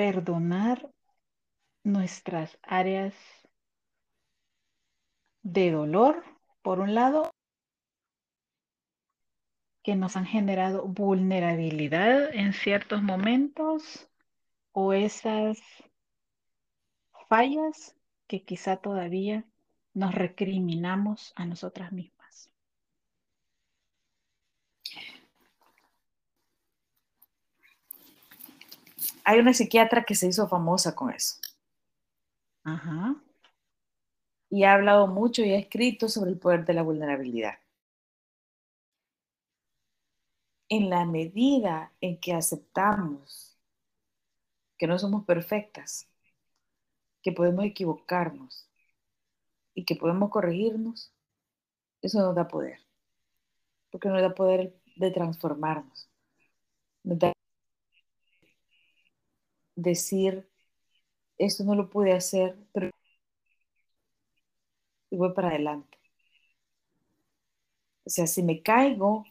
perdonar 0.00 0.90
nuestras 1.84 2.58
áreas 2.62 3.12
de 5.42 5.72
dolor, 5.72 6.24
por 6.62 6.80
un 6.80 6.94
lado, 6.94 7.30
que 9.82 9.96
nos 9.96 10.16
han 10.16 10.24
generado 10.24 10.86
vulnerabilidad 10.88 12.34
en 12.34 12.54
ciertos 12.54 13.02
momentos 13.02 14.08
o 14.72 14.94
esas 14.94 15.58
fallas 17.28 17.94
que 18.26 18.42
quizá 18.42 18.78
todavía 18.78 19.44
nos 19.92 20.14
recriminamos 20.14 21.34
a 21.36 21.44
nosotras 21.44 21.92
mismas. 21.92 22.19
Hay 29.30 29.38
una 29.38 29.54
psiquiatra 29.54 30.02
que 30.02 30.16
se 30.16 30.26
hizo 30.26 30.48
famosa 30.48 30.96
con 30.96 31.12
eso. 31.12 31.36
Ajá. 32.64 33.14
Y 34.48 34.64
ha 34.64 34.72
hablado 34.72 35.06
mucho 35.06 35.42
y 35.42 35.52
ha 35.52 35.56
escrito 35.56 36.08
sobre 36.08 36.32
el 36.32 36.38
poder 36.40 36.64
de 36.64 36.74
la 36.74 36.82
vulnerabilidad. 36.82 37.60
En 40.68 40.90
la 40.90 41.04
medida 41.04 41.92
en 42.00 42.18
que 42.18 42.34
aceptamos 42.34 43.56
que 44.76 44.88
no 44.88 44.98
somos 44.98 45.24
perfectas, 45.24 46.08
que 47.22 47.30
podemos 47.30 47.64
equivocarnos 47.64 48.68
y 49.74 49.84
que 49.84 49.94
podemos 49.94 50.30
corregirnos, 50.30 51.14
eso 52.02 52.18
nos 52.18 52.34
da 52.34 52.48
poder. 52.48 52.80
Porque 53.90 54.08
nos 54.08 54.22
da 54.22 54.34
poder 54.34 54.74
de 54.96 55.12
transformarnos. 55.12 56.10
Nos 57.04 57.18
da 57.20 57.32
decir, 59.82 60.48
esto 61.38 61.64
no 61.64 61.74
lo 61.74 61.88
pude 61.90 62.12
hacer, 62.12 62.56
pero 62.72 62.90
y 65.10 65.16
voy 65.16 65.32
para 65.32 65.48
adelante. 65.48 65.98
O 68.04 68.10
sea, 68.10 68.26
si 68.26 68.42
me 68.42 68.62
caigo, 68.62 69.24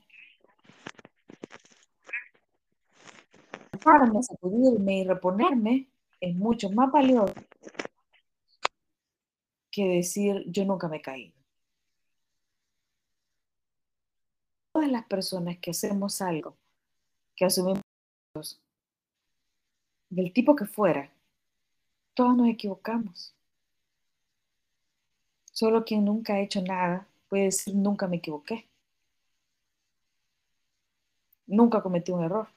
sacudirme 4.21 4.99
y 4.99 5.03
reponerme 5.05 5.89
es 6.19 6.35
mucho 6.35 6.69
más 6.69 6.91
valioso 6.91 7.33
que 9.71 9.87
decir 9.87 10.43
yo 10.47 10.65
nunca 10.65 10.87
me 10.87 11.01
caído. 11.01 11.37
Todas 14.71 14.89
las 14.91 15.05
personas 15.05 15.57
que 15.59 15.71
hacemos 15.71 16.21
algo, 16.21 16.57
que 17.35 17.45
asumimos 17.45 17.81
del 20.09 20.33
tipo 20.33 20.55
que 20.55 20.65
fuera, 20.65 21.11
todos 22.13 22.35
nos 22.35 22.47
equivocamos. 22.49 23.33
Solo 25.51 25.83
quien 25.83 26.05
nunca 26.05 26.33
ha 26.33 26.39
hecho 26.39 26.61
nada 26.61 27.07
puede 27.27 27.45
decir 27.45 27.75
nunca 27.75 28.07
me 28.07 28.17
equivoqué. 28.17 28.67
Nunca 31.47 31.81
cometí 31.81 32.11
un 32.11 32.23
error. 32.23 32.47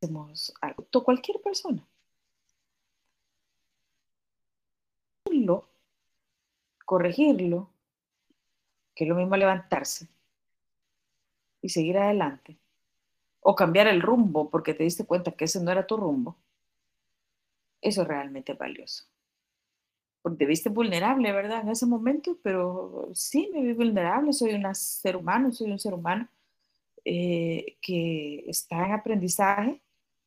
Hacemos 0.00 0.52
algo, 0.60 0.86
cualquier 1.04 1.40
persona. 1.40 1.86
Corregirlo, 6.84 7.70
que 8.94 9.04
es 9.04 9.08
lo 9.08 9.16
mismo 9.16 9.36
levantarse 9.36 10.08
y 11.62 11.70
seguir 11.70 11.96
adelante, 11.96 12.58
o 13.42 13.54
cambiar 13.54 13.88
el 13.88 14.00
rumbo 14.00 14.48
porque 14.48 14.72
te 14.72 14.84
diste 14.84 15.04
cuenta 15.04 15.32
que 15.32 15.44
ese 15.44 15.62
no 15.62 15.70
era 15.70 15.86
tu 15.86 15.96
rumbo, 15.96 16.36
eso 17.80 18.02
es 18.02 18.08
realmente 18.08 18.54
valioso. 18.54 19.04
Porque 20.22 20.38
te 20.38 20.46
viste 20.46 20.68
vulnerable, 20.68 21.32
¿verdad? 21.32 21.62
En 21.62 21.70
ese 21.70 21.84
momento, 21.84 22.38
pero 22.42 23.10
sí, 23.12 23.50
me 23.52 23.60
vi 23.60 23.72
vulnerable, 23.72 24.32
soy 24.32 24.54
un 24.54 24.74
ser 24.74 25.16
humano, 25.16 25.52
soy 25.52 25.72
un 25.72 25.78
ser 25.80 25.92
humano 25.94 26.28
eh, 27.04 27.76
que 27.80 28.44
está 28.46 28.86
en 28.86 28.92
aprendizaje 28.92 29.82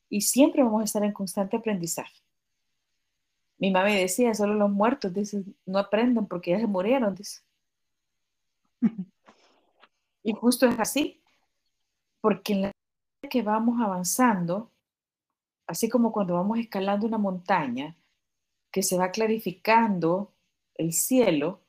y 0.09 0.22
siempre 0.22 0.61
vamos 0.61 0.82
a 0.82 0.86
estar 0.86 1.03
en 1.03 1.13
constante 1.13 1.55
aprendizaje. 1.55 2.22
Mi 3.57 3.72
mamá 3.72 3.86
me 3.86 4.01
decía, 4.01 4.34
solo 4.34 4.53
los 4.55 4.70
muertos, 4.70 5.13
dice, 5.13 5.43
no 5.66 5.80
aprenden 5.80 6.26
porque 6.26 6.51
ya 6.51 6.59
se 6.59 6.68
murieron, 6.68 7.16
dice. 7.16 7.41
Y 10.28 10.34
justo 10.34 10.66
es 10.66 10.80
así, 10.80 11.22
porque 12.20 12.53
en 12.53 12.61
la 12.63 12.74
que 13.30 13.41
vamos 13.43 13.82
avanzando, 13.82 14.71
así 15.67 15.89
como 15.89 16.11
cuando 16.13 16.36
vamos 16.36 16.59
escalando 16.59 17.07
una 17.07 17.17
montaña, 17.19 17.97
que 18.71 18.84
se 18.84 18.97
va 18.97 19.11
clarificando 19.11 20.34
el 20.76 20.93
cielo 20.93 21.61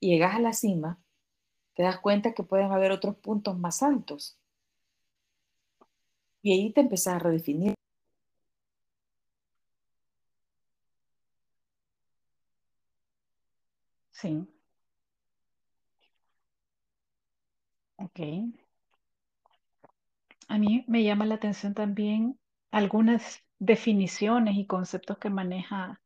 y 0.00 0.10
llegas 0.10 0.36
a 0.36 0.40
la 0.40 0.52
cima, 0.54 1.00
te 1.74 1.82
das 1.84 2.00
cuenta 2.00 2.34
que 2.34 2.44
pueden 2.44 2.72
haber 2.72 2.92
otros 2.92 3.16
puntos 3.16 3.58
más 3.58 3.82
altos. 3.82 4.38
Y 6.42 6.52
ahí 6.52 6.72
te 6.72 6.80
empezás 6.80 7.14
a 7.14 7.18
redefinir. 7.20 7.74
Sí. 14.10 14.48
Ok. 17.96 18.18
A 20.48 20.58
mí 20.58 20.84
me 20.88 21.04
llama 21.04 21.26
la 21.26 21.36
atención 21.36 21.74
también 21.74 22.38
algunas 22.70 23.40
definiciones 23.58 24.56
y 24.56 24.66
conceptos 24.66 25.18
que 25.18 25.30
maneja 25.30 26.00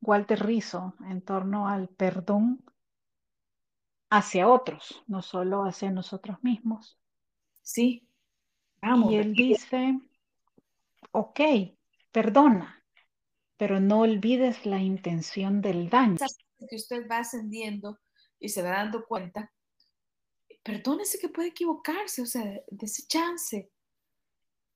Walter 0.00 0.44
Rizzo 0.44 0.94
en 1.08 1.22
torno 1.22 1.68
al 1.68 1.88
perdón 1.88 2.64
hacia 4.10 4.48
otros, 4.48 5.02
no 5.06 5.22
solo 5.22 5.64
hacia 5.64 5.90
nosotros 5.90 6.42
mismos. 6.42 6.98
Sí, 7.62 8.06
y 8.82 9.14
él 9.14 9.32
dice, 9.34 10.00
ok, 11.12 11.40
perdona, 12.10 12.84
pero 13.56 13.78
no 13.78 14.00
olvides 14.00 14.66
la 14.66 14.80
intención 14.80 15.60
del 15.60 15.88
daño. 15.88 16.16
Que 16.68 16.76
usted 16.76 17.08
va 17.08 17.18
ascendiendo 17.18 18.00
y 18.40 18.48
se 18.48 18.62
va 18.62 18.70
dando 18.70 19.04
cuenta, 19.06 19.52
perdónese 20.64 21.18
que 21.18 21.28
puede 21.28 21.48
equivocarse, 21.48 22.22
o 22.22 22.26
sea, 22.26 22.60
ese 22.80 23.06
chance, 23.06 23.70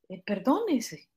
eh, 0.09 0.23
perdónese. 0.25 1.09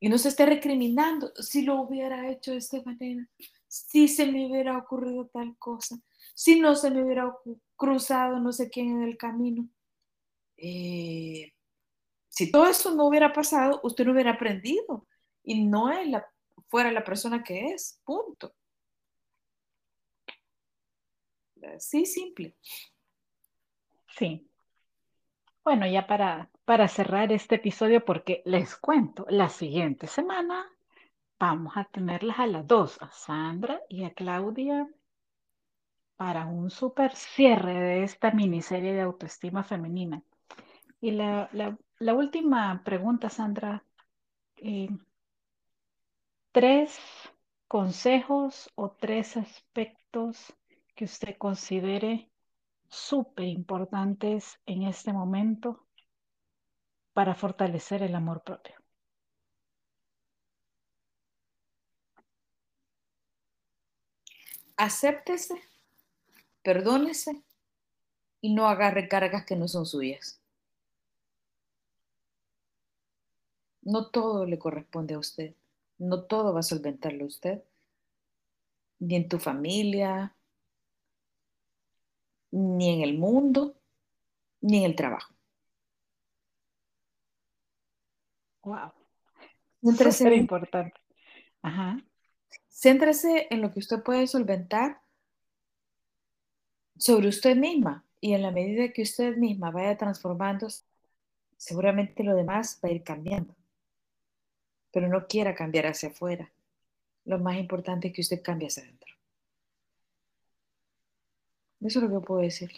Y 0.00 0.08
no 0.08 0.18
se 0.18 0.28
esté 0.28 0.46
recriminando, 0.46 1.32
si 1.36 1.62
lo 1.62 1.80
hubiera 1.80 2.30
hecho 2.30 2.52
de 2.52 2.58
esta 2.58 2.80
manera, 2.82 3.28
si 3.66 4.06
se 4.08 4.30
me 4.30 4.46
hubiera 4.46 4.78
ocurrido 4.78 5.26
tal 5.26 5.56
cosa, 5.58 5.96
si 6.34 6.60
no 6.60 6.76
se 6.76 6.90
me 6.90 7.02
hubiera 7.02 7.34
cruzado 7.76 8.38
no 8.38 8.52
sé 8.52 8.70
quién 8.70 8.90
en 8.90 9.02
el 9.02 9.16
camino. 9.16 9.68
Eh, 10.56 11.52
si 12.28 12.50
todo 12.52 12.68
eso 12.68 12.94
no 12.94 13.06
hubiera 13.06 13.32
pasado, 13.32 13.80
usted 13.82 14.04
no 14.04 14.12
hubiera 14.12 14.32
aprendido 14.32 15.06
y 15.42 15.64
no 15.64 15.90
es 15.90 16.08
la, 16.08 16.24
fuera 16.68 16.92
la 16.92 17.04
persona 17.04 17.42
que 17.42 17.72
es, 17.72 18.00
punto. 18.04 18.54
Sí, 21.78 22.06
simple. 22.06 22.56
Sí. 24.16 24.48
Bueno, 25.64 25.86
ya 25.86 26.06
para, 26.06 26.50
para 26.68 26.86
cerrar 26.86 27.32
este 27.32 27.54
episodio, 27.54 28.04
porque 28.04 28.42
les 28.44 28.76
cuento, 28.76 29.24
la 29.30 29.48
siguiente 29.48 30.06
semana 30.06 30.70
vamos 31.38 31.74
a 31.78 31.84
tenerlas 31.84 32.38
a 32.40 32.46
las 32.46 32.66
dos, 32.66 33.00
a 33.00 33.10
Sandra 33.10 33.80
y 33.88 34.04
a 34.04 34.12
Claudia, 34.12 34.86
para 36.16 36.44
un 36.44 36.68
super 36.68 37.16
cierre 37.16 37.72
de 37.72 38.02
esta 38.02 38.32
miniserie 38.32 38.92
de 38.92 39.00
autoestima 39.00 39.64
femenina. 39.64 40.22
Y 41.00 41.12
la, 41.12 41.48
última 42.14 42.82
pregunta, 42.84 43.30
Sandra. 43.30 43.82
Eh, 44.56 44.90
tres 46.52 47.00
consejos 47.66 48.70
o 48.74 48.90
tres 48.90 49.38
aspectos 49.38 50.54
que 50.94 51.06
usted 51.06 51.38
considere 51.38 52.30
súper 52.90 53.46
importantes 53.46 54.60
en 54.66 54.82
este 54.82 55.14
momento 55.14 55.87
para 57.18 57.34
fortalecer 57.34 58.04
el 58.04 58.14
amor 58.14 58.44
propio. 58.44 58.76
Acéptese, 64.76 65.60
perdónese 66.62 67.42
y 68.40 68.54
no 68.54 68.68
agarre 68.68 69.08
cargas 69.08 69.44
que 69.44 69.56
no 69.56 69.66
son 69.66 69.84
suyas. 69.84 70.40
No 73.82 74.10
todo 74.10 74.46
le 74.46 74.60
corresponde 74.60 75.14
a 75.14 75.18
usted, 75.18 75.56
no 75.98 76.22
todo 76.22 76.54
va 76.54 76.60
a 76.60 76.62
solventarlo 76.62 77.26
usted, 77.26 77.64
ni 79.00 79.16
en 79.16 79.28
tu 79.28 79.40
familia, 79.40 80.36
ni 82.52 82.94
en 82.94 83.02
el 83.02 83.18
mundo, 83.18 83.74
ni 84.60 84.78
en 84.78 84.84
el 84.84 84.94
trabajo. 84.94 85.37
Wow. 88.68 88.92
Súper 90.12 90.34
importante. 90.34 91.00
Ajá. 91.62 92.04
Céntrese 92.68 93.46
en 93.50 93.62
lo 93.62 93.72
que 93.72 93.78
usted 93.78 94.02
puede 94.02 94.26
solventar 94.26 95.00
sobre 96.98 97.28
usted 97.28 97.56
misma 97.56 98.04
y 98.20 98.34
en 98.34 98.42
la 98.42 98.50
medida 98.50 98.92
que 98.92 99.02
usted 99.02 99.36
misma 99.36 99.70
vaya 99.70 99.96
transformándose, 99.96 100.84
seguramente 101.56 102.22
lo 102.22 102.34
demás 102.34 102.78
va 102.84 102.90
a 102.90 102.92
ir 102.92 103.02
cambiando. 103.02 103.54
Pero 104.92 105.08
no 105.08 105.26
quiera 105.26 105.54
cambiar 105.54 105.86
hacia 105.86 106.10
afuera. 106.10 106.50
Lo 107.24 107.38
más 107.38 107.56
importante 107.56 108.08
es 108.08 108.14
que 108.14 108.20
usted 108.20 108.42
cambie 108.42 108.68
hacia 108.68 108.82
adentro. 108.82 109.14
Eso 111.80 112.00
es 112.00 112.10
lo 112.10 112.20
que 112.20 112.26
puedo 112.26 112.42
decir. 112.42 112.72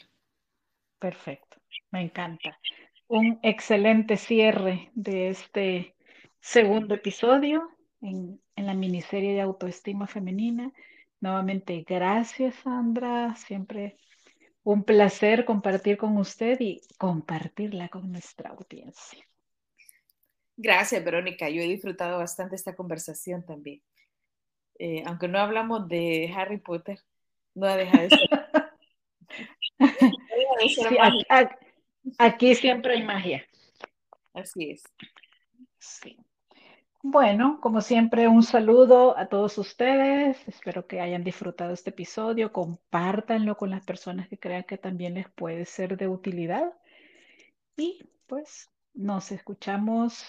Perfecto, 1.00 1.56
me 1.90 2.02
encanta. 2.02 2.58
Un 3.10 3.40
excelente 3.42 4.16
cierre 4.16 4.92
de 4.94 5.30
este 5.30 5.96
segundo 6.38 6.94
episodio 6.94 7.68
en, 8.00 8.40
en 8.54 8.66
la 8.66 8.74
miniserie 8.74 9.34
de 9.34 9.40
autoestima 9.40 10.06
femenina. 10.06 10.72
Nuevamente, 11.18 11.84
gracias 11.84 12.54
Sandra, 12.62 13.34
siempre 13.34 13.96
un 14.62 14.84
placer 14.84 15.44
compartir 15.44 15.96
con 15.96 16.18
usted 16.18 16.60
y 16.60 16.82
compartirla 16.98 17.88
con 17.88 18.12
nuestra 18.12 18.50
audiencia. 18.50 19.26
Gracias, 20.56 21.04
Verónica. 21.04 21.48
Yo 21.48 21.62
he 21.62 21.66
disfrutado 21.66 22.18
bastante 22.18 22.54
esta 22.54 22.76
conversación 22.76 23.44
también. 23.44 23.82
Eh, 24.78 25.02
aunque 25.04 25.26
no 25.26 25.40
hablamos 25.40 25.88
de 25.88 26.32
Harry 26.36 26.58
Potter, 26.58 27.00
no 27.56 27.66
deja 27.66 28.02
de 28.02 28.10
ser 28.10 28.30
aquí, 32.18 32.54
siempre 32.54 32.94
hay 32.94 33.02
magia. 33.02 33.44
Así 34.34 34.70
es. 34.70 34.82
Sí. 35.78 36.16
Bueno, 37.02 37.60
como 37.62 37.80
siempre, 37.80 38.28
un 38.28 38.42
saludo 38.42 39.16
a 39.16 39.26
todos 39.28 39.56
ustedes. 39.56 40.36
Espero 40.46 40.86
que 40.86 41.00
hayan 41.00 41.24
disfrutado 41.24 41.72
este 41.72 41.90
episodio. 41.90 42.52
Compártanlo 42.52 43.56
con 43.56 43.70
las 43.70 43.84
personas 43.84 44.28
que 44.28 44.38
crean 44.38 44.64
que 44.64 44.76
también 44.76 45.14
les 45.14 45.30
puede 45.30 45.64
ser 45.64 45.96
de 45.96 46.08
utilidad. 46.08 46.74
Y 47.76 48.02
pues 48.26 48.68
nos 48.92 49.32
escuchamos 49.32 50.26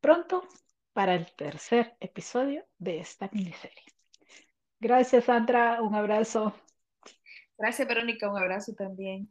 pronto 0.00 0.46
para 0.92 1.14
el 1.14 1.26
tercer 1.34 1.96
episodio 1.98 2.64
de 2.78 3.00
esta 3.00 3.28
miniserie. 3.32 3.82
Gracias, 4.78 5.24
Sandra. 5.24 5.82
Un 5.82 5.94
abrazo. 5.94 6.54
Gracias, 7.58 7.88
Verónica. 7.88 8.30
Un 8.30 8.38
abrazo 8.38 8.72
también. 8.74 9.28